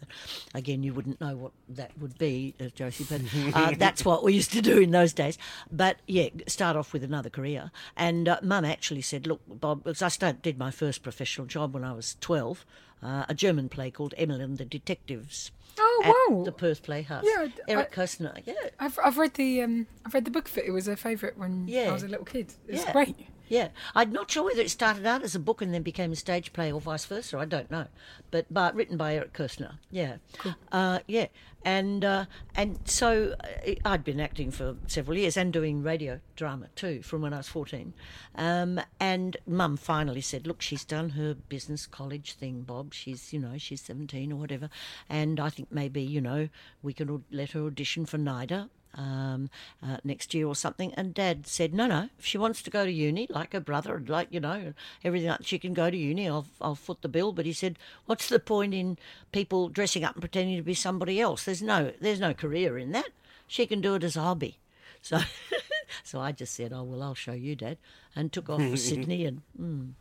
again, 0.54 0.84
you 0.84 0.94
wouldn't 0.94 1.20
know 1.20 1.36
what 1.36 1.52
that 1.70 1.92
would 2.00 2.18
be, 2.18 2.54
uh, 2.60 2.66
Josie, 2.76 3.06
but 3.10 3.22
uh, 3.56 3.74
that's 3.78 4.06
what 4.06 4.24
we 4.24 4.34
used 4.34 4.52
to 4.54 4.62
do 4.62 4.80
in 4.80 4.92
those 4.92 5.14
days. 5.14 5.38
But 5.72 5.98
yeah, 6.08 6.30
start 6.48 6.76
off 6.76 6.94
with 6.94 7.04
another 7.04 7.30
career. 7.30 7.72
And 7.96 8.28
uh, 8.28 8.40
Mum 8.42 8.66
actually 8.66 9.02
said, 9.02 9.28
"Look, 9.28 9.42
Bob," 9.48 9.84
because 9.84 10.02
I 10.02 10.10
started, 10.10 10.42
did 10.42 10.58
my 10.58 10.72
first 10.72 11.04
professional 11.04 11.48
job 11.48 11.74
when 11.74 11.84
I 11.84 11.94
was 11.94 12.18
twelve, 12.22 12.66
uh, 13.02 13.26
a 13.30 13.34
German 13.34 13.70
play 13.70 13.92
called 13.92 14.14
Emily 14.18 14.44
and 14.44 14.58
the 14.58 14.66
Detectives. 14.66 15.52
Oh 15.80 16.28
wow! 16.30 16.44
The 16.44 16.52
Perth 16.52 16.82
Playhouse. 16.82 17.24
Yeah, 17.26 17.48
Eric 17.68 17.98
I, 17.98 18.02
Kästner. 18.02 18.42
Yeah, 18.46 18.54
I've 18.80 18.98
I've 19.04 19.18
read 19.18 19.36
the 19.36 19.62
um 19.62 19.88
I've 20.06 20.14
read 20.14 20.26
the 20.26 20.32
book 20.32 20.48
of 20.48 20.58
it. 20.58 20.66
It 20.66 20.72
was 20.72 20.88
a 20.88 20.96
favourite 20.96 21.38
when 21.38 21.68
yeah. 21.68 21.90
I 21.90 21.92
was 21.92 22.04
a 22.04 22.08
little 22.08 22.26
kid. 22.26 22.54
It's 22.68 22.84
yeah. 22.84 22.94
great. 22.94 23.16
Yeah, 23.48 23.70
I'm 23.96 24.12
not 24.12 24.30
sure 24.30 24.44
whether 24.44 24.62
it 24.62 24.70
started 24.70 25.06
out 25.06 25.24
as 25.24 25.36
a 25.36 25.40
book 25.40 25.62
and 25.62 25.74
then 25.74 25.82
became 25.82 26.12
a 26.12 26.16
stage 26.16 26.52
play 26.54 26.72
or 26.72 26.82
vice 26.82 27.06
versa. 27.06 27.38
I 27.38 27.46
don't 27.46 27.72
know, 27.72 27.88
but 28.32 28.46
but 28.52 28.76
written 28.76 28.98
by 28.98 29.16
Eric 29.16 29.34
Kästner. 29.34 29.76
Yeah, 29.90 30.18
cool. 30.38 30.56
uh, 30.72 31.00
yeah, 31.08 31.28
and 31.64 32.04
uh, 32.04 32.26
and 32.56 32.80
so 32.86 33.36
uh, 33.40 33.74
I'd 33.86 34.04
been 34.04 34.20
acting 34.20 34.52
for 34.52 34.76
several 34.88 35.18
years 35.18 35.38
and 35.38 35.54
doing 35.54 35.82
radio 35.82 36.20
drama 36.36 36.68
too 36.76 37.02
from 37.02 37.22
when 37.22 37.34
I 37.34 37.38
was 37.38 37.48
14. 37.48 37.94
Um, 38.36 38.82
and 39.00 39.38
Mum 39.48 39.78
finally 39.78 40.22
said, 40.22 40.46
"Look, 40.46 40.62
she's 40.62 40.84
done 40.84 41.12
her 41.12 41.34
business 41.34 41.88
college 41.88 42.34
thing, 42.34 42.62
Bob. 42.64 42.94
She's 42.94 43.32
you 43.32 43.40
know 43.40 43.58
she's 43.58 43.82
17 43.82 44.32
or 44.32 44.36
whatever, 44.36 44.70
and 45.10 45.40
I 45.40 45.50
think 45.50 45.70
maybe 45.72 46.02
you 46.02 46.22
know 46.22 46.50
we 46.84 46.94
can 46.94 47.24
let 47.32 47.52
her 47.52 47.66
audition 47.66 48.06
for 48.06 48.18
NIDA 48.18 48.70
um, 48.96 49.50
uh, 49.84 49.98
next 50.04 50.34
year 50.34 50.48
or 50.48 50.56
something. 50.56 50.94
And 50.96 51.14
Dad 51.14 51.48
said, 51.48 51.74
no, 51.74 51.88
no, 51.88 52.10
if 52.18 52.26
she 52.26 52.38
wants 52.38 52.62
to 52.64 52.70
go 52.70 52.86
to 52.86 52.92
uni, 52.92 53.28
like 53.30 53.54
her 53.54 53.60
brother, 53.60 54.02
like, 54.06 54.28
you 54.32 54.40
know, 54.40 54.74
everything, 55.04 55.36
she 55.42 55.60
can 55.60 55.74
go 55.74 55.90
to 55.90 55.98
uni. 55.98 56.28
I'll, 56.28 56.48
I'll 56.62 56.76
foot 56.76 57.02
the 57.02 57.10
bill. 57.10 57.32
But 57.32 57.46
he 57.46 57.54
said, 57.54 57.78
what's 58.06 58.30
the 58.30 58.40
point 58.40 58.74
in 58.74 58.98
people 59.32 59.70
dressing 59.70 60.04
up 60.04 60.16
and 60.16 60.22
pretending 60.22 60.58
to 60.58 60.64
be 60.64 60.74
somebody 60.74 61.20
else? 61.20 61.46
There's 61.46 61.62
no, 61.62 61.92
there's 62.00 62.20
no 62.20 62.34
career 62.34 62.78
in 62.78 62.92
that. 62.92 63.10
She 63.48 63.66
can 63.66 63.82
do 63.82 63.96
it 63.96 64.04
as 64.04 64.16
a 64.16 64.22
hobby. 64.22 64.58
So, 65.02 65.20
so 66.04 66.20
I 66.20 66.32
just 66.32 66.54
said, 66.54 66.74
oh, 66.74 66.84
well, 66.84 67.04
I'll 67.04 67.16
show 67.16 67.34
you, 67.34 67.56
Dad, 67.56 67.78
and 68.16 68.32
took 68.32 68.50
off 68.50 68.62
for 68.62 68.78
Sydney. 68.78 69.26
And, 69.26 69.42
mm. 69.60 69.92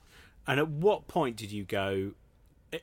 and 0.46 0.60
at 0.60 0.68
what 0.68 1.06
point 1.06 1.36
did 1.36 1.52
you 1.52 1.64
go, 1.64 2.12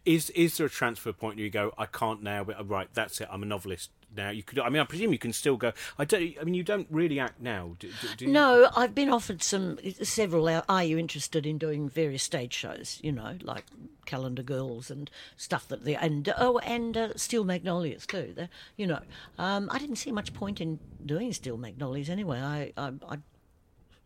is 0.05 0.29
is 0.31 0.57
there 0.57 0.67
a 0.67 0.69
transfer 0.69 1.13
point 1.13 1.37
where 1.37 1.45
you 1.45 1.49
go, 1.49 1.73
I 1.77 1.85
can't 1.85 2.21
now, 2.21 2.43
but 2.43 2.69
right, 2.69 2.87
that's 2.93 3.21
it, 3.21 3.27
I'm 3.31 3.43
a 3.43 3.45
novelist 3.45 3.91
now. 4.15 4.29
You 4.29 4.43
could, 4.43 4.59
I 4.59 4.69
mean, 4.69 4.81
I 4.81 4.85
presume 4.85 5.11
you 5.11 5.19
can 5.19 5.33
still 5.33 5.57
go. 5.57 5.73
I 5.97 6.05
don't. 6.05 6.35
I 6.39 6.43
mean, 6.43 6.53
you 6.53 6.63
don't 6.63 6.87
really 6.89 7.19
act 7.19 7.41
now. 7.41 7.75
Do, 7.79 7.89
do 8.17 8.27
no, 8.27 8.69
I've 8.75 8.95
been 8.95 9.09
offered 9.09 9.43
some 9.43 9.79
several. 10.01 10.49
Are 10.69 10.83
you 10.83 10.97
interested 10.97 11.45
in 11.45 11.57
doing 11.57 11.89
various 11.89 12.23
stage 12.23 12.53
shows? 12.53 12.99
You 13.01 13.11
know, 13.11 13.37
like 13.41 13.65
Calendar 14.05 14.43
Girls 14.43 14.91
and 14.91 15.09
stuff 15.37 15.67
that 15.69 15.83
the 15.83 15.95
and 15.95 16.33
oh, 16.37 16.59
and 16.59 16.95
uh, 16.95 17.09
Steel 17.15 17.43
Magnolias 17.43 18.05
too. 18.05 18.33
They're, 18.35 18.49
you 18.77 18.87
know, 18.87 18.99
um, 19.37 19.69
I 19.71 19.79
didn't 19.79 19.97
see 19.97 20.11
much 20.11 20.33
point 20.33 20.61
in 20.61 20.79
doing 21.05 21.33
Steel 21.33 21.57
Magnolias 21.57 22.09
anyway. 22.09 22.39
I, 22.39 22.73
I, 22.77 22.91
I 23.09 23.17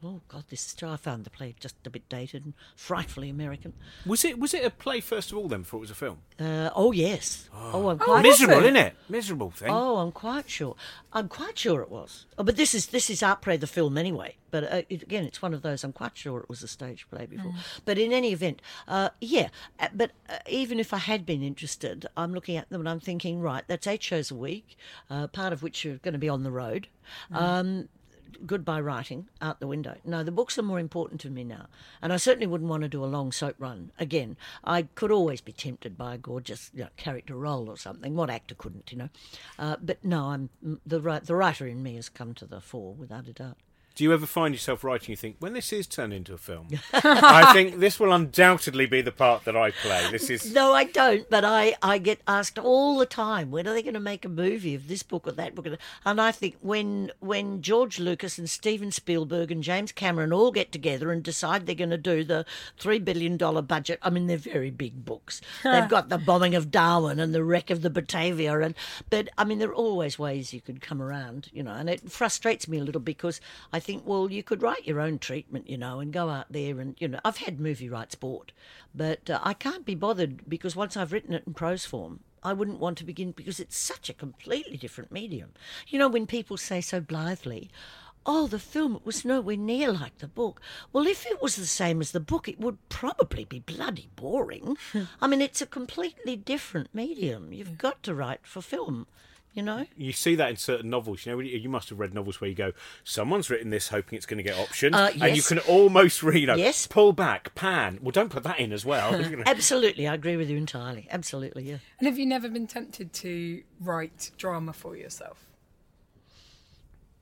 oh 0.03 0.21
god, 0.27 0.45
this 0.49 0.67
is 0.67 0.83
I 0.83 0.95
found 0.95 1.23
the 1.23 1.29
play 1.29 1.55
just 1.59 1.75
a 1.85 1.89
bit 1.89 2.07
dated 2.09 2.45
and 2.45 2.53
frightfully 2.75 3.29
American. 3.29 3.73
Was 4.05 4.23
it 4.23 4.39
was 4.39 4.53
it 4.53 4.63
a 4.63 4.69
play 4.69 4.99
first 5.01 5.31
of 5.31 5.37
all 5.37 5.47
then 5.47 5.61
before 5.61 5.79
it 5.79 5.81
was 5.81 5.91
a 5.91 5.95
film? 5.95 6.19
Uh, 6.39 6.69
oh 6.75 6.91
yes. 6.91 7.49
Oh, 7.53 7.71
oh 7.73 7.89
I'm 7.89 8.01
oh, 8.01 8.03
quite 8.03 8.21
miserable, 8.21 8.63
isn't 8.63 8.75
it? 8.75 8.95
Miserable 9.09 9.51
thing. 9.51 9.69
Oh, 9.71 9.97
I'm 9.97 10.11
quite 10.11 10.49
sure. 10.49 10.75
I'm 11.13 11.27
quite 11.27 11.57
sure 11.57 11.81
it 11.81 11.89
was. 11.89 12.25
Oh, 12.37 12.43
but 12.43 12.57
this 12.57 12.75
is 12.75 12.87
this 12.87 13.09
is 13.09 13.23
Arte 13.23 13.57
the 13.57 13.67
film 13.67 13.97
anyway. 13.97 14.35
But 14.49 14.63
uh, 14.71 14.81
it, 14.89 15.03
again, 15.03 15.25
it's 15.25 15.41
one 15.41 15.53
of 15.53 15.61
those. 15.61 15.83
I'm 15.83 15.93
quite 15.93 16.15
sure 16.15 16.39
it 16.39 16.49
was 16.49 16.63
a 16.63 16.67
stage 16.67 17.07
play 17.09 17.25
before. 17.25 17.51
Mm. 17.51 17.57
But 17.83 17.97
in 17.97 18.13
any 18.13 18.31
event, 18.31 18.61
uh, 18.87 19.09
yeah. 19.19 19.49
Uh, 19.79 19.89
but 19.93 20.11
uh, 20.29 20.37
even 20.47 20.79
if 20.79 20.93
I 20.93 20.97
had 20.97 21.25
been 21.25 21.43
interested, 21.43 22.05
I'm 22.15 22.33
looking 22.33 22.55
at 22.55 22.69
them 22.69 22.81
and 22.81 22.89
I'm 22.89 22.99
thinking, 22.99 23.41
right, 23.41 23.63
that's 23.67 23.87
eight 23.87 24.03
shows 24.03 24.31
a 24.31 24.35
week, 24.35 24.77
uh, 25.09 25.27
part 25.27 25.51
of 25.51 25.63
which 25.63 25.85
are 25.85 25.97
going 25.97 26.13
to 26.13 26.19
be 26.19 26.29
on 26.29 26.43
the 26.43 26.51
road. 26.51 26.87
Mm. 27.31 27.35
Um, 27.35 27.89
goodbye 28.45 28.79
writing 28.79 29.27
out 29.41 29.59
the 29.59 29.67
window. 29.67 29.95
No, 30.05 30.23
the 30.23 30.31
books 30.31 30.57
are 30.57 30.63
more 30.63 30.79
important 30.79 31.21
to 31.21 31.29
me 31.29 31.43
now. 31.43 31.67
And 32.01 32.13
I 32.13 32.17
certainly 32.17 32.47
wouldn't 32.47 32.69
want 32.69 32.83
to 32.83 32.89
do 32.89 33.03
a 33.03 33.05
long 33.05 33.31
soap 33.31 33.55
run 33.59 33.91
again. 33.99 34.37
I 34.63 34.83
could 34.83 35.11
always 35.11 35.41
be 35.41 35.51
tempted 35.51 35.97
by 35.97 36.15
a 36.15 36.17
gorgeous 36.17 36.71
you 36.73 36.83
know, 36.83 36.89
character 36.97 37.35
role 37.35 37.69
or 37.69 37.77
something. 37.77 38.15
What 38.15 38.29
actor 38.29 38.55
couldn't, 38.55 38.91
you 38.91 38.97
know? 38.97 39.09
Uh, 39.57 39.77
but 39.81 40.03
no, 40.03 40.27
I'm 40.27 40.49
the 40.85 40.99
the 40.99 41.35
writer 41.35 41.67
in 41.67 41.83
me 41.83 41.95
has 41.95 42.09
come 42.09 42.33
to 42.35 42.45
the 42.45 42.61
fore 42.61 42.93
without 42.93 43.27
a 43.27 43.33
doubt. 43.33 43.57
Do 43.97 44.03
you 44.03 44.13
ever 44.13 44.27
find 44.27 44.53
yourself 44.53 44.83
writing? 44.83 45.09
You 45.09 45.15
think 45.15 45.37
when 45.39 45.53
this 45.53 45.73
is 45.73 45.87
turned 45.87 46.13
into 46.13 46.31
a 46.31 46.37
film, 46.37 46.67
I 46.93 47.51
think 47.51 47.79
this 47.79 47.99
will 47.99 48.13
undoubtedly 48.13 48.85
be 48.85 49.01
the 49.01 49.11
part 49.11 49.43
that 49.45 49.57
I 49.57 49.71
play. 49.71 50.07
This 50.11 50.29
is 50.29 50.53
No, 50.53 50.71
I 50.71 50.83
don't. 50.83 51.27
But 51.31 51.43
I, 51.43 51.75
I 51.81 51.97
get 51.97 52.21
asked 52.27 52.59
all 52.59 52.99
the 52.99 53.07
time, 53.07 53.49
when 53.49 53.67
are 53.67 53.73
they 53.73 53.81
going 53.81 53.95
to 53.95 53.99
make 53.99 54.23
a 54.23 54.29
movie 54.29 54.75
of 54.75 54.87
this 54.87 55.01
book 55.01 55.27
or 55.27 55.31
that 55.31 55.55
book? 55.55 55.65
And 56.05 56.21
I 56.21 56.31
think 56.31 56.57
when 56.61 57.11
when 57.21 57.63
George 57.63 57.97
Lucas 57.97 58.37
and 58.37 58.47
Steven 58.47 58.91
Spielberg 58.91 59.51
and 59.51 59.63
James 59.63 59.91
Cameron 59.91 60.31
all 60.31 60.51
get 60.51 60.71
together 60.71 61.11
and 61.11 61.23
decide 61.23 61.65
they're 61.65 61.73
going 61.73 61.89
to 61.89 61.97
do 61.97 62.23
the 62.23 62.45
three 62.77 62.99
billion 62.99 63.35
dollar 63.35 63.63
budget. 63.63 63.97
I 64.03 64.11
mean, 64.11 64.27
they're 64.27 64.37
very 64.37 64.69
big 64.69 65.05
books. 65.05 65.41
They've 65.63 65.89
got 65.89 66.09
the 66.09 66.19
bombing 66.19 66.53
of 66.53 66.69
Darwin 66.69 67.19
and 67.19 67.33
the 67.33 67.43
wreck 67.43 67.71
of 67.71 67.81
the 67.81 67.89
Batavia, 67.89 68.59
and 68.59 68.75
but 69.09 69.29
I 69.39 69.43
mean, 69.43 69.57
there 69.57 69.69
are 69.69 69.73
always 69.73 70.19
ways 70.19 70.53
you 70.53 70.61
could 70.61 70.81
come 70.81 71.01
around, 71.01 71.49
you 71.51 71.63
know. 71.63 71.73
And 71.73 71.89
it 71.89 72.11
frustrates 72.11 72.67
me 72.67 72.77
a 72.77 72.83
little 72.83 73.01
because 73.01 73.41
I 73.73 73.79
think, 73.87 74.05
well, 74.05 74.29
you 74.29 74.43
could 74.43 74.61
write 74.61 74.85
your 74.85 74.99
own 74.99 75.17
treatment, 75.17 75.69
you 75.69 75.77
know, 75.77 76.01
and 76.01 76.11
go 76.11 76.29
out 76.29 76.47
there 76.51 76.81
and 76.81 76.95
you 76.99 77.07
know, 77.07 77.21
I've 77.23 77.37
had 77.37 77.57
movie 77.57 77.87
rights 77.87 78.15
bought, 78.15 78.51
but 78.93 79.29
uh, 79.29 79.39
I 79.41 79.53
can't 79.53 79.85
be 79.85 79.95
bothered 79.95 80.47
because 80.49 80.75
once 80.75 80.97
I've 80.97 81.13
written 81.13 81.33
it 81.33 81.43
in 81.47 81.53
prose 81.53 81.85
form, 81.85 82.19
I 82.43 82.51
wouldn't 82.51 82.81
want 82.81 82.97
to 82.97 83.05
begin 83.05 83.31
because 83.31 83.61
it's 83.61 83.77
such 83.77 84.09
a 84.09 84.13
completely 84.13 84.75
different 84.75 85.09
medium. 85.09 85.51
You 85.87 85.99
know, 85.99 86.09
when 86.09 86.27
people 86.27 86.57
say 86.57 86.81
so 86.81 86.99
blithely, 86.99 87.71
oh, 88.25 88.47
the 88.47 88.59
film 88.59 88.99
was 89.05 89.23
nowhere 89.23 89.55
near 89.55 89.89
like 89.93 90.17
the 90.17 90.27
book. 90.27 90.59
Well, 90.91 91.07
if 91.07 91.25
it 91.25 91.41
was 91.41 91.55
the 91.55 91.65
same 91.65 92.01
as 92.01 92.11
the 92.11 92.19
book, 92.19 92.49
it 92.49 92.59
would 92.59 92.77
probably 92.89 93.45
be 93.45 93.59
bloody 93.59 94.09
boring. 94.17 94.75
I 95.21 95.27
mean, 95.27 95.39
it's 95.41 95.61
a 95.61 95.65
completely 95.65 96.35
different 96.35 96.93
medium. 96.93 97.53
You've 97.53 97.77
got 97.77 98.03
to 98.03 98.13
write 98.13 98.45
for 98.45 98.61
film. 98.61 99.07
You 99.57 99.63
know, 99.63 99.87
you 99.97 100.11
see 100.11 100.35
that 100.35 100.51
in 100.51 100.55
certain 100.55 100.91
novels. 100.91 101.25
You 101.25 101.31
know, 101.31 101.39
you 101.39 101.67
must 101.67 101.89
have 101.89 101.99
read 101.99 102.13
novels 102.13 102.39
where 102.39 102.47
you 102.47 102.55
go, 102.55 102.73
"Someone's 103.03 103.49
written 103.49 103.71
this, 103.71 103.87
hoping 103.87 104.15
it's 104.15 104.27
going 104.27 104.37
to 104.37 104.43
get 104.43 104.55
optioned," 104.55 104.93
Uh, 104.93 105.09
and 105.19 105.35
you 105.35 105.41
can 105.41 105.57
almost 105.57 106.21
read, 106.21 106.39
you 106.41 106.45
know, 106.45 106.53
Yes. 106.55 106.85
pull 106.85 107.11
back, 107.11 107.55
pan. 107.55 107.97
Well, 107.99 108.11
don't 108.11 108.29
put 108.29 108.43
that 108.43 108.59
in 108.59 108.71
as 108.71 108.85
well. 108.85 109.15
Absolutely, 109.47 110.07
I 110.07 110.13
agree 110.13 110.37
with 110.37 110.47
you 110.47 110.57
entirely. 110.57 111.07
Absolutely, 111.09 111.63
yeah. 111.63 111.77
And 111.97 112.07
have 112.07 112.19
you 112.19 112.27
never 112.27 112.49
been 112.49 112.67
tempted 112.67 113.13
to 113.13 113.63
write 113.81 114.29
drama 114.37 114.73
for 114.73 114.95
yourself? 114.95 115.47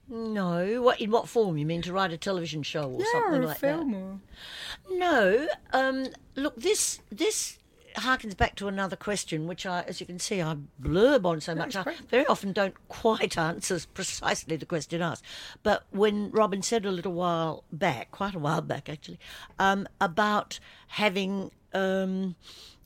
No, 0.10 0.82
what 0.82 1.00
in 1.00 1.12
what 1.12 1.30
form? 1.30 1.58
You 1.58 1.66
mean 1.66 1.82
to 1.84 1.94
write 1.94 2.12
a 2.12 2.18
television 2.18 2.64
show 2.64 2.92
or 2.92 3.06
something 3.14 3.40
or 3.40 3.44
a 3.44 3.48
like 3.48 3.60
film 3.60 3.92
that? 3.94 3.98
or 3.98 4.98
No. 4.98 5.48
Um, 5.72 6.08
look, 6.36 6.56
this 6.58 7.00
this 7.10 7.60
harkens 7.96 8.36
back 8.36 8.56
to 8.56 8.68
another 8.68 8.96
question, 8.96 9.48
which 9.48 9.66
I, 9.66 9.82
as 9.84 10.00
you 10.00 10.06
can 10.06 10.20
see, 10.20 10.42
I 10.42 10.58
blurb 10.82 11.26
on 11.26 11.42
so 11.42 11.56
much. 11.56 11.76
I 11.76 11.84
great. 11.84 12.00
very 12.10 12.26
often 12.28 12.54
don't 12.54 12.76
quite 12.88 13.38
answer 13.38 13.80
precisely 13.94 14.56
the 14.56 14.66
question 14.66 15.02
asked. 15.02 15.24
But 15.64 15.84
when 15.92 16.32
Robin 16.32 16.62
said 16.62 16.86
a 16.86 16.92
little 16.92 17.14
while 17.14 17.64
back, 17.72 18.12
quite 18.12 18.36
a 18.36 18.40
while 18.40 18.62
back 18.62 18.90
actually, 18.90 19.20
um, 19.60 19.88
about 20.00 20.60
having 20.88 21.52
um, 21.74 22.36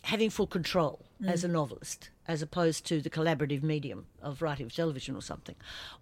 having 0.03 0.29
full 0.29 0.47
control 0.47 1.05
as 1.25 1.43
a 1.43 1.47
novelist, 1.47 2.09
as 2.27 2.41
opposed 2.41 2.85
to 2.85 3.01
the 3.01 3.09
collaborative 3.09 3.61
medium 3.61 4.05
of 4.21 4.41
writing 4.41 4.69
for 4.69 4.75
television 4.75 5.15
or 5.15 5.21
something. 5.21 5.55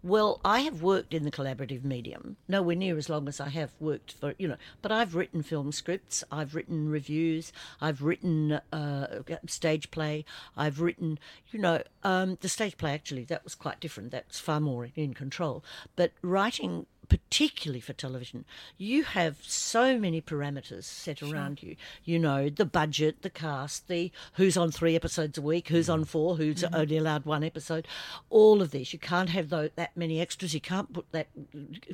Well, 0.03 0.39
I 0.45 0.59
have 0.59 0.81
worked 0.81 1.13
in 1.13 1.23
the 1.23 1.31
collaborative 1.31 1.83
medium, 1.83 2.37
nowhere 2.47 2.75
near 2.75 2.97
as 2.97 3.09
long 3.09 3.27
as 3.27 3.39
I 3.39 3.49
have 3.49 3.71
worked 3.79 4.13
for, 4.13 4.35
you 4.37 4.47
know, 4.47 4.57
but 4.81 4.91
I've 4.91 5.15
written 5.15 5.41
film 5.41 5.71
scripts, 5.71 6.23
I've 6.31 6.53
written 6.53 6.89
reviews, 6.89 7.51
I've 7.81 8.03
written 8.03 8.59
uh, 8.71 9.23
stage 9.47 9.89
play, 9.89 10.23
I've 10.55 10.81
written, 10.81 11.17
you 11.51 11.59
know, 11.59 11.81
um, 12.03 12.37
the 12.41 12.49
stage 12.49 12.77
play 12.77 12.93
actually, 12.93 13.23
that 13.25 13.43
was 13.43 13.55
quite 13.55 13.79
different, 13.79 14.11
that's 14.11 14.39
far 14.39 14.59
more 14.59 14.89
in 14.95 15.13
control. 15.13 15.63
But 15.95 16.11
writing 16.21 16.85
particularly 17.09 17.79
for 17.79 17.93
television, 17.93 18.45
you 18.77 19.03
have 19.03 19.37
so 19.41 19.97
many 19.97 20.21
parameters 20.21 20.83
set 20.83 21.21
around 21.21 21.63
you. 21.63 21.75
You 22.03 22.19
know, 22.19 22.49
the 22.49 22.65
budget, 22.65 23.21
the 23.21 23.29
cast, 23.29 23.87
the 23.87 24.11
who's 24.33 24.57
on 24.57 24.71
three 24.71 24.95
episodes 24.95 25.37
a 25.37 25.41
week, 25.41 25.69
who's 25.69 25.89
on 25.89 26.03
four, 26.05 26.35
who's 26.35 26.63
only 26.73 26.97
allowed 26.97 27.25
one 27.25 27.43
episode. 27.43 27.87
All 28.29 28.61
of 28.61 28.71
this. 28.71 28.93
You 28.93 28.99
can't 28.99 29.29
have 29.29 29.49
that 29.49 29.91
many 29.95 30.19
extras. 30.19 30.53
You 30.53 30.61
can't 30.61 30.91
put 30.91 31.11
that 31.11 31.27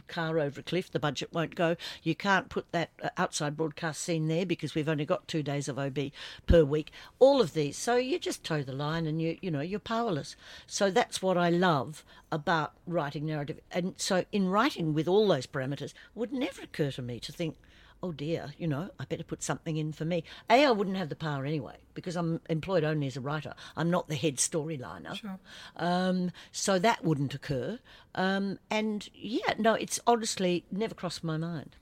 car 0.08 0.39
over 0.39 0.60
a 0.60 0.63
cliff. 0.63 0.91
The 0.91 0.99
budget 0.99 1.32
won't 1.34 1.56
go. 1.56 1.76
You 2.02 2.15
can't 2.15 2.49
put 2.49 2.71
that 2.71 2.91
uh, 3.02 3.10
outside 3.17 3.58
broadcast 3.58 4.02
scene 4.02 4.28
there 4.28 4.45
because 4.45 4.76
we've 4.76 4.89
only 4.89 5.06
got 5.06 5.28
two 5.28 5.43
days 5.43 5.67
of 5.67 5.78
OB 5.78 6.12
per 6.47 6.63
week. 6.63 6.91
All 7.19 7.41
of 7.41 7.54
these. 7.54 7.78
So 7.78 7.95
you 7.95 8.19
just 8.19 8.43
toe 8.43 8.63
the 8.63 8.73
line 8.73 9.06
and 9.06 9.21
you, 9.21 9.38
you 9.41 9.52
know, 9.52 9.62
you're 9.62 9.80
powerless. 9.80 10.36
So 10.67 10.89
that's 10.89 11.21
what 11.21 11.38
I 11.38 11.49
love 11.49 12.04
about 12.32 12.73
writing 12.88 13.28
narrative. 13.28 13.60
And 13.71 13.93
so 13.97 14.26
in 14.32 14.49
writing 14.49 14.93
with 14.93 15.02
all 15.07 15.27
those 15.27 15.47
parameters, 15.47 15.93
would 16.15 16.31
never 16.31 16.61
occur 16.61 16.91
to 16.91 17.01
me 17.01 17.19
to 17.21 17.31
think, 17.31 17.57
oh 18.01 18.11
dear, 18.11 18.53
you 18.57 18.67
know, 18.67 18.89
I 18.99 19.05
better 19.05 19.23
put 19.23 19.41
something 19.41 19.77
in 19.77 19.93
for 19.93 20.03
me. 20.03 20.25
A, 20.49 20.65
I 20.65 20.71
wouldn't 20.71 20.97
have 20.97 21.09
the 21.09 21.15
power 21.15 21.45
anyway 21.45 21.77
because 21.93 22.17
I'm 22.17 22.41
employed 22.49 22.83
only 22.83 23.07
as 23.07 23.15
a 23.15 23.21
writer. 23.21 23.53
I'm 23.77 23.89
not 23.89 24.09
the 24.09 24.15
head 24.15 24.37
storyliner. 24.37 25.15
Sure. 25.15 25.39
Um, 25.77 26.31
so 26.51 26.77
that 26.79 27.03
wouldn't 27.05 27.33
occur. 27.33 27.79
Um, 28.13 28.59
and 28.69 29.09
yeah, 29.13 29.53
no, 29.57 29.73
it's 29.73 30.01
honestly 30.05 30.65
never 30.69 30.93
crossed 30.93 31.23
my 31.23 31.37
mind. 31.37 31.77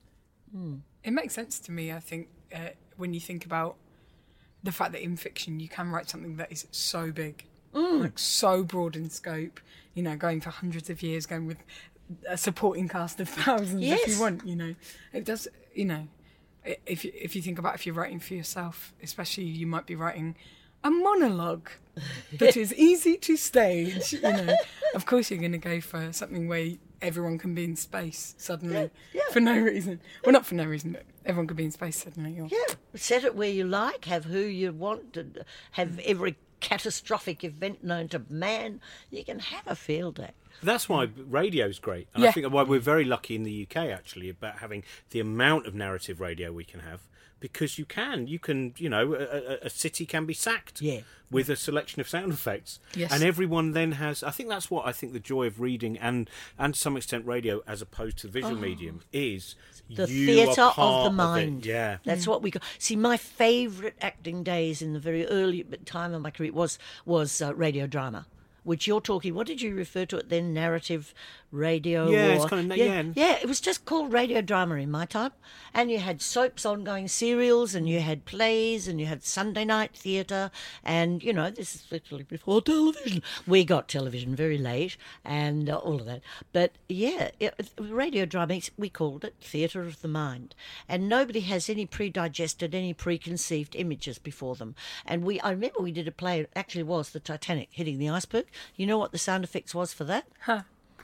It 1.04 1.12
makes 1.12 1.34
sense 1.34 1.60
to 1.62 1.72
me, 1.72 1.92
I 1.92 2.00
think, 2.00 2.28
uh, 2.54 2.70
when 2.98 3.14
you 3.14 3.20
think 3.20 3.46
about 3.46 3.78
the 4.62 4.72
fact 4.72 4.92
that 4.92 5.02
in 5.02 5.16
fiction 5.16 5.60
you 5.60 5.68
can 5.68 5.90
write 5.90 6.08
something 6.10 6.36
that 6.36 6.52
is 6.52 6.68
so 6.70 7.12
big, 7.12 7.46
like 7.74 8.20
so 8.20 8.64
broad 8.64 8.96
in 8.96 9.10
scope, 9.10 9.60
you 9.96 10.04
know, 10.04 10.16
going 10.16 10.40
for 10.40 10.52
hundreds 10.52 10.90
of 10.90 11.02
years, 11.02 11.26
going 11.26 11.48
with 11.48 11.58
a 12.28 12.38
supporting 12.38 12.88
cast 12.88 13.20
of 13.20 13.30
thousands 13.30 13.84
if 13.84 14.08
you 14.08 14.20
want, 14.20 14.46
you 14.46 14.56
know. 14.56 14.76
It 15.14 15.26
does, 15.26 15.48
you 15.74 15.86
know, 15.86 16.08
if 16.86 17.04
you, 17.06 17.12
if 17.16 17.36
you 17.36 17.42
think 17.42 17.60
about 17.60 17.76
if 17.76 17.86
you're 17.86 17.96
writing 17.96 18.20
for 18.20 18.34
yourself, 18.34 18.94
especially 19.02 19.46
you 19.46 19.68
might 19.68 19.86
be 19.86 19.96
writing 19.96 20.36
a 20.84 20.90
monologue 20.90 21.70
that 22.40 22.58
is 22.58 22.74
easy 22.74 23.18
to 23.18 23.38
stage, 23.38 24.14
you 24.14 24.22
know. 24.22 24.56
Of 24.96 25.06
course 25.06 25.30
you're 25.30 25.40
going 25.40 25.52
to 25.52 25.58
go 25.58 25.80
for 25.82 26.12
something 26.12 26.48
where 26.48 26.72
everyone 27.02 27.38
can 27.38 27.56
be 27.56 27.64
in 27.64 27.76
space 27.76 28.36
suddenly 28.38 28.92
Yeah, 29.14 29.22
for 29.32 29.40
no 29.40 29.58
reason. 29.58 30.00
Well, 30.24 30.34
not 30.34 30.46
for 30.46 30.56
no 30.56 30.66
reason, 30.66 30.94
but 30.94 31.04
everyone 31.26 31.48
could 31.48 31.58
be 31.58 31.66
in 31.66 31.72
space 31.72 31.98
suddenly. 32.04 32.40
Or, 32.40 32.48
Yeah, 32.48 32.76
set 32.96 33.24
it 33.24 33.36
where 33.36 33.50
you 33.50 33.66
like, 33.66 34.06
have 34.06 34.26
who 34.26 34.40
you 34.40 34.72
want, 34.72 35.18
have 35.72 36.00
every 36.00 36.38
catastrophic 36.60 37.44
event 37.44 37.84
known 37.84 38.08
to 38.10 38.22
man. 38.30 38.80
You 39.10 39.26
can 39.26 39.40
have 39.40 39.64
a 39.68 39.76
field 39.76 40.16
day. 40.16 40.32
That's 40.64 40.88
why 40.88 41.10
radio's 41.30 41.80
great. 41.80 42.08
And 42.14 42.26
I 42.26 42.32
think 42.32 42.52
why 42.52 42.64
we're 42.64 42.80
very 42.80 43.04
lucky 43.06 43.36
in 43.36 43.44
the 43.44 43.68
UK 43.70 43.78
actually 43.90 44.30
about 44.30 44.60
having 44.60 44.84
the 45.10 45.20
amount 45.20 45.66
of 45.68 45.74
narrative 45.76 46.20
radio 46.22 46.52
we 46.52 46.64
can 46.64 46.82
have 46.82 47.02
because 47.42 47.80
you 47.80 47.86
can 47.86 48.28
you 48.28 48.40
can 48.40 48.74
you 48.78 48.88
know 48.88 49.16
a, 49.16 49.66
a, 49.66 49.70
city 49.70 50.06
can 50.06 50.26
be 50.26 50.34
sacked 50.34 50.80
Yeah. 50.80 51.00
with 51.32 51.50
a 51.50 51.56
selection 51.56 52.00
of 52.00 52.08
sound 52.08 52.32
effects 52.32 52.80
Yes. 52.96 53.12
and 53.12 53.24
everyone 53.24 53.72
then 53.72 53.94
has 53.94 54.22
I 54.24 54.30
think 54.30 54.48
that's 54.48 54.70
what 54.70 54.86
I 54.86 54.92
think 54.92 55.12
the 55.12 55.20
joy 55.20 55.48
of 55.48 55.60
reading 55.60 55.98
and 55.98 56.30
and 56.60 56.76
to 56.76 56.80
some 56.80 56.96
extent 56.96 57.26
radio 57.26 57.62
as 57.68 57.82
opposed 57.82 58.20
to 58.20 58.28
the 58.28 58.34
visual 58.34 58.56
medium 58.56 59.02
is 59.12 59.56
The 59.90 60.06
theatre 60.08 60.70
of 60.78 61.04
the 61.06 61.10
mind. 61.12 61.66
yeah 61.66 61.98
That's 62.06 62.28
what 62.28 62.44
we 62.44 62.52
got. 62.52 62.62
See, 62.78 62.96
my 62.96 63.18
favourite 63.18 63.96
acting 64.00 64.44
days 64.44 64.82
in 64.82 64.94
the 64.94 65.00
very 65.00 65.26
early 65.26 65.64
time 65.86 66.14
of 66.14 66.22
my 66.22 66.30
career 66.32 66.54
was 66.54 66.78
was 67.06 67.42
uh, 67.42 67.54
radio 67.56 67.88
drama. 67.88 68.28
Which 68.64 68.86
you're 68.86 69.02
talking? 69.02 69.34
What 69.34 69.48
did 69.48 69.62
you 69.62 69.76
refer 69.76 70.06
to 70.06 70.18
it 70.18 70.30
then? 70.30 70.54
Narrative 70.54 71.14
radio? 71.52 72.10
Yeah, 72.10 72.28
it's 72.28 72.46
or- 72.46 72.50
kinda- 72.50 72.78
yeah, 72.78 72.86
yeah. 72.86 73.04
yeah. 73.16 73.38
It 73.42 73.48
was 73.48 73.60
just 73.60 73.86
called 73.86 74.14
radio 74.14 74.42
drama 74.42 74.76
in 74.76 74.90
my 74.92 75.06
time, 75.06 75.32
and 75.74 75.92
you 75.92 76.00
had 76.00 76.22
soaps, 76.22 76.66
ongoing 76.66 77.08
serials, 77.08 77.76
and 77.76 77.88
you 77.88 78.00
had 78.00 78.26
plays, 78.26 78.88
and 78.88 79.00
you 79.00 79.06
had 79.08 79.24
Sunday 79.24 79.66
night 79.66 79.96
theatre, 79.96 80.52
and 80.84 81.24
you 81.24 81.34
know 81.34 81.50
this 81.50 81.76
is 81.76 81.86
literally 81.92 82.24
before 82.24 82.62
television. 82.62 83.22
We 83.48 83.64
got 83.66 83.88
television 83.88 84.36
very 84.36 84.58
late, 84.58 84.98
and 85.26 85.70
uh, 85.70 85.78
all 85.78 86.00
of 86.00 86.06
that. 86.06 86.22
But 86.54 86.74
yeah, 86.88 87.32
it, 87.40 87.72
radio 87.80 88.26
drama 88.26 88.62
we 88.78 88.90
called 88.90 89.24
it 89.24 89.36
theatre 89.42 89.82
of 89.82 90.02
the 90.02 90.08
mind, 90.08 90.56
and 90.90 91.08
nobody 91.08 91.42
has 91.42 91.70
any 91.70 91.86
pre-digested, 91.86 92.76
any 92.76 92.94
preconceived 92.94 93.76
images 93.76 94.18
before 94.18 94.56
them. 94.56 94.76
And 95.06 95.24
we, 95.24 95.40
I 95.40 95.52
remember 95.52 95.80
we 95.80 95.92
did 95.92 96.08
a 96.08 96.12
play. 96.12 96.42
It 96.42 96.52
actually 96.56 96.84
was 96.84 97.10
the 97.10 97.20
Titanic 97.20 97.70
hitting 97.72 97.98
the 97.98 98.10
iceberg. 98.10 98.46
You 98.76 98.86
know 98.86 98.98
what 98.98 99.12
the 99.12 99.18
sound 99.18 99.44
effects 99.44 99.74
was 99.74 99.94
for 99.94 100.04
that? 100.06 100.26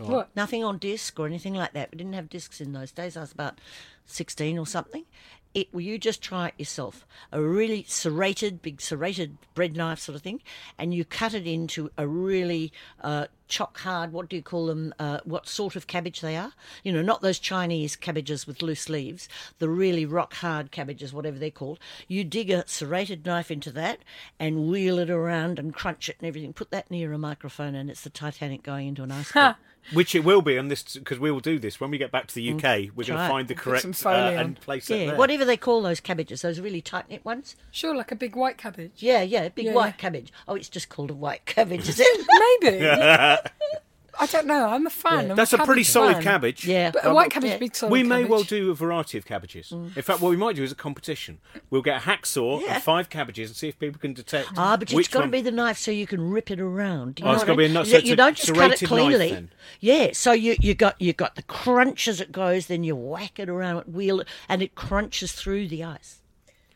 What? 0.05 0.35
Nothing 0.35 0.63
on 0.63 0.77
disc 0.77 1.19
or 1.19 1.25
anything 1.25 1.53
like 1.53 1.73
that. 1.73 1.91
We 1.91 1.97
didn't 1.97 2.13
have 2.13 2.29
discs 2.29 2.61
in 2.61 2.73
those 2.73 2.91
days. 2.91 3.17
I 3.17 3.21
was 3.21 3.31
about 3.31 3.59
16 4.05 4.57
or 4.57 4.67
something. 4.67 5.05
It, 5.53 5.69
well, 5.73 5.81
you 5.81 5.97
just 5.97 6.21
try 6.21 6.49
it 6.49 6.53
yourself. 6.57 7.07
A 7.31 7.41
really 7.41 7.83
serrated, 7.87 8.61
big 8.61 8.79
serrated 8.79 9.37
bread 9.55 9.75
knife 9.75 9.97
sort 9.97 10.15
of 10.15 10.21
thing, 10.21 10.41
and 10.77 10.93
you 10.93 11.03
cut 11.03 11.33
it 11.33 11.47
into 11.47 11.89
a 11.97 12.05
really 12.07 12.71
uh, 13.01 13.25
chock 13.47 13.79
hard. 13.79 14.11
What 14.11 14.29
do 14.29 14.35
you 14.35 14.43
call 14.43 14.67
them? 14.67 14.93
Uh, 14.99 15.19
what 15.23 15.47
sort 15.47 15.75
of 15.75 15.87
cabbage 15.87 16.21
they 16.21 16.35
are? 16.35 16.51
You 16.83 16.93
know, 16.93 17.01
not 17.01 17.21
those 17.21 17.39
Chinese 17.39 17.95
cabbages 17.95 18.45
with 18.45 18.61
loose 18.61 18.87
leaves. 18.87 19.27
The 19.57 19.69
really 19.69 20.05
rock 20.05 20.35
hard 20.35 20.69
cabbages, 20.69 21.11
whatever 21.11 21.39
they're 21.39 21.49
called. 21.49 21.79
You 22.07 22.23
dig 22.23 22.51
a 22.51 22.67
serrated 22.67 23.25
knife 23.25 23.49
into 23.49 23.71
that 23.71 23.99
and 24.39 24.67
wheel 24.69 24.99
it 24.99 25.09
around 25.09 25.57
and 25.57 25.73
crunch 25.73 26.07
it 26.07 26.17
and 26.19 26.27
everything. 26.27 26.53
Put 26.53 26.69
that 26.71 26.91
near 26.91 27.13
a 27.13 27.17
microphone, 27.17 27.73
and 27.73 27.89
it's 27.89 28.01
the 28.01 28.11
Titanic 28.11 28.61
going 28.61 28.87
into 28.89 29.01
an 29.01 29.11
iceberg. 29.11 29.55
Which 29.93 30.15
it 30.15 30.23
will 30.23 30.41
be 30.41 30.57
on 30.57 30.67
this 30.67 30.83
because 30.97 31.19
we 31.19 31.31
will 31.31 31.39
do 31.39 31.59
this 31.59 31.79
when 31.79 31.89
we 31.91 31.97
get 31.97 32.11
back 32.11 32.27
to 32.27 32.35
the 32.35 32.51
UK. 32.51 32.91
We're 32.95 33.05
going 33.05 33.19
to 33.19 33.27
find 33.27 33.47
the 33.47 33.55
correct 33.55 33.85
uh, 34.05 34.09
and 34.09 34.59
place 34.59 34.89
it 34.89 35.07
there. 35.07 35.15
whatever 35.15 35.45
they 35.45 35.57
call 35.57 35.81
those 35.81 35.99
cabbages, 35.99 36.41
those 36.41 36.59
really 36.59 36.81
tight 36.81 37.09
knit 37.09 37.23
ones. 37.23 37.55
Sure, 37.71 37.95
like 37.95 38.11
a 38.11 38.15
big 38.15 38.35
white 38.35 38.57
cabbage. 38.57 38.91
Yeah, 38.97 39.21
yeah, 39.21 39.49
big 39.49 39.67
Yeah, 39.67 39.73
white 39.73 39.87
yeah. 39.87 39.91
cabbage. 39.93 40.33
Oh, 40.47 40.55
it's 40.55 40.69
just 40.69 40.89
called 40.89 41.09
a 41.11 41.15
white 41.15 41.45
cabbage, 41.45 41.87
is 41.87 41.99
it? 41.99 42.61
Maybe. 42.61 42.77
I 44.19 44.25
don't 44.25 44.47
know. 44.47 44.69
I'm 44.69 44.85
a 44.87 44.89
fan. 44.89 45.27
Yeah. 45.29 45.33
That's 45.35 45.53
a 45.53 45.59
pretty 45.59 45.83
solid 45.83 46.15
fan. 46.15 46.23
cabbage. 46.23 46.65
Yeah. 46.65 46.91
But 46.91 47.05
a 47.05 47.13
white 47.13 47.29
cabbage, 47.31 47.51
yeah. 47.51 47.57
big 47.57 47.75
solid 47.75 47.91
we 47.91 48.03
may 48.03 48.15
cabbage. 48.17 48.29
well 48.29 48.43
do 48.43 48.71
a 48.71 48.73
variety 48.73 49.17
of 49.17 49.25
cabbages. 49.25 49.71
In 49.71 49.89
fact, 49.89 50.21
what 50.21 50.29
we 50.29 50.37
might 50.37 50.55
do 50.55 50.63
is 50.63 50.71
a 50.71 50.75
competition. 50.75 51.39
We'll 51.69 51.81
get 51.81 51.97
a 51.97 52.05
hacksaw 52.05 52.61
Yeah. 52.61 52.75
and 52.75 52.83
five 52.83 53.09
cabbages 53.09 53.49
and 53.49 53.55
see 53.57 53.67
if 53.67 53.77
people 53.79 53.99
can 53.99 54.13
detect. 54.13 54.49
Ah, 54.57 54.75
but 54.77 54.83
it's 54.89 54.93
which 54.93 55.11
got 55.11 55.21
to 55.21 55.27
be 55.27 55.41
the 55.41 55.51
knife 55.51 55.77
so 55.77 55.91
you 55.91 56.07
can 56.07 56.29
rip 56.29 56.49
it 56.51 56.59
around. 56.59 57.15
Do 57.15 57.23
you 57.23 57.27
Oh, 57.27 57.31
know 57.31 57.35
it's 57.35 57.41
what 57.41 57.47
gotta 57.47 57.57
be 57.57 57.65
a 57.65 57.69
knife- 57.69 57.85
so 57.87 57.91
You- 57.93 57.97
it's 57.99 58.07
you 58.07 58.13
a 58.13 58.15
don't 58.17 58.35
just 58.35 58.47
cut 58.53 58.71
it 58.71 58.79
serrated 58.79 58.81
knife 58.81 58.89
cleanly. 58.89 59.29
then? 59.31 59.49
Yeah, 59.79 60.09
so 60.13 60.31
you 60.31 60.55
you 60.59 60.73
got 60.73 60.99
you 61.01 61.13
got 61.13 61.35
the 61.35 61.43
crunch 61.43 62.07
as 62.07 62.19
it 62.21 62.31
goes, 62.31 62.67
then 62.67 62.83
you 62.83 62.95
whack 62.95 63.39
it 63.39 63.49
around, 63.49 63.93
wheel 63.93 64.21
it, 64.21 64.27
and 64.49 64.61
it 64.61 64.75
crunches 64.75 65.31
through 65.33 65.67
the 65.67 65.83
ice. 65.83 66.21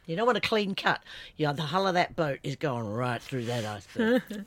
You 0.05 0.15
don't 0.15 0.25
want 0.25 0.37
a 0.37 0.41
clean 0.41 0.75
cut. 0.75 1.01
Yeah, 1.37 1.53
the 1.53 1.61
hull 1.61 1.87
of 1.87 1.93
that 1.93 2.15
boat 2.15 2.39
is 2.43 2.55
going 2.57 2.85
right 2.87 3.21
through 3.21 3.45
that 3.45 3.63
iceberg. 3.65 4.23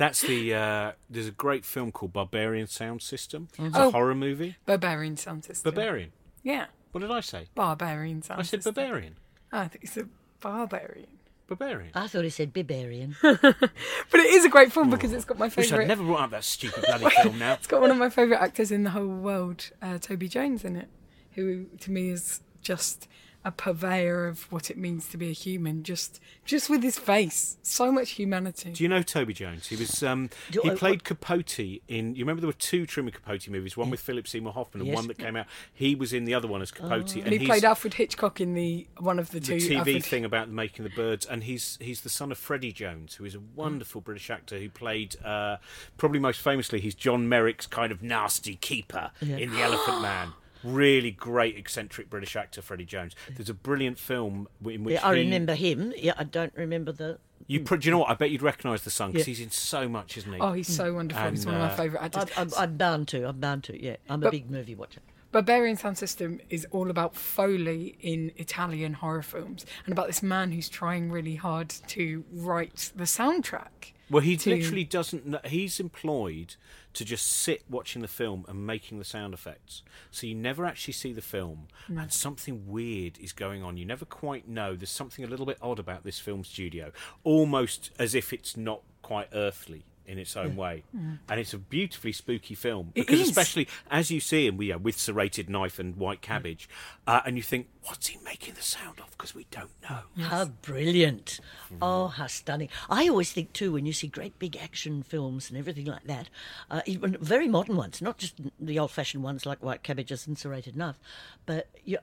That's 0.00 0.22
the. 0.22 0.54
Uh, 0.54 0.92
there's 1.10 1.26
a 1.28 1.30
great 1.32 1.64
film 1.66 1.92
called 1.92 2.14
Barbarian 2.14 2.66
Sound 2.66 3.02
System. 3.02 3.48
It's 3.58 3.76
Oh. 3.76 3.88
a 3.88 3.90
horror 3.90 4.14
movie. 4.14 4.56
Barbarian 4.64 5.16
sound 5.18 5.44
system. 5.44 5.74
Barbarian. 5.74 6.12
Yeah. 6.42 6.66
What 6.92 7.02
did 7.02 7.10
I 7.10 7.20
say? 7.20 7.48
Barbarian 7.54 8.22
sound 8.22 8.40
I 8.40 8.42
said 8.44 8.62
system. 8.64 8.74
barbarian. 8.74 9.16
I 9.52 9.68
think 9.68 9.84
it's 9.84 9.98
a 9.98 10.08
barbarian. 10.40 11.06
Barbarian. 11.48 11.90
I 11.94 12.06
thought 12.06 12.24
he 12.24 12.30
said 12.30 12.52
Biberian. 12.54 13.16
But 13.22 14.20
it 14.20 14.30
is 14.34 14.44
a 14.44 14.48
great 14.48 14.72
film 14.72 14.88
because 14.90 15.12
it's 15.12 15.24
got 15.26 15.38
my 15.38 15.46
Wish 15.46 15.58
I'd 15.58 15.64
favourite. 15.70 15.86
never 15.88 16.02
brought 16.04 16.20
up 16.22 16.30
that 16.30 16.44
stupid 16.44 16.82
bloody 16.86 17.10
film 17.22 17.38
now. 17.38 17.52
It's 17.54 17.66
got 17.66 17.80
one 17.82 17.90
of 17.90 17.96
my 17.98 18.08
favourite 18.08 18.40
actors 18.40 18.72
in 18.72 18.82
the 18.84 18.90
whole 18.90 19.06
world, 19.06 19.70
uh, 19.82 19.98
Toby 19.98 20.28
Jones, 20.28 20.64
in 20.64 20.76
it, 20.76 20.88
who 21.34 21.66
to 21.80 21.90
me 21.90 22.08
is 22.10 22.40
just 22.62 23.06
a 23.42 23.50
purveyor 23.50 24.26
of 24.26 24.50
what 24.52 24.70
it 24.70 24.76
means 24.76 25.08
to 25.08 25.16
be 25.16 25.28
a 25.30 25.32
human. 25.32 25.82
Just, 25.82 26.20
just 26.44 26.68
with 26.68 26.82
his 26.82 26.98
face, 26.98 27.56
so 27.62 27.90
much 27.90 28.10
humanity. 28.10 28.70
Do 28.72 28.82
you 28.82 28.88
know 28.88 29.00
Toby 29.02 29.32
Jones? 29.32 29.68
He 29.68 29.76
was 29.76 30.02
um, 30.02 30.28
he 30.50 30.70
I- 30.70 30.74
played 30.74 31.04
Capote 31.04 31.58
in. 31.58 32.14
You 32.14 32.20
remember 32.24 32.40
there 32.42 32.48
were 32.48 32.52
two 32.52 32.84
Truman 32.84 33.12
Capote 33.12 33.48
movies, 33.48 33.76
one 33.76 33.88
with 33.88 34.00
Philip 34.00 34.28
Seymour 34.28 34.52
Hoffman 34.52 34.82
and 34.82 34.88
Yes. 34.88 34.96
one 34.96 35.06
that 35.08 35.16
came 35.18 35.36
out. 35.36 35.46
He 35.72 35.94
was 35.94 36.12
in 36.12 36.26
the 36.26 36.34
other 36.34 36.48
one 36.48 36.60
as 36.60 36.70
Capote, 36.70 37.16
and 37.16 37.32
he 37.32 37.46
played 37.46 37.64
Alfred 37.64 37.94
Hitchcock 37.94 38.40
in 38.40 38.54
the 38.54 38.86
one 38.98 39.18
of 39.18 39.30
the 39.30 39.40
two 39.40 39.58
the 39.58 39.68
TV 39.68 39.76
Alfred- 39.78 40.04
thing 40.04 40.24
about 40.24 40.50
making 40.50 40.84
the 40.84 40.90
birds, 40.90 41.24
and 41.24 41.44
he's 41.44 41.78
he's 41.80 42.02
the 42.02 42.10
son 42.10 42.30
of 42.30 42.36
Freddie 42.38 42.72
Jones, 42.72 43.14
who 43.14 43.24
is 43.24 43.34
a 43.34 43.40
wonderful 43.54 44.00
British 44.02 44.28
actor 44.28 44.58
who 44.58 44.68
played 44.68 45.16
uh, 45.24 45.56
probably 45.96 46.18
most 46.18 46.40
famously 46.40 46.80
he's 46.80 46.94
John 46.94 47.28
Merrick's 47.28 47.66
kind 47.66 47.90
of 47.90 48.02
nasty 48.02 48.56
keeper 48.56 49.12
in 49.22 49.50
The 49.50 49.62
Elephant 49.62 50.02
Man. 50.02 50.32
Really 50.64 51.10
great 51.10 51.56
eccentric 51.56 52.10
British 52.10 52.36
actor, 52.36 52.62
Freddie 52.62 52.84
Jones. 52.84 53.14
There's 53.34 53.48
a 53.48 53.54
brilliant 53.54 53.98
film 53.98 54.48
in 54.64 54.84
which 54.84 54.94
yeah, 54.94 55.06
I 55.06 55.14
he- 55.16 55.22
remember 55.22 55.54
him. 55.54 55.92
Yeah, 55.96 56.12
I 56.16 56.24
don't 56.24 56.52
remember 56.56 56.92
the. 56.92 57.18
You, 57.46 57.60
do 57.60 57.78
you 57.80 57.90
know 57.90 57.98
what? 57.98 58.10
I 58.10 58.14
bet 58.14 58.30
you'd 58.30 58.42
recognise 58.42 58.82
the 58.82 58.90
son 58.90 59.10
because 59.12 59.26
Yeah. 59.26 59.30
he's 59.32 59.40
in 59.40 59.50
so 59.50 59.88
much, 59.88 60.16
isn't 60.18 60.32
he? 60.32 60.38
Oh, 60.38 60.52
he's 60.52 60.68
so 60.68 60.94
wonderful. 60.94 61.30
he's 61.30 61.44
And, 61.44 61.52
one 61.54 61.62
of 61.62 61.68
my 61.68 61.74
uh, 61.74 61.76
favourite 61.76 62.04
actors. 62.04 62.30
I'm, 62.36 62.48
I'm, 62.48 62.54
I'm 62.58 62.76
bound 62.76 63.08
to. 63.08 63.28
I'm 63.28 63.40
bound 63.40 63.64
to. 63.64 63.82
Yeah, 63.82 63.96
I'm 64.08 64.22
a 64.22 64.30
big 64.30 64.50
movie 64.50 64.74
watcher. 64.74 65.00
Barbarian 65.32 65.76
Sound 65.76 65.96
System 65.96 66.40
is 66.50 66.66
all 66.72 66.90
about 66.90 67.14
Foley 67.14 67.96
in 68.00 68.32
Italian 68.36 68.94
horror 68.94 69.22
films 69.22 69.64
and 69.86 69.92
about 69.92 70.08
this 70.08 70.22
man 70.24 70.50
who's 70.50 70.68
trying 70.68 71.10
really 71.10 71.36
hard 71.36 71.68
to 71.88 72.24
write 72.32 72.90
the 72.96 73.04
soundtrack. 73.04 73.92
Well, 74.10 74.22
he 74.22 74.36
to- 74.36 74.50
literally 74.50 74.84
doesn't. 74.84 75.24
Know, 75.24 75.40
he's 75.44 75.78
employed 75.80 76.56
to 76.94 77.04
just 77.04 77.26
sit 77.26 77.62
watching 77.70 78.02
the 78.02 78.08
film 78.08 78.44
and 78.48 78.66
making 78.66 78.98
the 78.98 79.04
sound 79.04 79.32
effects. 79.32 79.82
So 80.10 80.26
you 80.26 80.34
never 80.34 80.66
actually 80.66 80.94
see 80.94 81.12
the 81.12 81.22
film, 81.22 81.68
and 81.86 82.12
something 82.12 82.66
weird 82.66 83.18
is 83.18 83.32
going 83.32 83.62
on. 83.62 83.76
You 83.76 83.86
never 83.86 84.04
quite 84.04 84.48
know. 84.48 84.74
There's 84.74 84.90
something 84.90 85.24
a 85.24 85.28
little 85.28 85.46
bit 85.46 85.58
odd 85.62 85.78
about 85.78 86.02
this 86.02 86.18
film 86.18 86.42
studio, 86.44 86.90
almost 87.22 87.90
as 87.98 88.14
if 88.14 88.32
it's 88.32 88.56
not 88.56 88.82
quite 89.02 89.28
earthly 89.32 89.84
in 90.06 90.18
its 90.18 90.36
own 90.36 90.56
way. 90.56 90.82
And 90.92 91.40
it's 91.40 91.54
a 91.54 91.58
beautifully 91.58 92.12
spooky 92.12 92.54
film 92.54 92.92
It 92.94 93.06
because, 93.06 93.20
is. 93.20 93.28
especially 93.28 93.68
as 93.90 94.10
you 94.10 94.20
see 94.20 94.46
him, 94.46 94.60
yeah, 94.60 94.76
with 94.76 94.98
serrated 94.98 95.48
knife 95.48 95.78
and 95.78 95.96
white 95.96 96.20
cabbage, 96.20 96.68
uh, 97.06 97.20
and 97.24 97.36
you 97.36 97.42
think, 97.42 97.68
what's 97.84 98.08
he 98.08 98.18
making 98.24 98.54
the 98.54 98.62
sound 98.62 98.98
of? 99.00 99.10
Because 99.12 99.34
we 99.34 99.46
don't 99.50 99.70
know. 99.88 100.00
How 100.24 100.46
brilliant. 100.46 101.40
Oh, 101.80 102.08
how 102.08 102.26
stunning. 102.26 102.68
I 102.88 103.08
always 103.08 103.32
think, 103.32 103.52
too, 103.52 103.72
when 103.72 103.86
you 103.86 103.92
see 103.92 104.08
great 104.08 104.38
big 104.38 104.56
action 104.56 105.02
films 105.02 105.48
and 105.48 105.58
everything 105.58 105.86
like 105.86 106.04
that, 106.04 106.28
uh, 106.70 106.80
even 106.86 107.16
very 107.20 107.46
modern 107.48 107.76
ones, 107.76 108.02
not 108.02 108.18
just 108.18 108.34
the 108.58 108.78
old 108.78 108.90
fashioned 108.90 109.22
ones 109.22 109.46
like 109.46 109.62
White 109.62 109.82
Cabbages 109.82 110.26
and 110.26 110.36
Serrated 110.36 110.76
Knife, 110.76 110.98
but 111.46 111.68
you, 111.84 111.98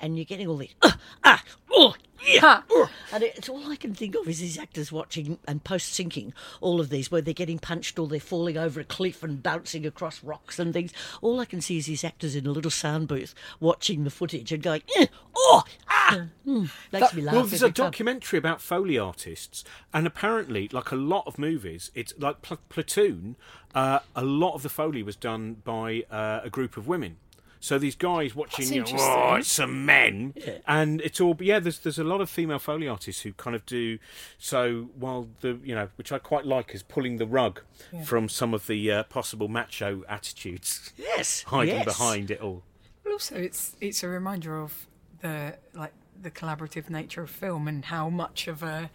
and 0.00 0.16
you're 0.16 0.24
getting 0.24 0.48
all 0.48 0.56
these, 0.56 0.74
ah, 0.82 0.98
ah, 1.24 1.42
oh, 1.72 1.94
yeah, 2.26 2.62
oh, 2.70 2.90
and 3.12 3.22
it's 3.22 3.48
all 3.48 3.70
I 3.70 3.76
can 3.76 3.94
think 3.94 4.14
of 4.14 4.28
is 4.28 4.40
these 4.40 4.58
actors 4.58 4.92
watching 4.92 5.38
and 5.48 5.64
post 5.64 5.92
syncing 5.92 6.32
all 6.60 6.80
of 6.80 6.90
these 6.90 7.10
where 7.10 7.22
they're 7.22 7.32
getting 7.32 7.58
punched 7.58 7.98
or 7.98 8.06
they're 8.06 8.20
falling 8.20 8.58
over 8.58 8.78
a 8.80 8.84
cliff 8.84 9.22
and 9.22 9.42
bouncing 9.42 9.86
across 9.86 10.22
rocks 10.22 10.58
and 10.58 10.72
things. 10.72 10.92
All 11.22 11.40
I 11.40 11.46
can 11.46 11.60
see 11.60 11.78
is 11.78 11.86
these 11.86 12.04
actors 12.04 12.36
in 12.36 12.46
a 12.46 12.50
little 12.50 12.70
sound 12.70 13.08
booth 13.08 13.34
watching 13.58 14.04
the 14.04 14.10
footage 14.10 14.52
and 14.52 14.62
going, 14.62 14.82
eh, 14.98 15.06
oh, 15.34 15.64
ah, 15.88 16.26
mm, 16.46 16.70
makes 16.92 17.14
me 17.14 17.22
laugh. 17.22 17.34
Well, 17.34 17.44
there's 17.44 17.62
a 17.62 17.66
every 17.66 17.72
time. 17.72 17.86
documentary 17.86 18.38
about 18.38 18.60
Foley 18.60 18.98
artists, 18.98 19.64
and 19.94 20.06
apparently, 20.06 20.68
like 20.72 20.90
a 20.90 20.96
lot 20.96 21.24
of 21.26 21.38
movies, 21.38 21.90
it's 21.94 22.12
like 22.18 22.42
Pl- 22.42 22.58
Platoon. 22.68 23.36
Uh, 23.74 24.00
a 24.14 24.24
lot 24.24 24.54
of 24.54 24.62
the 24.62 24.68
Foley 24.68 25.02
was 25.02 25.16
done 25.16 25.62
by 25.64 26.04
uh, 26.10 26.40
a 26.44 26.50
group 26.50 26.76
of 26.76 26.86
women. 26.86 27.16
So 27.62 27.78
these 27.78 27.94
guys 27.94 28.34
watching, 28.34 28.70
That's 28.70 28.90
you 28.90 28.96
know, 28.96 29.02
oh, 29.02 29.34
it's 29.34 29.52
some 29.52 29.84
men, 29.84 30.32
and 30.66 31.02
it's 31.02 31.20
all. 31.20 31.36
Yeah, 31.40 31.60
there's 31.60 31.78
there's 31.80 31.98
a 31.98 32.04
lot 32.04 32.22
of 32.22 32.30
female 32.30 32.58
Foley 32.58 32.88
artists 32.88 33.20
who 33.20 33.34
kind 33.34 33.54
of 33.54 33.66
do. 33.66 33.98
So 34.38 34.88
while 34.98 35.28
the 35.40 35.58
you 35.62 35.74
know, 35.74 35.88
which 35.96 36.10
I 36.10 36.18
quite 36.18 36.46
like, 36.46 36.74
is 36.74 36.82
pulling 36.82 37.18
the 37.18 37.26
rug 37.26 37.60
from 38.04 38.30
some 38.30 38.54
of 38.54 38.66
the 38.66 38.90
uh, 38.90 39.02
possible 39.04 39.48
macho 39.48 40.02
attitudes 40.08 40.92
Yes, 40.96 41.42
hiding 41.48 41.74
yes. 41.76 41.84
behind 41.84 42.30
it 42.30 42.40
all. 42.40 42.62
But 43.04 43.12
also, 43.12 43.36
it's 43.36 43.76
it's 43.80 44.02
a 44.02 44.08
reminder 44.08 44.58
of 44.58 44.86
the 45.20 45.56
like 45.74 45.92
the 46.20 46.30
collaborative 46.30 46.88
nature 46.88 47.22
of 47.22 47.30
film 47.30 47.68
and 47.68 47.84
how 47.84 48.08
much 48.08 48.48
of 48.48 48.62
a 48.62 48.90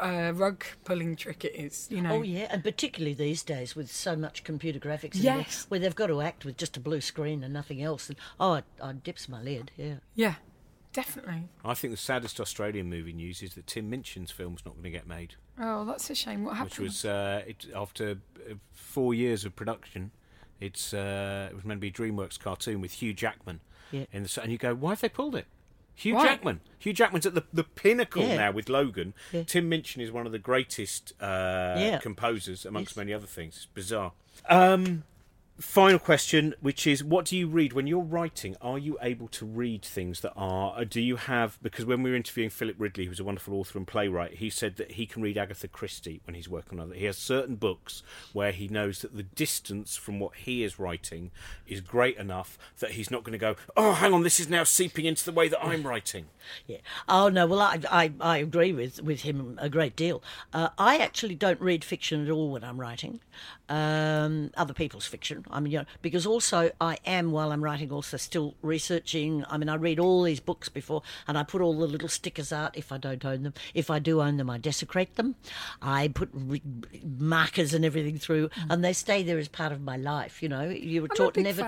uh, 0.00 0.32
rug 0.34 0.64
pulling 0.84 1.16
trick 1.16 1.44
it 1.44 1.54
is. 1.54 1.88
You 1.90 2.02
know. 2.02 2.16
Oh 2.16 2.22
yeah, 2.22 2.48
and 2.50 2.62
particularly 2.62 3.14
these 3.14 3.42
days 3.42 3.74
with 3.76 3.90
so 3.90 4.16
much 4.16 4.44
computer 4.44 4.78
graphics, 4.78 5.16
in 5.16 5.22
Yes. 5.22 5.64
there, 5.64 5.68
where 5.70 5.80
they've 5.80 5.94
got 5.94 6.08
to 6.08 6.20
act 6.20 6.44
with 6.44 6.56
just 6.56 6.76
a 6.76 6.80
blue 6.80 7.00
screen 7.00 7.42
and 7.44 7.52
nothing 7.54 7.82
else. 7.82 8.08
And 8.08 8.18
oh, 8.38 8.52
I, 8.54 8.62
I 8.82 8.92
dips 8.92 9.28
my 9.28 9.40
lid. 9.42 9.70
Yeah. 9.76 9.94
Yeah, 10.14 10.34
definitely. 10.92 11.48
I 11.64 11.74
think 11.74 11.92
the 11.92 11.96
saddest 11.96 12.40
Australian 12.40 12.88
movie 12.90 13.12
news 13.12 13.42
is 13.42 13.54
that 13.54 13.66
Tim 13.66 13.90
Minchin's 13.90 14.30
film's 14.30 14.64
not 14.64 14.74
going 14.74 14.84
to 14.84 14.90
get 14.90 15.06
made. 15.06 15.34
Oh, 15.58 15.84
that's 15.84 16.08
a 16.10 16.14
shame. 16.14 16.44
What 16.44 16.56
happened? 16.56 16.70
which 16.72 16.78
was 16.80 17.04
uh, 17.04 17.42
it, 17.46 17.66
after 17.74 18.18
uh, 18.50 18.54
four 18.72 19.14
years 19.14 19.44
of 19.44 19.54
production. 19.56 20.10
It's 20.60 20.92
uh, 20.92 21.48
it 21.50 21.54
was 21.54 21.64
meant 21.64 21.78
to 21.78 21.80
be 21.80 21.88
a 21.88 21.90
DreamWorks 21.90 22.38
cartoon 22.38 22.82
with 22.82 22.92
Hugh 22.92 23.14
Jackman 23.14 23.60
Yeah. 23.92 24.04
in 24.12 24.24
the 24.24 24.40
and 24.42 24.52
you 24.52 24.58
go, 24.58 24.74
why 24.74 24.90
have 24.90 25.00
they 25.00 25.08
pulled 25.08 25.34
it? 25.34 25.46
Hugh 26.00 26.14
Why? 26.14 26.24
Jackman. 26.28 26.60
Hugh 26.78 26.94
Jackman's 26.94 27.26
at 27.26 27.34
the, 27.34 27.44
the 27.52 27.62
pinnacle 27.64 28.22
Yeah. 28.22 28.36
now 28.36 28.52
with 28.52 28.70
Logan. 28.70 29.12
Yeah. 29.32 29.42
Tim 29.42 29.68
Minchin 29.68 30.00
is 30.00 30.10
one 30.10 30.24
of 30.24 30.32
the 30.32 30.38
greatest 30.38 31.12
uh, 31.20 31.74
Yeah. 31.78 31.98
composers 31.98 32.64
amongst 32.64 32.92
Yes. 32.92 32.96
many 32.96 33.12
other 33.12 33.26
things. 33.26 33.56
It's 33.56 33.66
bizarre. 33.66 34.12
Um, 34.48 35.04
final 35.60 35.98
question, 35.98 36.54
which 36.60 36.86
is, 36.86 37.04
what 37.04 37.26
do 37.26 37.36
you 37.36 37.46
read 37.46 37.72
when 37.72 37.86
you're 37.86 38.00
writing? 38.00 38.56
Are 38.60 38.78
you 38.78 38.98
able 39.02 39.28
to 39.28 39.44
read 39.44 39.84
things 39.84 40.20
that 40.20 40.32
are? 40.34 40.84
Do 40.84 41.00
you 41.00 41.16
have? 41.16 41.58
Because 41.62 41.84
when 41.84 42.02
we 42.02 42.10
were 42.10 42.16
interviewing 42.16 42.50
Philip 42.50 42.76
Ridley, 42.78 43.04
who's 43.04 43.20
a 43.20 43.24
wonderful 43.24 43.54
author 43.54 43.78
and 43.78 43.86
playwright, 43.86 44.34
he 44.34 44.50
said 44.50 44.76
that 44.76 44.92
he 44.92 45.06
can 45.06 45.22
read 45.22 45.36
Agatha 45.36 45.68
Christie 45.68 46.20
when 46.24 46.34
he's 46.34 46.48
working 46.48 46.80
on 46.80 46.92
it. 46.92 46.98
He 46.98 47.04
has 47.04 47.16
certain 47.18 47.56
books 47.56 48.02
where 48.32 48.52
he 48.52 48.68
knows 48.68 49.02
that 49.02 49.16
the 49.16 49.22
distance 49.22 49.96
from 49.96 50.18
what 50.18 50.34
he 50.36 50.64
is 50.64 50.78
writing 50.78 51.30
is 51.66 51.80
great 51.80 52.16
enough 52.16 52.58
that 52.78 52.92
he's 52.92 53.10
not 53.10 53.22
going 53.24 53.32
to 53.32 53.38
go, 53.38 53.56
oh, 53.76 53.92
hang 53.92 54.12
on, 54.12 54.22
this 54.22 54.40
is 54.40 54.48
now 54.48 54.64
seeping 54.64 55.04
into 55.04 55.24
the 55.24 55.32
way 55.32 55.48
that 55.48 55.62
I'm 55.64 55.86
writing. 55.86 56.26
Yeah. 56.66 56.78
Oh 57.08 57.28
no. 57.28 57.46
Well, 57.46 57.60
I 57.60 57.80
I, 57.90 58.12
I 58.20 58.38
agree 58.38 58.72
with 58.72 59.02
with 59.02 59.20
him 59.22 59.58
a 59.60 59.68
great 59.68 59.94
deal. 59.94 60.22
Uh, 60.52 60.70
I 60.78 60.96
actually 60.96 61.34
don't 61.34 61.60
read 61.60 61.84
fiction 61.84 62.24
at 62.24 62.30
all 62.30 62.50
when 62.50 62.64
I'm 62.64 62.80
writing. 62.80 63.20
Um, 63.68 64.50
other 64.56 64.74
people's 64.74 65.06
fiction, 65.06 65.44
I 65.52 65.60
mean, 65.60 65.72
you 65.72 65.78
know, 65.80 65.84
because 66.02 66.26
also 66.26 66.70
I 66.80 66.98
am 67.04 67.32
while 67.32 67.52
I'm 67.52 67.62
writing 67.62 67.90
also 67.90 68.16
still 68.16 68.54
researching. 68.62 69.44
I 69.48 69.58
mean, 69.58 69.68
I 69.68 69.74
read 69.74 69.98
all 69.98 70.22
these 70.22 70.40
books 70.40 70.68
before, 70.68 71.02
and 71.26 71.36
I 71.38 71.42
put 71.42 71.60
all 71.60 71.78
the 71.78 71.86
little 71.86 72.08
stickers 72.08 72.52
out 72.52 72.76
if 72.76 72.92
I 72.92 72.98
don't 72.98 73.24
own 73.24 73.42
them. 73.42 73.54
If 73.74 73.90
I 73.90 73.98
do 73.98 74.20
own 74.20 74.36
them, 74.36 74.50
I 74.50 74.58
desecrate 74.58 75.16
them. 75.16 75.36
I 75.80 76.08
put 76.08 76.30
re- 76.32 76.62
markers 77.18 77.74
and 77.74 77.84
everything 77.84 78.18
through, 78.18 78.48
mm. 78.48 78.66
and 78.70 78.84
they 78.84 78.92
stay 78.92 79.22
there 79.22 79.38
as 79.38 79.48
part 79.48 79.72
of 79.72 79.80
my 79.80 79.96
life. 79.96 80.42
You 80.42 80.48
know, 80.48 80.68
you 80.68 81.02
were 81.02 81.08
I'm 81.10 81.16
taught 81.16 81.36
never 81.36 81.62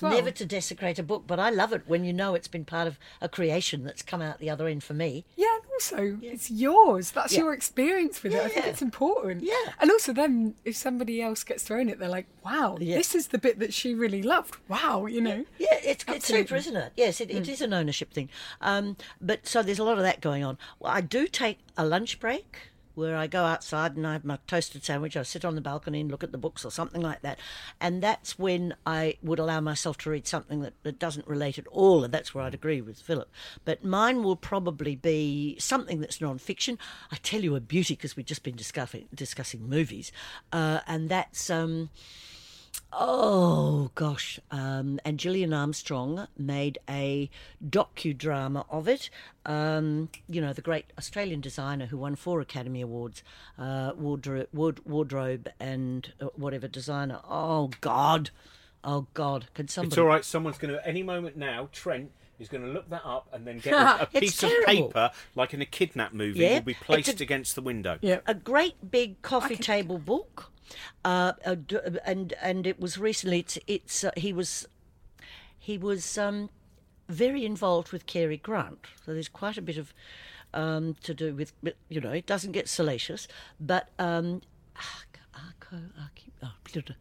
well. 0.00 0.12
never 0.12 0.30
to 0.30 0.46
desecrate 0.46 0.98
a 0.98 1.02
book, 1.02 1.24
but 1.26 1.38
I 1.38 1.50
love 1.50 1.72
it 1.72 1.82
when 1.86 2.04
you 2.04 2.12
know 2.12 2.34
it's 2.34 2.48
been 2.48 2.64
part 2.64 2.86
of 2.86 2.98
a 3.20 3.28
creation 3.28 3.84
that's 3.84 4.02
come 4.02 4.22
out 4.22 4.38
the 4.38 4.50
other 4.50 4.66
end 4.66 4.84
for 4.84 4.94
me. 4.94 5.24
Yeah, 5.36 5.58
also 5.74 6.18
yeah. 6.20 6.32
it's 6.32 6.50
yours. 6.50 7.10
That's 7.10 7.32
yeah. 7.32 7.40
your 7.40 7.52
experience 7.52 8.22
with 8.22 8.32
yeah, 8.32 8.40
it. 8.40 8.44
I 8.44 8.48
think 8.48 8.66
it's 8.66 8.82
important. 8.82 9.42
Yeah, 9.42 9.54
and 9.80 9.90
also 9.90 10.12
then 10.12 10.54
if 10.64 10.76
somebody 10.76 11.22
else 11.22 11.44
gets 11.44 11.62
thrown 11.62 11.88
it, 11.88 11.98
they're 11.98 12.08
like, 12.08 12.26
"Wow, 12.44 12.76
this 12.78 13.14
is 13.14 13.28
the 13.28 13.38
bit 13.38 13.58
that 13.58 13.72
she 13.72 13.94
really 13.94 14.22
loved." 14.22 14.56
Wow, 14.68 15.06
you 15.06 15.20
know. 15.20 15.44
Yeah, 15.58 15.78
it's, 15.82 16.04
it's 16.08 16.26
super, 16.26 16.56
isn't 16.56 16.76
it? 16.76 16.92
Yes, 16.96 17.20
it, 17.20 17.28
mm. 17.28 17.36
it 17.36 17.48
is 17.48 17.60
an 17.60 17.72
ownership 17.72 18.12
thing. 18.12 18.28
Um, 18.60 18.96
but 19.20 19.46
so 19.46 19.62
there's 19.62 19.78
a 19.78 19.84
lot 19.84 19.98
of 19.98 20.04
that 20.04 20.20
going 20.20 20.44
on. 20.44 20.58
Well, 20.78 20.92
I 20.92 21.00
do 21.00 21.26
take 21.26 21.58
a 21.76 21.84
lunch 21.84 22.20
break 22.20 22.71
where 22.94 23.16
I 23.16 23.26
go 23.26 23.44
outside 23.44 23.96
and 23.96 24.06
I 24.06 24.12
have 24.12 24.24
my 24.24 24.38
toasted 24.46 24.84
sandwich. 24.84 25.16
I 25.16 25.22
sit 25.22 25.44
on 25.44 25.54
the 25.54 25.60
balcony 25.60 26.00
and 26.00 26.10
look 26.10 26.24
at 26.24 26.32
the 26.32 26.38
books 26.38 26.64
or 26.64 26.70
something 26.70 27.00
like 27.00 27.22
that. 27.22 27.38
And 27.80 28.02
that's 28.02 28.38
when 28.38 28.74
I 28.86 29.16
would 29.22 29.38
allow 29.38 29.60
myself 29.60 29.98
to 29.98 30.10
read 30.10 30.26
something 30.26 30.60
that, 30.60 30.74
that 30.82 30.98
doesn't 30.98 31.26
relate 31.26 31.58
at 31.58 31.66
all. 31.68 32.04
And 32.04 32.12
that's 32.12 32.34
where 32.34 32.44
I'd 32.44 32.54
agree 32.54 32.80
with 32.80 33.00
Philip. 33.00 33.30
But 33.64 33.84
mine 33.84 34.22
will 34.22 34.36
probably 34.36 34.96
be 34.96 35.56
something 35.58 36.00
that's 36.00 36.20
non 36.20 36.38
fiction. 36.38 36.78
I 37.10 37.16
tell 37.16 37.42
you 37.42 37.56
a 37.56 37.60
beauty 37.60 37.94
because 37.94 38.16
we've 38.16 38.26
just 38.26 38.42
been 38.42 38.56
discussing, 38.56 39.08
discussing 39.14 39.68
movies. 39.68 40.12
Uh, 40.52 40.80
and 40.86 41.08
that's. 41.08 41.50
Um, 41.50 41.90
Oh 42.94 43.90
gosh, 43.94 44.38
um, 44.50 45.00
and 45.02 45.18
Gillian 45.18 45.54
Armstrong 45.54 46.28
made 46.36 46.78
a 46.88 47.30
docudrama 47.66 48.66
of 48.68 48.86
it. 48.86 49.08
Um, 49.46 50.10
you 50.28 50.42
know, 50.42 50.52
the 50.52 50.60
great 50.60 50.92
Australian 50.98 51.40
designer 51.40 51.86
who 51.86 51.96
won 51.96 52.16
four 52.16 52.42
Academy 52.42 52.82
Awards, 52.82 53.22
uh, 53.58 53.92
wardrobe, 53.96 54.48
wardrobe 54.52 55.48
and 55.58 56.12
uh, 56.20 56.26
whatever 56.36 56.68
designer. 56.68 57.20
Oh 57.24 57.70
God, 57.80 58.28
oh 58.84 59.06
God, 59.14 59.46
can 59.54 59.68
somebody? 59.68 59.94
It's 59.94 59.98
all 59.98 60.06
right. 60.06 60.24
Someone's 60.24 60.58
going 60.58 60.74
to 60.74 60.86
any 60.86 61.02
moment 61.02 61.36
now. 61.36 61.70
Trent 61.72 62.10
is 62.38 62.48
going 62.48 62.62
to 62.62 62.70
look 62.70 62.90
that 62.90 63.06
up 63.06 63.26
and 63.32 63.46
then 63.46 63.58
get 63.58 63.72
a, 63.72 64.02
a 64.02 64.06
piece 64.06 64.42
of 64.42 64.50
paper, 64.66 65.10
like 65.34 65.54
in 65.54 65.62
a 65.62 65.66
kidnap 65.66 66.12
movie, 66.12 66.40
yeah. 66.40 66.54
will 66.54 66.60
be 66.60 66.74
placed 66.74 67.20
a, 67.20 67.22
against 67.22 67.54
the 67.54 67.62
window. 67.62 67.98
Yeah, 68.02 68.20
a 68.26 68.34
great 68.34 68.90
big 68.90 69.22
coffee 69.22 69.56
table 69.56 69.96
book 69.96 70.51
uh, 71.04 71.32
uh 71.44 71.56
and 72.04 72.34
and 72.42 72.66
it 72.66 72.80
was 72.80 72.98
recently. 72.98 73.40
It's, 73.40 73.58
it's 73.66 74.04
uh, 74.04 74.10
he 74.16 74.32
was 74.32 74.66
he 75.58 75.78
was 75.78 76.18
um, 76.18 76.50
very 77.08 77.44
involved 77.44 77.92
with 77.92 78.06
Cary 78.06 78.36
Grant, 78.36 78.86
so 79.04 79.12
there's 79.12 79.28
quite 79.28 79.56
a 79.56 79.62
bit 79.62 79.78
of 79.78 79.92
um, 80.54 80.96
to 81.02 81.14
do 81.14 81.34
with 81.34 81.52
you 81.88 82.00
know 82.00 82.12
it 82.12 82.26
doesn't 82.26 82.52
get 82.52 82.68
salacious, 82.68 83.28
but 83.60 83.88
um, 83.98 84.42
Arco, 85.72 86.30
Arco, 86.42 86.94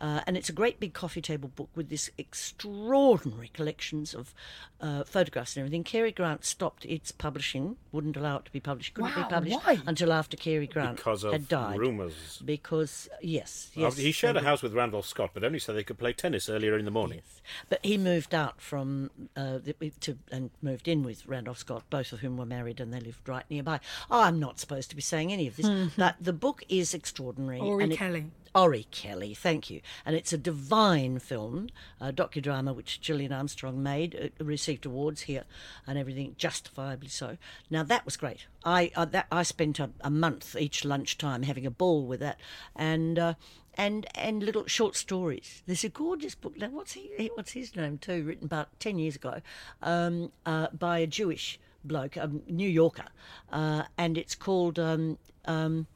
uh, 0.00 0.20
and 0.26 0.36
it's 0.36 0.48
a 0.48 0.52
great 0.52 0.78
big 0.78 0.92
coffee 0.92 1.20
table 1.20 1.48
book 1.48 1.70
with 1.74 1.88
this 1.88 2.10
extraordinary 2.18 3.48
collections 3.48 4.14
of 4.14 4.34
uh, 4.80 5.04
photographs 5.04 5.56
and 5.56 5.62
everything. 5.62 5.82
Cary 5.82 6.12
Grant 6.12 6.44
stopped 6.44 6.84
its 6.84 7.10
publishing, 7.10 7.76
wouldn't 7.90 8.16
allow 8.16 8.36
it 8.36 8.44
to 8.44 8.52
be 8.52 8.60
published, 8.60 8.94
couldn't 8.94 9.16
wow, 9.16 9.24
be 9.28 9.34
published 9.34 9.56
why? 9.64 9.80
until 9.86 10.12
after 10.12 10.36
Cary 10.36 10.66
Grant 10.66 10.96
because 10.96 11.24
of 11.24 11.32
had 11.32 11.48
died. 11.48 11.78
rumours. 11.78 12.42
Because 12.44 13.08
yes, 13.22 13.70
yes, 13.74 13.96
he 13.96 14.12
shared 14.12 14.36
a 14.36 14.42
house 14.42 14.62
with 14.62 14.74
Randolph 14.74 15.06
Scott, 15.06 15.30
but 15.34 15.42
only 15.42 15.58
so 15.58 15.72
they 15.72 15.84
could 15.84 15.98
play 15.98 16.12
tennis 16.12 16.48
earlier 16.48 16.78
in 16.78 16.84
the 16.84 16.90
morning. 16.90 17.22
Yes. 17.24 17.42
But 17.68 17.80
he 17.82 17.98
moved 17.98 18.34
out 18.34 18.60
from 18.60 19.10
uh, 19.36 19.58
to 20.00 20.18
and 20.30 20.50
moved 20.62 20.86
in 20.86 21.02
with 21.02 21.26
Randolph 21.26 21.58
Scott, 21.58 21.84
both 21.90 22.12
of 22.12 22.20
whom 22.20 22.36
were 22.36 22.46
married 22.46 22.80
and 22.80 22.92
they 22.92 23.00
lived 23.00 23.28
right 23.28 23.44
nearby. 23.50 23.80
Oh, 24.10 24.22
I'm 24.22 24.38
not 24.38 24.60
supposed 24.60 24.90
to 24.90 24.96
be 24.96 25.02
saying 25.02 25.32
any 25.32 25.46
of 25.46 25.56
this, 25.56 25.66
mm-hmm. 25.66 25.88
but 25.96 26.16
the 26.20 26.32
book 26.32 26.62
is 26.68 26.94
extraordinary. 26.94 27.58
Orry-Kelly. 27.58 28.17
Orry-Kelly, 28.54 29.34
thank 29.34 29.70
you. 29.70 29.80
And 30.04 30.16
it's 30.16 30.32
a 30.32 30.38
divine 30.38 31.18
film, 31.18 31.68
a 32.00 32.12
docudrama 32.12 32.74
which 32.74 33.00
Gillian 33.00 33.32
Armstrong 33.32 33.82
made, 33.82 34.14
it 34.14 34.34
received 34.40 34.86
awards 34.86 35.22
here 35.22 35.44
and 35.86 35.98
everything, 35.98 36.34
justifiably 36.38 37.08
so. 37.08 37.36
Now 37.70 37.82
that 37.84 38.04
was 38.04 38.16
great. 38.16 38.46
I 38.64 38.90
uh, 38.96 39.04
that 39.06 39.26
I 39.30 39.42
spent 39.42 39.78
a, 39.78 39.90
a, 40.00 40.10
month 40.10 40.56
each 40.56 40.84
lunchtime 40.84 41.42
having 41.42 41.66
a 41.66 41.70
ball 41.70 42.04
with 42.06 42.20
that, 42.20 42.38
and. 42.74 43.18
Uh, 43.18 43.34
and 43.80 44.06
and 44.16 44.42
little 44.42 44.66
short 44.66 44.96
stories. 44.96 45.62
There's 45.66 45.84
a 45.84 45.88
gorgeous 45.88 46.34
book. 46.34 46.58
Now, 46.58 46.70
what's 46.70 46.94
he? 46.94 47.30
What's 47.36 47.52
his 47.52 47.76
name 47.76 47.96
too? 47.98 48.24
Written 48.24 48.44
about 48.44 48.68
ten 48.80 48.98
years 48.98 49.14
ago, 49.14 49.40
um, 49.82 50.32
uh, 50.44 50.66
by 50.76 50.98
a 50.98 51.06
Jewish 51.06 51.60
bloke, 51.84 52.16
a 52.16 52.28
New 52.48 52.68
Yorker, 52.68 53.06
uh, 53.52 53.84
and 53.96 54.18
it's 54.18 54.34
called 54.34 54.80
um, 54.80 55.16
um, 55.44 55.86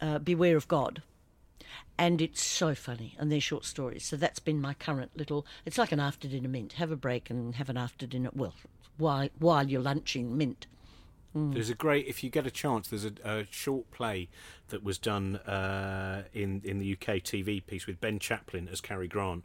uh, 0.00 0.18
"Beware 0.18 0.56
of 0.56 0.66
God." 0.66 1.02
And 1.98 2.20
it's 2.20 2.44
so 2.44 2.74
funny 2.74 3.14
and 3.18 3.30
they're 3.30 3.40
short 3.40 3.64
stories. 3.64 4.04
So 4.04 4.16
that's 4.16 4.38
been 4.38 4.60
my 4.60 4.74
current 4.74 5.12
little 5.16 5.46
it's 5.64 5.78
like 5.78 5.92
an 5.92 6.00
after 6.00 6.28
dinner 6.28 6.48
mint. 6.48 6.74
Have 6.74 6.90
a 6.90 6.96
break 6.96 7.30
and 7.30 7.54
have 7.56 7.68
an 7.68 7.76
after 7.76 8.06
dinner 8.06 8.30
well 8.34 8.54
while 8.96 9.28
while 9.38 9.68
you're 9.68 9.82
lunching 9.82 10.36
mint. 10.36 10.66
Mm. 11.36 11.52
There's 11.52 11.70
a 11.70 11.74
great, 11.74 12.06
if 12.06 12.22
you 12.22 12.30
get 12.30 12.46
a 12.46 12.50
chance, 12.50 12.86
there's 12.86 13.04
a, 13.04 13.12
a 13.24 13.46
short 13.50 13.90
play 13.90 14.28
that 14.68 14.84
was 14.84 14.98
done 14.98 15.36
uh, 15.36 16.24
in 16.32 16.60
in 16.64 16.78
the 16.78 16.92
UK 16.92 17.16
TV 17.16 17.64
piece 17.66 17.86
with 17.86 18.00
Ben 18.00 18.18
Chaplin 18.18 18.68
as 18.68 18.80
Cary 18.80 19.08
Grant 19.08 19.42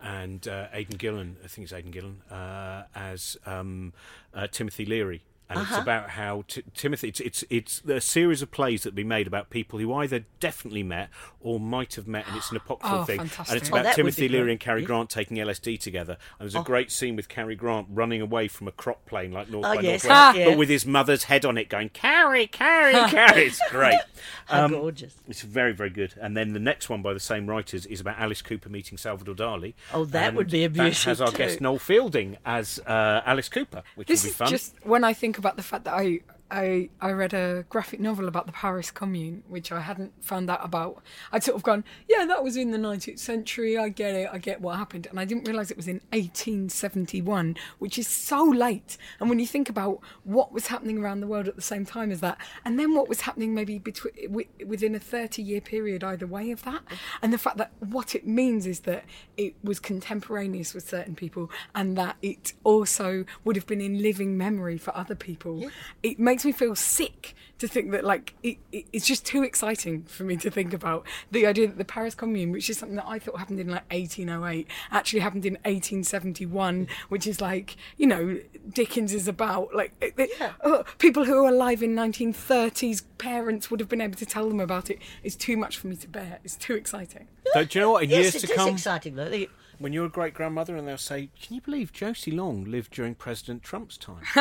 and 0.00 0.46
uh, 0.46 0.68
Aidan 0.72 0.98
Gillen, 0.98 1.36
I 1.44 1.48
think 1.48 1.64
it's 1.64 1.72
Aidan 1.72 1.90
Gillen, 1.90 2.22
uh, 2.30 2.84
as 2.94 3.36
um, 3.46 3.92
uh, 4.34 4.46
Timothy 4.46 4.84
Leary 4.84 5.22
and 5.48 5.60
uh-huh. 5.60 5.74
it's 5.74 5.82
about 5.82 6.10
how 6.10 6.44
t- 6.48 6.64
Timothy. 6.74 7.08
It's, 7.08 7.20
it's 7.20 7.44
it's 7.50 7.82
a 7.84 8.00
series 8.00 8.42
of 8.42 8.50
plays 8.50 8.82
that 8.82 8.90
have 8.90 8.94
been 8.96 9.06
made 9.06 9.26
about 9.26 9.48
people 9.48 9.78
who 9.78 9.92
either 9.94 10.24
definitely 10.40 10.82
met 10.82 11.08
or 11.40 11.60
might 11.60 11.94
have 11.94 12.08
met, 12.08 12.26
and 12.26 12.36
it's 12.36 12.50
an 12.50 12.56
apocryphal 12.64 13.00
oh, 13.00 13.04
thing. 13.04 13.18
Fantastic. 13.18 13.48
And 13.48 13.60
it's 13.60 13.68
about 13.68 13.86
oh, 13.86 13.92
Timothy 13.92 14.28
Leary 14.28 14.50
and 14.50 14.58
Cary 14.58 14.82
Grant 14.82 15.08
taking 15.08 15.36
LSD 15.36 15.78
together. 15.78 16.16
And 16.38 16.46
there's 16.46 16.56
a 16.56 16.60
oh. 16.60 16.62
great 16.62 16.90
scene 16.90 17.14
with 17.14 17.28
Cary 17.28 17.54
Grant 17.54 17.86
running 17.90 18.20
away 18.20 18.48
from 18.48 18.66
a 18.66 18.72
crop 18.72 19.06
plane 19.06 19.30
like 19.30 19.48
North 19.48 19.66
oh, 19.66 19.74
by 19.74 19.80
yes. 19.80 20.04
Northwest, 20.04 20.10
ah, 20.10 20.34
yeah. 20.34 20.48
but 20.48 20.58
with 20.58 20.68
his 20.68 20.84
mother's 20.84 21.24
head 21.24 21.44
on 21.44 21.56
it, 21.56 21.68
going 21.68 21.90
Cary, 21.90 22.48
Cary, 22.48 22.92
Cary. 23.10 23.42
It's 23.42 23.60
great. 23.70 23.98
Um, 24.48 24.70
gorgeous! 24.70 25.14
It's 25.28 25.42
very 25.42 25.72
very 25.72 25.90
good. 25.90 26.14
And 26.20 26.36
then 26.36 26.52
the 26.52 26.60
next 26.60 26.88
one 26.88 27.02
by 27.02 27.12
the 27.12 27.20
same 27.20 27.48
writers 27.48 27.84
is 27.86 28.00
about 28.00 28.18
Alice 28.18 28.42
Cooper 28.42 28.68
meeting 28.68 28.96
Salvador 28.96 29.34
Dali. 29.34 29.74
Oh, 29.92 30.04
that 30.06 30.34
would 30.34 30.50
be 30.50 30.64
a 30.64 30.70
beauty. 30.70 30.90
That 30.90 31.02
has 31.02 31.20
our 31.20 31.32
too. 31.32 31.38
guest 31.38 31.60
Noel 31.60 31.78
Fielding 31.78 32.36
as 32.44 32.78
uh, 32.86 33.22
Alice 33.26 33.48
Cooper, 33.48 33.82
which 33.96 34.06
this 34.06 34.22
will 34.22 34.30
be 34.30 34.34
fun. 34.34 34.48
Just 34.48 34.74
when 34.84 35.02
I 35.02 35.12
think 35.12 35.35
about 35.38 35.56
the 35.56 35.62
fact 35.62 35.84
that 35.84 35.94
I 35.94 36.20
I 36.50 36.90
I 37.00 37.12
read 37.12 37.34
a 37.34 37.64
graphic 37.68 38.00
novel 38.00 38.28
about 38.28 38.46
the 38.46 38.52
Paris 38.52 38.90
Commune, 38.90 39.42
which 39.48 39.72
I 39.72 39.80
hadn't 39.80 40.12
found 40.22 40.48
out 40.50 40.64
about. 40.64 41.02
I'd 41.32 41.42
sort 41.42 41.56
of 41.56 41.62
gone, 41.62 41.84
yeah, 42.08 42.24
that 42.26 42.44
was 42.44 42.56
in 42.56 42.70
the 42.70 42.78
19th 42.78 43.18
century. 43.18 43.76
I 43.76 43.88
get 43.88 44.14
it. 44.14 44.28
I 44.32 44.38
get 44.38 44.60
what 44.60 44.76
happened, 44.76 45.06
and 45.08 45.18
I 45.18 45.24
didn't 45.24 45.46
realise 45.46 45.70
it 45.70 45.76
was 45.76 45.88
in 45.88 46.00
1871, 46.12 47.56
which 47.78 47.98
is 47.98 48.06
so 48.06 48.44
late. 48.44 48.96
And 49.18 49.28
when 49.28 49.38
you 49.38 49.46
think 49.46 49.68
about 49.68 50.00
what 50.24 50.52
was 50.52 50.68
happening 50.68 50.98
around 50.98 51.20
the 51.20 51.26
world 51.26 51.48
at 51.48 51.56
the 51.56 51.62
same 51.62 51.84
time 51.84 52.12
as 52.12 52.20
that, 52.20 52.38
and 52.64 52.78
then 52.78 52.94
what 52.94 53.08
was 53.08 53.22
happening 53.22 53.54
maybe 53.54 53.78
between 53.78 54.32
within 54.66 54.94
a 54.94 55.00
30-year 55.00 55.60
period 55.60 56.04
either 56.04 56.26
way 56.26 56.50
of 56.50 56.62
that, 56.64 56.82
and 57.22 57.32
the 57.32 57.38
fact 57.38 57.56
that 57.56 57.72
what 57.80 58.14
it 58.14 58.26
means 58.26 58.66
is 58.66 58.80
that 58.80 59.04
it 59.36 59.54
was 59.64 59.80
contemporaneous 59.80 60.74
with 60.74 60.88
certain 60.88 61.14
people, 61.14 61.50
and 61.74 61.96
that 61.96 62.16
it 62.22 62.52
also 62.62 63.24
would 63.44 63.56
have 63.56 63.66
been 63.66 63.80
in 63.80 64.02
living 64.02 64.36
memory 64.36 64.78
for 64.78 64.96
other 64.96 65.14
people. 65.14 65.60
Yeah. 65.62 65.68
It 66.02 66.18
makes 66.18 66.35
makes 66.36 66.44
me 66.44 66.52
feel 66.52 66.74
sick 66.74 67.34
to 67.58 67.66
think 67.66 67.90
that 67.92 68.04
like 68.04 68.34
it, 68.42 68.58
it, 68.70 68.84
it's 68.92 69.06
just 69.06 69.24
too 69.24 69.42
exciting 69.42 70.02
for 70.02 70.24
me 70.24 70.36
to 70.36 70.50
think 70.50 70.74
about 70.74 71.06
the 71.30 71.46
idea 71.46 71.66
that 71.66 71.78
the 71.78 71.84
Paris 71.86 72.14
Commune, 72.14 72.52
which 72.52 72.68
is 72.68 72.76
something 72.76 72.96
that 72.96 73.06
I 73.06 73.18
thought 73.18 73.38
happened 73.38 73.58
in 73.58 73.68
like 73.68 73.90
1808, 73.90 74.66
actually 74.90 75.20
happened 75.20 75.46
in 75.46 75.54
1871, 75.54 76.88
which 77.08 77.26
is 77.26 77.40
like 77.40 77.78
you 77.96 78.06
know 78.06 78.38
Dickens 78.70 79.14
is 79.14 79.26
about 79.26 79.74
like 79.74 80.14
yeah. 80.38 80.52
uh, 80.60 80.82
people 80.98 81.24
who 81.24 81.42
are 81.42 81.48
alive 81.48 81.82
in 81.82 81.94
1930s. 81.94 83.04
Parents 83.16 83.70
would 83.70 83.80
have 83.80 83.88
been 83.88 84.02
able 84.02 84.16
to 84.16 84.26
tell 84.26 84.46
them 84.46 84.60
about 84.60 84.90
it. 84.90 84.98
It's 85.22 85.36
too 85.36 85.56
much 85.56 85.78
for 85.78 85.86
me 85.86 85.96
to 85.96 86.08
bear. 86.08 86.38
It's 86.44 86.56
too 86.56 86.74
exciting. 86.74 87.28
So, 87.54 87.64
do 87.64 87.78
you 87.78 87.82
know 87.82 87.92
what? 87.92 88.04
In 88.04 88.10
yes, 88.10 88.34
years 88.34 88.44
to 88.44 88.54
come, 88.54 88.68
exciting 88.68 89.16
though 89.16 89.30
when 89.78 89.92
you're 89.92 90.06
a 90.06 90.10
great 90.10 90.34
grandmother 90.34 90.76
and 90.76 90.86
they'll 90.86 90.98
say, 90.98 91.30
Can 91.40 91.54
you 91.54 91.60
believe 91.60 91.92
Josie 91.92 92.30
Long 92.30 92.64
lived 92.64 92.92
during 92.92 93.14
President 93.14 93.62
Trump's 93.62 93.96
time? 93.96 94.22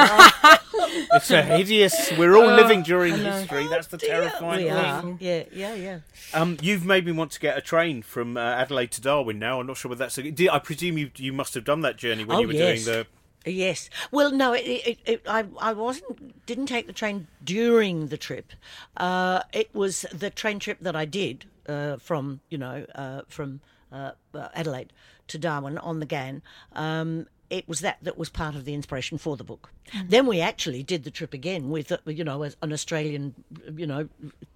it's 1.13 1.31
a 1.31 1.41
hideous. 1.41 2.11
We're 2.17 2.35
all 2.35 2.47
living 2.47 2.83
during 2.83 3.15
history. 3.17 3.67
That's 3.67 3.87
the 3.87 3.97
terrifying 3.97 4.67
thing. 4.67 5.17
Yeah, 5.19 5.43
yeah, 5.51 5.73
yeah. 5.75 5.99
Um, 6.33 6.57
you've 6.61 6.85
made 6.85 7.05
me 7.05 7.11
want 7.11 7.31
to 7.31 7.39
get 7.39 7.57
a 7.57 7.61
train 7.61 8.01
from 8.01 8.37
uh, 8.37 8.41
Adelaide 8.41 8.91
to 8.91 9.01
Darwin 9.01 9.39
now. 9.39 9.59
I'm 9.59 9.67
not 9.67 9.77
sure 9.77 9.89
whether 9.89 10.05
that's 10.05 10.17
a. 10.17 10.53
I 10.53 10.59
presume 10.59 10.97
you 10.97 11.11
you 11.15 11.33
must 11.33 11.53
have 11.53 11.63
done 11.63 11.81
that 11.81 11.97
journey 11.97 12.23
when 12.23 12.37
oh, 12.37 12.41
you 12.41 12.47
were 12.47 12.53
yes. 12.53 12.85
doing 12.85 12.97
the. 12.97 13.07
Yes. 13.49 13.89
Well, 14.11 14.31
no, 14.31 14.53
it, 14.53 14.61
it, 14.61 14.99
it, 15.05 15.21
I 15.27 15.45
I 15.59 15.73
wasn't 15.73 16.45
didn't 16.45 16.67
take 16.67 16.87
the 16.87 16.93
train 16.93 17.27
during 17.43 18.07
the 18.07 18.17
trip. 18.17 18.53
Uh, 18.97 19.41
it 19.53 19.73
was 19.73 20.05
the 20.11 20.29
train 20.29 20.59
trip 20.59 20.79
that 20.81 20.95
I 20.95 21.05
did 21.05 21.45
uh, 21.67 21.97
from 21.97 22.41
you 22.49 22.57
know 22.57 22.85
uh, 22.95 23.21
from 23.27 23.61
uh, 23.91 24.11
Adelaide 24.53 24.91
to 25.27 25.37
Darwin 25.37 25.77
on 25.77 25.99
the 25.99 26.05
Ghan. 26.05 26.41
Um, 26.73 27.27
it 27.49 27.67
was 27.67 27.81
that 27.81 27.97
that 28.01 28.17
was 28.17 28.29
part 28.29 28.55
of 28.55 28.65
the 28.65 28.73
inspiration 28.73 29.17
for 29.17 29.37
the 29.37 29.43
book. 29.43 29.69
Mm-hmm. 29.91 30.09
Then 30.09 30.25
we 30.25 30.41
actually 30.41 30.83
did 30.83 31.03
the 31.03 31.11
trip 31.11 31.33
again 31.33 31.69
with, 31.69 31.91
uh, 31.91 31.97
you 32.05 32.23
know, 32.23 32.43
an 32.43 32.73
Australian, 32.73 33.35
you 33.75 33.85
know, 33.85 34.09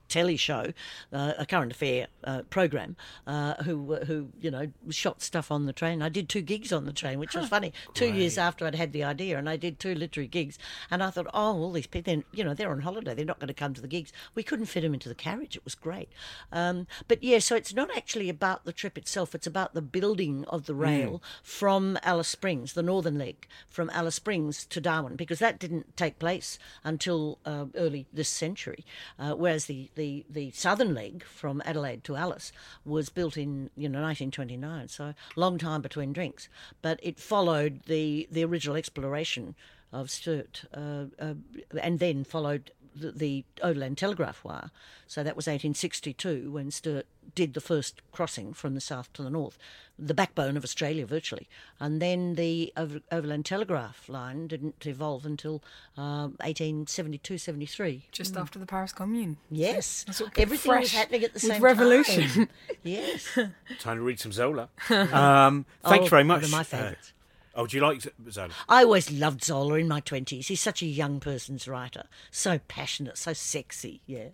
telly 0.09 0.37
show, 0.37 0.73
uh, 1.13 1.33
a 1.37 1.45
current 1.45 1.71
affair 1.71 2.07
uh, 2.23 2.41
program, 2.49 2.95
uh, 3.25 3.55
who 3.63 3.95
who 3.95 4.29
you 4.41 4.51
know 4.51 4.67
shot 4.89 5.21
stuff 5.21 5.51
on 5.51 5.65
the 5.65 5.73
train. 5.73 6.01
I 6.01 6.09
did 6.09 6.27
two 6.27 6.41
gigs 6.41 6.73
on 6.73 6.85
the 6.85 6.93
train, 6.93 7.19
which 7.19 7.35
was 7.35 7.47
funny. 7.47 7.71
Two 7.93 8.11
years 8.11 8.37
after 8.37 8.65
I'd 8.65 8.75
had 8.75 8.91
the 8.91 9.03
idea, 9.03 9.37
and 9.37 9.49
I 9.49 9.55
did 9.55 9.79
two 9.79 9.95
literary 9.95 10.27
gigs. 10.27 10.57
And 10.91 11.03
I 11.03 11.09
thought, 11.09 11.27
oh, 11.33 11.57
all 11.57 11.71
these 11.71 11.87
people, 11.87 12.11
then 12.11 12.23
you 12.33 12.43
know, 12.43 12.53
they're 12.53 12.71
on 12.71 12.81
holiday. 12.81 13.13
They're 13.13 13.25
not 13.25 13.39
going 13.39 13.47
to 13.47 13.53
come 13.53 13.73
to 13.73 13.81
the 13.81 13.87
gigs. 13.87 14.11
We 14.35 14.43
couldn't 14.43 14.65
fit 14.65 14.81
them 14.81 14.93
into 14.93 15.09
the 15.09 15.15
carriage. 15.15 15.55
It 15.55 15.63
was 15.63 15.75
great. 15.75 16.09
Um, 16.51 16.87
but 17.07 17.23
yeah, 17.23 17.39
so 17.39 17.55
it's 17.55 17.73
not 17.73 17.95
actually 17.95 18.29
about 18.29 18.65
the 18.65 18.73
trip 18.73 18.97
itself. 18.97 19.35
It's 19.35 19.47
about 19.47 19.73
the 19.73 19.81
building 19.81 20.45
of 20.47 20.65
the 20.65 20.75
rail 20.75 21.19
mm. 21.19 21.21
from 21.43 21.97
Alice 22.03 22.27
Springs, 22.27 22.73
the 22.73 22.83
northern 22.83 23.17
leg, 23.17 23.47
from 23.69 23.89
Alice 23.91 24.15
Springs 24.15 24.65
to 24.65 24.81
Darwin, 24.81 25.15
because 25.15 25.39
that 25.39 25.59
didn't 25.59 25.95
take 25.95 26.19
place 26.19 26.57
until 26.83 27.39
uh, 27.45 27.65
early 27.75 28.07
this 28.11 28.29
century, 28.29 28.85
uh, 29.17 29.33
whereas 29.33 29.65
the 29.65 29.89
the, 29.99 30.25
the 30.29 30.49
southern 30.51 30.93
leg 30.93 31.25
from 31.25 31.61
Adelaide 31.65 32.05
to 32.05 32.15
Alice 32.15 32.53
was 32.85 33.09
built 33.09 33.35
in 33.35 33.69
you 33.75 33.89
know 33.89 34.01
1929, 34.01 34.87
so 34.87 35.13
long 35.35 35.57
time 35.57 35.81
between 35.81 36.13
drinks. 36.13 36.47
But 36.81 37.01
it 37.03 37.19
followed 37.19 37.81
the 37.85 38.25
the 38.31 38.45
original 38.45 38.77
exploration 38.77 39.55
of 39.91 40.09
Sturt, 40.09 40.63
uh, 40.73 41.05
uh, 41.19 41.33
and 41.81 41.99
then 41.99 42.23
followed 42.23 42.71
the, 42.99 43.11
the 43.11 43.45
Overland 43.63 43.97
Telegraph 43.97 44.43
Wire. 44.43 44.71
So 45.07 45.23
that 45.23 45.35
was 45.35 45.47
1862 45.47 46.51
when 46.51 46.71
Sturt 46.71 47.05
did 47.35 47.53
the 47.53 47.61
first 47.61 48.01
crossing 48.11 48.53
from 48.53 48.75
the 48.75 48.81
south 48.81 49.11
to 49.13 49.23
the 49.23 49.29
north, 49.29 49.57
the 49.97 50.13
backbone 50.13 50.57
of 50.57 50.63
Australia 50.63 51.05
virtually. 51.05 51.47
And 51.79 52.01
then 52.01 52.35
the 52.35 52.71
Over, 52.77 53.01
Overland 53.11 53.45
Telegraph 53.45 54.07
line 54.09 54.47
didn't 54.47 54.85
evolve 54.85 55.25
until 55.25 55.63
uh, 55.97 56.29
1872 56.41 57.37
73. 57.37 58.05
Just 58.11 58.33
mm. 58.33 58.41
after 58.41 58.59
the 58.59 58.65
Paris 58.65 58.91
Commune. 58.91 59.37
Yes. 59.49 60.05
Everything 60.37 60.79
was 60.79 60.91
happening 60.91 61.23
at 61.23 61.33
the 61.33 61.39
same 61.39 61.61
revolution. 61.61 62.27
time. 62.29 62.49
yes. 62.83 63.37
Time 63.79 63.97
to 63.97 64.03
read 64.03 64.19
some 64.19 64.31
Zola. 64.31 64.69
Um, 65.19 65.65
thanks 65.83 66.05
oh, 66.05 66.09
very 66.09 66.23
much. 66.23 66.37
One 66.37 66.45
of 66.45 66.51
my 66.51 66.63
favourites. 66.63 67.13
Uh, 67.15 67.18
Oh, 67.59 67.67
do 67.67 67.75
you 67.75 67.83
like 67.83 68.01
Zola? 68.31 68.51
I 68.69 68.85
always 68.85 69.11
loved 69.11 69.43
Zola 69.43 69.73
in 69.75 69.89
my 69.89 69.99
20s. 69.99 70.47
He's 70.47 70.61
such 70.61 70.81
a 70.81 70.85
young 70.85 71.19
person's 71.19 71.67
writer. 71.67 72.05
So 72.31 72.57
passionate, 72.69 73.17
so 73.17 73.33
sexy, 73.33 73.99
yeah. 74.05 74.29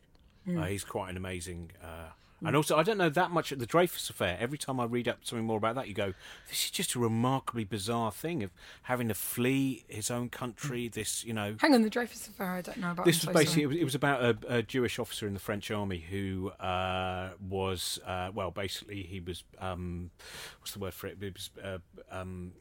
Mm. 0.47 0.61
Uh, 0.61 0.65
he's 0.65 0.83
quite 0.83 1.09
an 1.09 1.17
amazing. 1.17 1.71
Uh, 1.83 2.11
and 2.45 2.55
also, 2.55 2.77
I 2.77 2.83
don't 2.83 2.99
know 2.99 3.09
that 3.09 3.31
much 3.31 3.51
at 3.51 3.57
the 3.57 3.65
Dreyfus 3.65 4.11
affair. 4.11 4.37
Every 4.39 4.59
time 4.59 4.79
I 4.79 4.83
read 4.83 5.07
up 5.07 5.19
something 5.23 5.47
more 5.47 5.57
about 5.57 5.73
that, 5.75 5.87
you 5.87 5.95
go, 5.95 6.13
"This 6.47 6.65
is 6.65 6.69
just 6.69 6.93
a 6.93 6.99
remarkably 6.99 7.63
bizarre 7.63 8.11
thing 8.11 8.43
of 8.43 8.51
having 8.83 9.07
to 9.07 9.15
flee 9.15 9.85
his 9.87 10.11
own 10.11 10.29
country." 10.29 10.87
This, 10.87 11.23
you 11.23 11.33
know, 11.33 11.55
hang 11.59 11.73
on, 11.73 11.81
the 11.81 11.89
Dreyfus 11.89 12.27
affair. 12.27 12.51
I 12.51 12.61
don't 12.61 12.77
know 12.77 12.91
about. 12.91 13.05
This 13.05 13.25
was 13.25 13.33
basically 13.33 13.63
it 13.63 13.67
was, 13.67 13.77
it 13.77 13.83
was, 13.83 13.95
about 13.95 14.21
a, 14.21 14.57
a, 14.57 14.61
Jewish 14.61 14.99
officer 14.99 15.25
in 15.25 15.33
the 15.33 15.39
French 15.39 15.71
army 15.71 16.05
who 16.07 16.51
uh, 16.59 17.31
was 17.49 17.99
uh, 18.05 18.29
well, 18.35 18.51
basically 18.51 19.01
he 19.01 19.21
was 19.21 19.43
um, 19.59 20.11
what's 20.59 20.73
the 20.73 20.79
word 20.79 20.93
for 20.93 21.07
it? 21.07 21.17
It 21.19 21.33
was 21.33 21.49
uh, 21.63 21.77
um, 22.11 22.51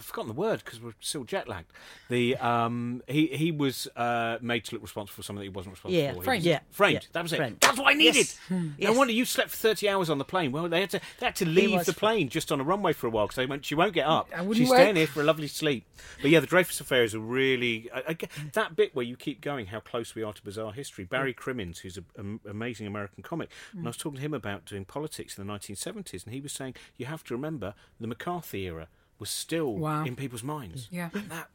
I've 0.00 0.06
forgotten 0.06 0.28
the 0.28 0.40
word 0.40 0.62
because 0.64 0.80
we're 0.80 0.94
still 1.00 1.24
jet 1.24 1.46
lagged. 1.46 1.70
The 2.08 2.34
um, 2.36 3.02
he 3.06 3.26
he 3.26 3.52
was 3.52 3.86
uh, 3.96 4.38
made 4.40 4.64
to 4.64 4.74
look 4.74 4.80
responsible 4.80 5.16
for 5.16 5.22
something 5.22 5.40
that 5.40 5.44
he 5.44 5.50
wasn't 5.50 5.74
responsible 5.74 6.02
yeah, 6.02 6.14
for. 6.14 6.22
Framed. 6.22 6.42
Yeah, 6.42 6.60
framed. 6.70 6.94
Yeah. 6.94 7.08
That 7.12 7.22
was 7.22 7.34
it. 7.34 7.36
Framed. 7.36 7.58
That's 7.60 7.78
what 7.78 7.90
I 7.90 7.92
needed. 7.92 8.16
Yes. 8.16 8.38
Hmm. 8.48 8.54
No 8.54 8.72
yes. 8.78 8.96
wonder 8.96 9.12
you 9.12 9.26
slept 9.26 9.50
for 9.50 9.56
thirty 9.58 9.90
hours 9.90 10.08
on 10.08 10.16
the 10.16 10.24
plane. 10.24 10.52
Well, 10.52 10.70
they 10.70 10.80
had 10.80 10.88
to 10.90 11.00
they 11.18 11.26
had 11.26 11.36
to 11.36 11.44
leave 11.44 11.84
the 11.84 11.92
plane 11.92 12.30
just 12.30 12.50
on 12.50 12.62
a 12.62 12.64
runway 12.64 12.94
for 12.94 13.08
a 13.08 13.10
while 13.10 13.26
because 13.26 13.36
they 13.36 13.44
went. 13.44 13.66
She 13.66 13.74
won't 13.74 13.92
get 13.92 14.06
up. 14.06 14.30
She's 14.54 14.68
staying 14.68 14.96
here 14.96 15.06
for 15.06 15.20
a 15.20 15.24
lovely 15.24 15.48
sleep. 15.48 15.84
But 16.22 16.30
yeah, 16.30 16.40
the 16.40 16.46
Dreyfus 16.46 16.80
affair 16.80 17.04
is 17.04 17.12
a 17.12 17.20
really 17.20 17.90
I, 17.94 18.02
I, 18.08 18.16
that 18.54 18.76
bit 18.76 18.94
where 18.94 19.04
you 19.04 19.18
keep 19.18 19.42
going. 19.42 19.66
How 19.66 19.80
close 19.80 20.14
we 20.14 20.22
are 20.22 20.32
to 20.32 20.42
bizarre 20.42 20.72
history. 20.72 21.04
Barry 21.04 21.34
Crimmins, 21.34 21.80
who's 21.80 21.98
an 22.16 22.40
amazing 22.48 22.86
American 22.86 23.22
comic, 23.22 23.50
and 23.74 23.86
I 23.86 23.90
was 23.90 23.98
talking 23.98 24.16
to 24.16 24.22
him 24.22 24.32
about 24.32 24.64
doing 24.64 24.86
politics 24.86 25.36
in 25.36 25.46
the 25.46 25.52
1970s, 25.52 26.24
and 26.24 26.32
he 26.32 26.40
was 26.40 26.52
saying 26.52 26.74
you 26.96 27.04
have 27.04 27.22
to 27.24 27.34
remember 27.34 27.74
the 28.00 28.06
McCarthy 28.06 28.62
era 28.62 28.88
was 29.20 29.30
still 29.30 29.74
wow. 29.74 30.04
in 30.04 30.16
people's 30.16 30.42
minds. 30.42 30.88
Yeah. 30.90 31.10
That. 31.12 31.48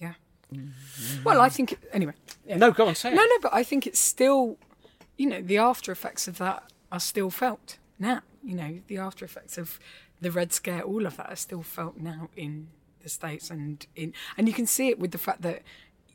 Yeah. 0.00 0.14
Well, 1.24 1.40
I 1.40 1.48
think 1.48 1.78
anyway. 1.92 2.14
Yeah. 2.44 2.56
No, 2.56 2.72
go 2.72 2.88
on, 2.88 2.94
say 2.96 3.12
it. 3.12 3.14
No, 3.14 3.22
no, 3.22 3.36
but 3.40 3.54
I 3.54 3.62
think 3.62 3.86
it's 3.86 4.00
still, 4.00 4.56
you 5.16 5.28
know, 5.28 5.40
the 5.40 5.58
after 5.58 5.92
effects 5.92 6.26
of 6.26 6.38
that 6.38 6.64
are 6.90 6.98
still 6.98 7.30
felt 7.30 7.78
now. 7.98 8.22
You 8.42 8.56
know, 8.56 8.80
the 8.88 8.98
after 8.98 9.24
effects 9.24 9.58
of 9.58 9.78
the 10.20 10.30
Red 10.30 10.52
Scare, 10.52 10.82
all 10.82 11.06
of 11.06 11.16
that 11.18 11.30
are 11.30 11.36
still 11.36 11.62
felt 11.62 11.98
now 11.98 12.30
in 12.36 12.68
the 13.02 13.08
states 13.08 13.50
and 13.50 13.86
in, 13.94 14.12
and 14.36 14.48
you 14.48 14.54
can 14.54 14.66
see 14.66 14.88
it 14.88 14.98
with 14.98 15.12
the 15.12 15.18
fact 15.18 15.42
that 15.42 15.62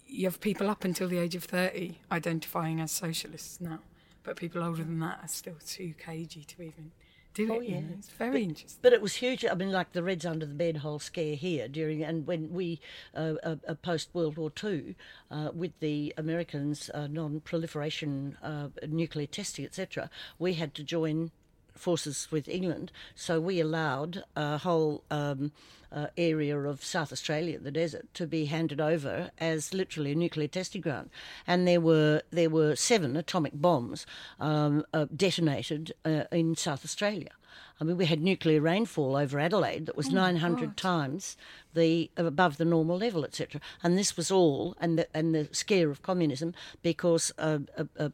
you 0.08 0.26
have 0.26 0.40
people 0.40 0.70
up 0.70 0.84
until 0.84 1.08
the 1.08 1.18
age 1.18 1.36
of 1.36 1.44
thirty 1.44 2.00
identifying 2.12 2.82
as 2.82 2.92
socialists 2.92 3.62
now, 3.62 3.80
but 4.24 4.36
people 4.36 4.64
older 4.64 4.84
than 4.84 5.00
that 5.00 5.20
are 5.22 5.28
still 5.28 5.58
too 5.66 5.94
cagey 5.98 6.44
to 6.44 6.62
even 6.62 6.92
do 7.36 7.54
oh, 7.54 7.60
it. 7.60 7.70
Yeah. 7.70 7.82
It's 7.94 8.10
very 8.10 8.32
but, 8.32 8.42
interesting. 8.42 8.80
But 8.82 8.94
it 8.94 9.02
was 9.02 9.16
huge. 9.16 9.46
I 9.46 9.54
mean, 9.54 9.72
like 9.72 9.92
the 9.92 10.02
Reds 10.02 10.26
under 10.26 10.46
the 10.46 10.54
bed 10.54 10.78
whole 10.78 11.00
scare 11.00 11.36
here 11.36 11.68
during, 11.68 12.04
and 12.04 12.26
when 12.26 12.52
we, 12.52 12.80
uh, 13.14 13.36
uh, 13.44 13.58
uh 13.68 13.76
post 13.76 14.10
World 14.14 14.38
War 14.38 14.52
II, 14.64 14.96
uh, 15.30 15.52
with 15.54 15.74
the 15.80 16.14
Americans' 16.18 16.90
uh, 16.94 17.08
non 17.08 17.42
proliferation 17.42 18.38
uh, 18.42 18.70
nuclear 18.88 19.28
testing, 19.28 19.66
etc., 19.66 20.10
we 20.40 20.54
had 20.54 20.74
to 20.76 20.84
join 20.84 21.32
forces 21.76 22.28
with 22.32 22.48
England, 22.48 22.92
so 23.16 23.40
we 23.40 23.60
allowed 23.60 24.24
a 24.36 24.58
whole 24.58 25.04
um, 25.12 25.52
uh, 25.92 26.08
area 26.18 26.60
of 26.60 26.84
South 26.84 27.12
Australia, 27.12 27.58
the 27.60 27.72
desert, 27.72 28.14
to 28.14 28.28
be 28.28 28.46
handed 28.46 28.82
over 28.82 29.32
as 29.40 29.74
literally 29.74 30.12
a 30.12 30.16
nuclear 30.16 30.48
testing 30.48 30.82
ground. 30.82 31.10
And 31.48 31.68
there 31.68 31.82
were 31.82 32.22
there 32.32 32.50
were 32.50 32.76
seven 32.76 33.16
atomic 33.16 33.54
bombs 33.56 34.06
um, 34.40 34.86
uh, 34.94 35.06
detonated 35.16 35.94
uh, 36.04 36.26
in 36.32 36.56
South 36.56 36.84
Australia. 36.84 37.32
I 37.80 37.84
mean, 37.84 37.98
we 37.98 38.06
had 38.06 38.22
nuclear 38.22 38.62
rainfall 38.62 39.18
over 39.18 39.40
Adelaide 39.40 39.86
that 39.86 39.98
was 39.98 40.08
oh 40.08 40.12
900 40.12 40.68
God. 40.68 40.78
times 40.78 41.36
the 41.74 42.10
above 42.16 42.56
the 42.56 42.64
normal 42.64 42.98
level, 42.98 43.26
etc. 43.26 43.60
And 43.84 43.98
this 43.98 44.16
was 44.16 44.32
all, 44.32 44.78
and 44.80 44.98
the 44.98 45.08
and 45.14 45.36
the 45.36 45.50
scare 45.52 45.90
of 45.90 46.02
communism, 46.02 46.54
because 46.82 47.34
uh, 47.38 47.60
uh, 47.78 47.84
uh, 48.00 48.10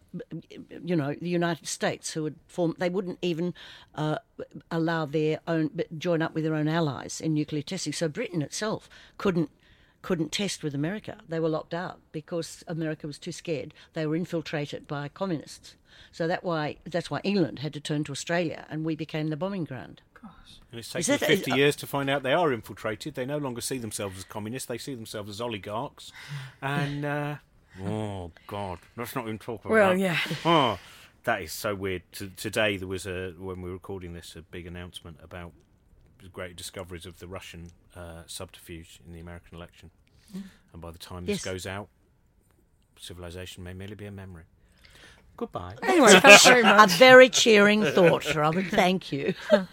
you 0.84 0.96
know 0.96 1.16
the 1.22 1.30
United 1.30 1.68
States, 1.68 2.14
who 2.14 2.24
would 2.24 2.36
form, 2.48 2.76
they 2.80 2.90
wouldn't 2.90 3.20
even 3.22 3.54
uh, 3.94 4.18
allow 4.72 5.06
their 5.06 5.40
own 5.48 5.70
join 5.98 6.22
up 6.22 6.34
with 6.34 6.44
their 6.44 6.56
own 6.56 6.68
allies 6.68 7.22
in 7.22 7.34
nuclear 7.36 7.62
testing. 7.62 7.94
So 7.94 8.08
Britain 8.08 8.42
itself 8.42 8.90
couldn't 9.18 9.52
couldn't 10.02 10.32
test 10.32 10.64
with 10.64 10.74
America. 10.74 11.18
They 11.28 11.40
were 11.40 11.50
locked 11.50 11.74
out 11.74 12.00
because 12.12 12.64
America 12.68 13.08
was 13.08 13.20
too 13.20 13.32
scared. 13.32 13.74
They 13.94 14.06
were 14.06 14.16
infiltrated 14.16 14.88
by 14.88 15.10
communists. 15.10 15.76
So 16.12 16.28
that 16.28 16.44
why 16.44 16.78
that's 16.86 17.10
why 17.10 17.22
England 17.24 17.60
had 17.60 17.74
to 17.74 17.80
turn 17.80 18.04
to 18.06 18.12
Australia, 18.12 18.66
and 18.70 18.84
we 18.84 18.96
became 18.96 19.28
the 19.28 19.38
bombing 19.38 19.66
ground. 19.66 20.02
Gosh. 20.14 20.60
And 20.72 20.80
it's 20.80 20.92
taken 20.92 21.18
that, 21.20 21.26
50 21.26 21.52
uh, 21.52 21.56
years 21.56 21.76
to 21.78 21.88
find 21.88 22.10
out 22.10 22.24
they 22.24 22.34
are 22.34 22.52
infiltrated. 22.52 23.16
They 23.16 23.26
no 23.26 23.38
longer 23.38 23.62
see 23.62 23.78
themselves 23.78 24.18
as 24.18 24.24
communists; 24.24 24.68
they 24.68 24.78
see 24.78 24.96
themselves 24.96 25.30
as 25.30 25.42
oligarchs. 25.42 26.12
And 26.62 27.06
uh, 27.06 27.36
oh 27.84 28.32
God, 28.48 28.80
let's 28.98 29.16
not 29.16 29.26
even 29.26 29.40
talk 29.40 29.66
about 29.66 29.74
well, 29.74 29.90
that. 29.90 30.00
Well, 30.00 30.00
yeah. 30.00 30.18
Oh, 30.46 30.80
that 31.24 31.42
is 31.42 31.54
so 31.54 31.76
weird. 31.76 32.04
today 32.12 32.78
there 32.78 32.88
was 32.88 33.06
a 33.06 33.34
when 33.38 33.62
we 33.62 33.70
were 33.70 33.76
recording 33.76 34.14
this 34.14 34.36
a 34.36 34.42
big 34.42 34.66
announcement 34.66 35.18
about 35.24 35.52
great 36.30 36.56
discoveries 36.56 37.06
of 37.06 37.20
the 37.20 37.28
Russian 37.28 37.72
uh, 37.96 38.24
subterfuge 38.28 39.00
in 39.06 39.14
the 39.14 39.20
American 39.20 39.58
election. 39.58 39.92
Mm. 40.36 40.44
And 40.74 40.82
by 40.82 40.92
the 40.92 40.98
time 40.98 41.26
yes. 41.26 41.38
this 41.38 41.46
goes 41.46 41.66
out, 41.66 41.88
civilization 43.00 43.64
may 43.64 43.74
merely 43.74 43.96
be 43.96 44.06
a 44.06 44.12
memory. 44.12 44.44
Goodbye. 45.38 45.76
Anyway, 45.84 46.20
thanks 46.20 46.46
very 46.46 46.64
much. 46.64 46.94
A 46.94 46.98
very 46.98 47.30
cheering 47.30 47.84
thought, 47.84 48.36
Robin. 48.36 48.66
Thank 48.66 49.12
you. 49.12 49.34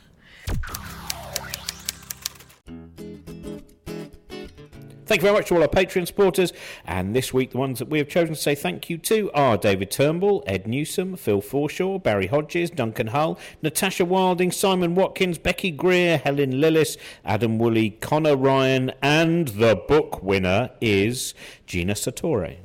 Thank 5.08 5.22
you 5.22 5.28
very 5.28 5.38
much 5.38 5.48
to 5.48 5.54
all 5.54 5.62
our 5.62 5.68
Patreon 5.68 6.06
supporters. 6.06 6.52
And 6.84 7.16
this 7.16 7.32
week, 7.32 7.52
the 7.52 7.56
ones 7.56 7.78
that 7.78 7.88
we 7.88 7.96
have 7.96 8.10
chosen 8.10 8.34
to 8.34 8.40
say 8.40 8.54
thank 8.54 8.90
you 8.90 8.98
to 8.98 9.30
are 9.32 9.56
David 9.56 9.90
Turnbull, 9.90 10.44
Ed 10.46 10.66
Newsom, 10.66 11.16
Phil 11.16 11.40
Forshaw, 11.40 12.02
Barry 12.02 12.26
Hodges, 12.26 12.68
Duncan 12.68 13.06
Hull, 13.06 13.38
Natasha 13.62 14.04
Wilding, 14.04 14.52
Simon 14.52 14.94
Watkins, 14.94 15.38
Becky 15.38 15.70
Greer, 15.70 16.18
Helen 16.18 16.52
Lillis, 16.52 16.98
Adam 17.24 17.58
Woolley, 17.58 17.88
Connor 17.88 18.36
Ryan, 18.36 18.92
and 19.00 19.48
the 19.48 19.76
book 19.88 20.22
winner 20.22 20.72
is 20.82 21.32
Gina 21.64 21.94
Sartore. 21.94 22.58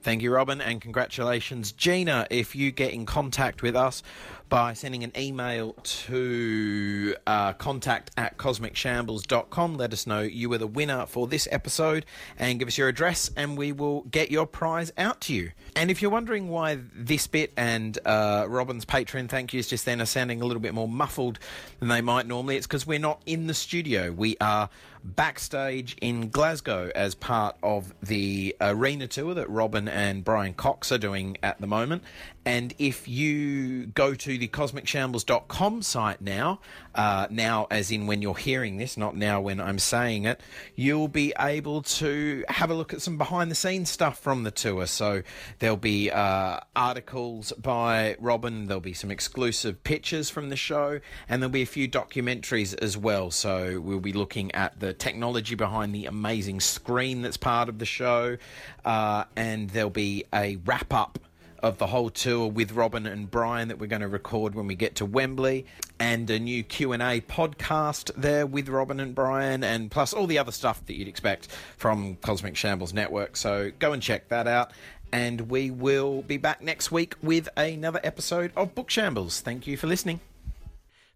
Thank 0.00 0.22
you, 0.22 0.32
Robin, 0.32 0.60
and 0.60 0.80
congratulations, 0.80 1.72
Gina. 1.72 2.28
If 2.30 2.54
you 2.54 2.70
get 2.70 2.92
in 2.92 3.04
contact 3.06 3.62
with 3.62 3.74
us 3.74 4.04
by 4.48 4.72
sending 4.72 5.04
an 5.04 5.12
email 5.16 5.74
to 5.82 7.14
uh, 7.26 7.52
contact 7.54 8.10
at 8.16 8.36
cosmicshambles.com. 8.38 9.76
Let 9.76 9.92
us 9.92 10.06
know 10.06 10.22
you 10.22 10.48
were 10.48 10.58
the 10.58 10.66
winner 10.66 11.06
for 11.06 11.26
this 11.26 11.46
episode 11.50 12.06
and 12.38 12.58
give 12.58 12.68
us 12.68 12.78
your 12.78 12.88
address, 12.88 13.30
and 13.36 13.56
we 13.58 13.72
will 13.72 14.02
get 14.02 14.30
your 14.30 14.46
prize 14.46 14.92
out 14.96 15.20
to 15.22 15.34
you. 15.34 15.52
And 15.78 15.92
if 15.92 16.02
you're 16.02 16.10
wondering 16.10 16.48
why 16.48 16.80
this 16.92 17.28
bit 17.28 17.52
and 17.56 17.96
uh, 18.04 18.46
Robin's 18.48 18.84
Patreon 18.84 19.28
thank 19.28 19.52
yous 19.52 19.68
just 19.68 19.84
then 19.84 20.00
are 20.00 20.06
sounding 20.06 20.42
a 20.42 20.44
little 20.44 20.60
bit 20.60 20.74
more 20.74 20.88
muffled 20.88 21.38
than 21.78 21.88
they 21.88 22.00
might 22.00 22.26
normally, 22.26 22.56
it's 22.56 22.66
because 22.66 22.84
we're 22.84 22.98
not 22.98 23.22
in 23.26 23.46
the 23.46 23.54
studio. 23.54 24.10
We 24.10 24.36
are 24.40 24.70
backstage 25.04 25.96
in 26.00 26.28
Glasgow 26.30 26.90
as 26.94 27.14
part 27.14 27.56
of 27.62 27.94
the 28.02 28.56
arena 28.60 29.06
tour 29.06 29.34
that 29.34 29.48
Robin 29.48 29.88
and 29.88 30.24
Brian 30.24 30.54
Cox 30.54 30.90
are 30.92 30.98
doing 30.98 31.36
at 31.42 31.60
the 31.60 31.66
moment. 31.66 32.02
And 32.44 32.74
if 32.78 33.06
you 33.06 33.86
go 33.86 34.14
to 34.14 34.38
the 34.38 34.48
cosmicshambles.com 34.48 35.82
site 35.82 36.22
now, 36.22 36.60
uh, 36.94 37.26
now 37.30 37.66
as 37.70 37.90
in 37.90 38.06
when 38.06 38.22
you're 38.22 38.36
hearing 38.36 38.78
this, 38.78 38.96
not 38.96 39.16
now 39.16 39.40
when 39.40 39.60
I'm 39.60 39.78
saying 39.78 40.24
it, 40.24 40.40
you'll 40.74 41.08
be 41.08 41.34
able 41.38 41.82
to 41.82 42.44
have 42.48 42.70
a 42.70 42.74
look 42.74 42.94
at 42.94 43.02
some 43.02 43.18
behind 43.18 43.50
the 43.50 43.54
scenes 43.54 43.90
stuff 43.90 44.18
from 44.18 44.44
the 44.44 44.50
tour. 44.50 44.86
So 44.86 45.22
there'll 45.68 45.76
be 45.76 46.10
uh, 46.10 46.58
articles 46.74 47.52
by 47.58 48.16
Robin, 48.18 48.68
there'll 48.68 48.80
be 48.80 48.94
some 48.94 49.10
exclusive 49.10 49.84
pictures 49.84 50.30
from 50.30 50.48
the 50.48 50.56
show, 50.56 50.98
and 51.28 51.42
there'll 51.42 51.52
be 51.52 51.60
a 51.60 51.66
few 51.66 51.86
documentaries 51.86 52.74
as 52.80 52.96
well. 52.96 53.30
So 53.30 53.78
we'll 53.78 54.00
be 54.00 54.14
looking 54.14 54.50
at 54.54 54.80
the 54.80 54.94
technology 54.94 55.56
behind 55.56 55.94
the 55.94 56.06
amazing 56.06 56.60
screen 56.60 57.20
that's 57.20 57.36
part 57.36 57.68
of 57.68 57.80
the 57.80 57.84
show, 57.84 58.38
uh, 58.86 59.24
and 59.36 59.68
there'll 59.68 59.90
be 59.90 60.24
a 60.32 60.56
wrap 60.64 60.90
up 60.94 61.18
of 61.62 61.78
the 61.78 61.88
whole 61.88 62.08
tour 62.08 62.46
with 62.46 62.72
Robin 62.72 63.06
and 63.06 63.30
Brian 63.30 63.68
that 63.68 63.78
we're 63.78 63.88
going 63.88 64.02
to 64.02 64.08
record 64.08 64.54
when 64.54 64.66
we 64.66 64.74
get 64.74 64.94
to 64.96 65.04
Wembley 65.04 65.66
and 65.98 66.30
a 66.30 66.38
new 66.38 66.62
Q&A 66.62 67.20
podcast 67.22 68.12
there 68.16 68.46
with 68.46 68.68
Robin 68.68 69.00
and 69.00 69.14
Brian 69.14 69.64
and 69.64 69.90
plus 69.90 70.12
all 70.12 70.26
the 70.26 70.38
other 70.38 70.52
stuff 70.52 70.84
that 70.86 70.94
you'd 70.94 71.08
expect 71.08 71.48
from 71.76 72.16
Cosmic 72.16 72.56
Shambles 72.56 72.92
Network. 72.92 73.36
So 73.36 73.72
go 73.78 73.92
and 73.92 74.02
check 74.02 74.28
that 74.28 74.46
out 74.46 74.72
and 75.12 75.50
we 75.50 75.70
will 75.70 76.22
be 76.22 76.36
back 76.36 76.62
next 76.62 76.92
week 76.92 77.14
with 77.22 77.48
another 77.56 78.00
episode 78.04 78.52
of 78.56 78.74
Book 78.74 78.90
Shambles. 78.90 79.40
Thank 79.40 79.66
you 79.66 79.76
for 79.76 79.86
listening. 79.86 80.20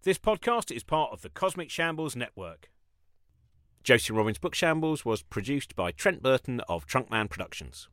This 0.03 0.17
podcast 0.17 0.75
is 0.75 0.83
part 0.83 1.11
of 1.13 1.21
the 1.21 1.29
Cosmic 1.29 1.69
Shambles 1.69 2.15
Network. 2.15 2.69
Josie 3.83 4.13
Robbins 4.13 4.37
Book 4.37 4.55
Shambles 4.55 5.03
was 5.05 5.21
produced 5.21 5.75
by 5.75 5.91
Trent 5.91 6.23
Burton 6.23 6.61
of 6.69 6.85
Trunkman 6.87 7.29
Productions. 7.29 7.87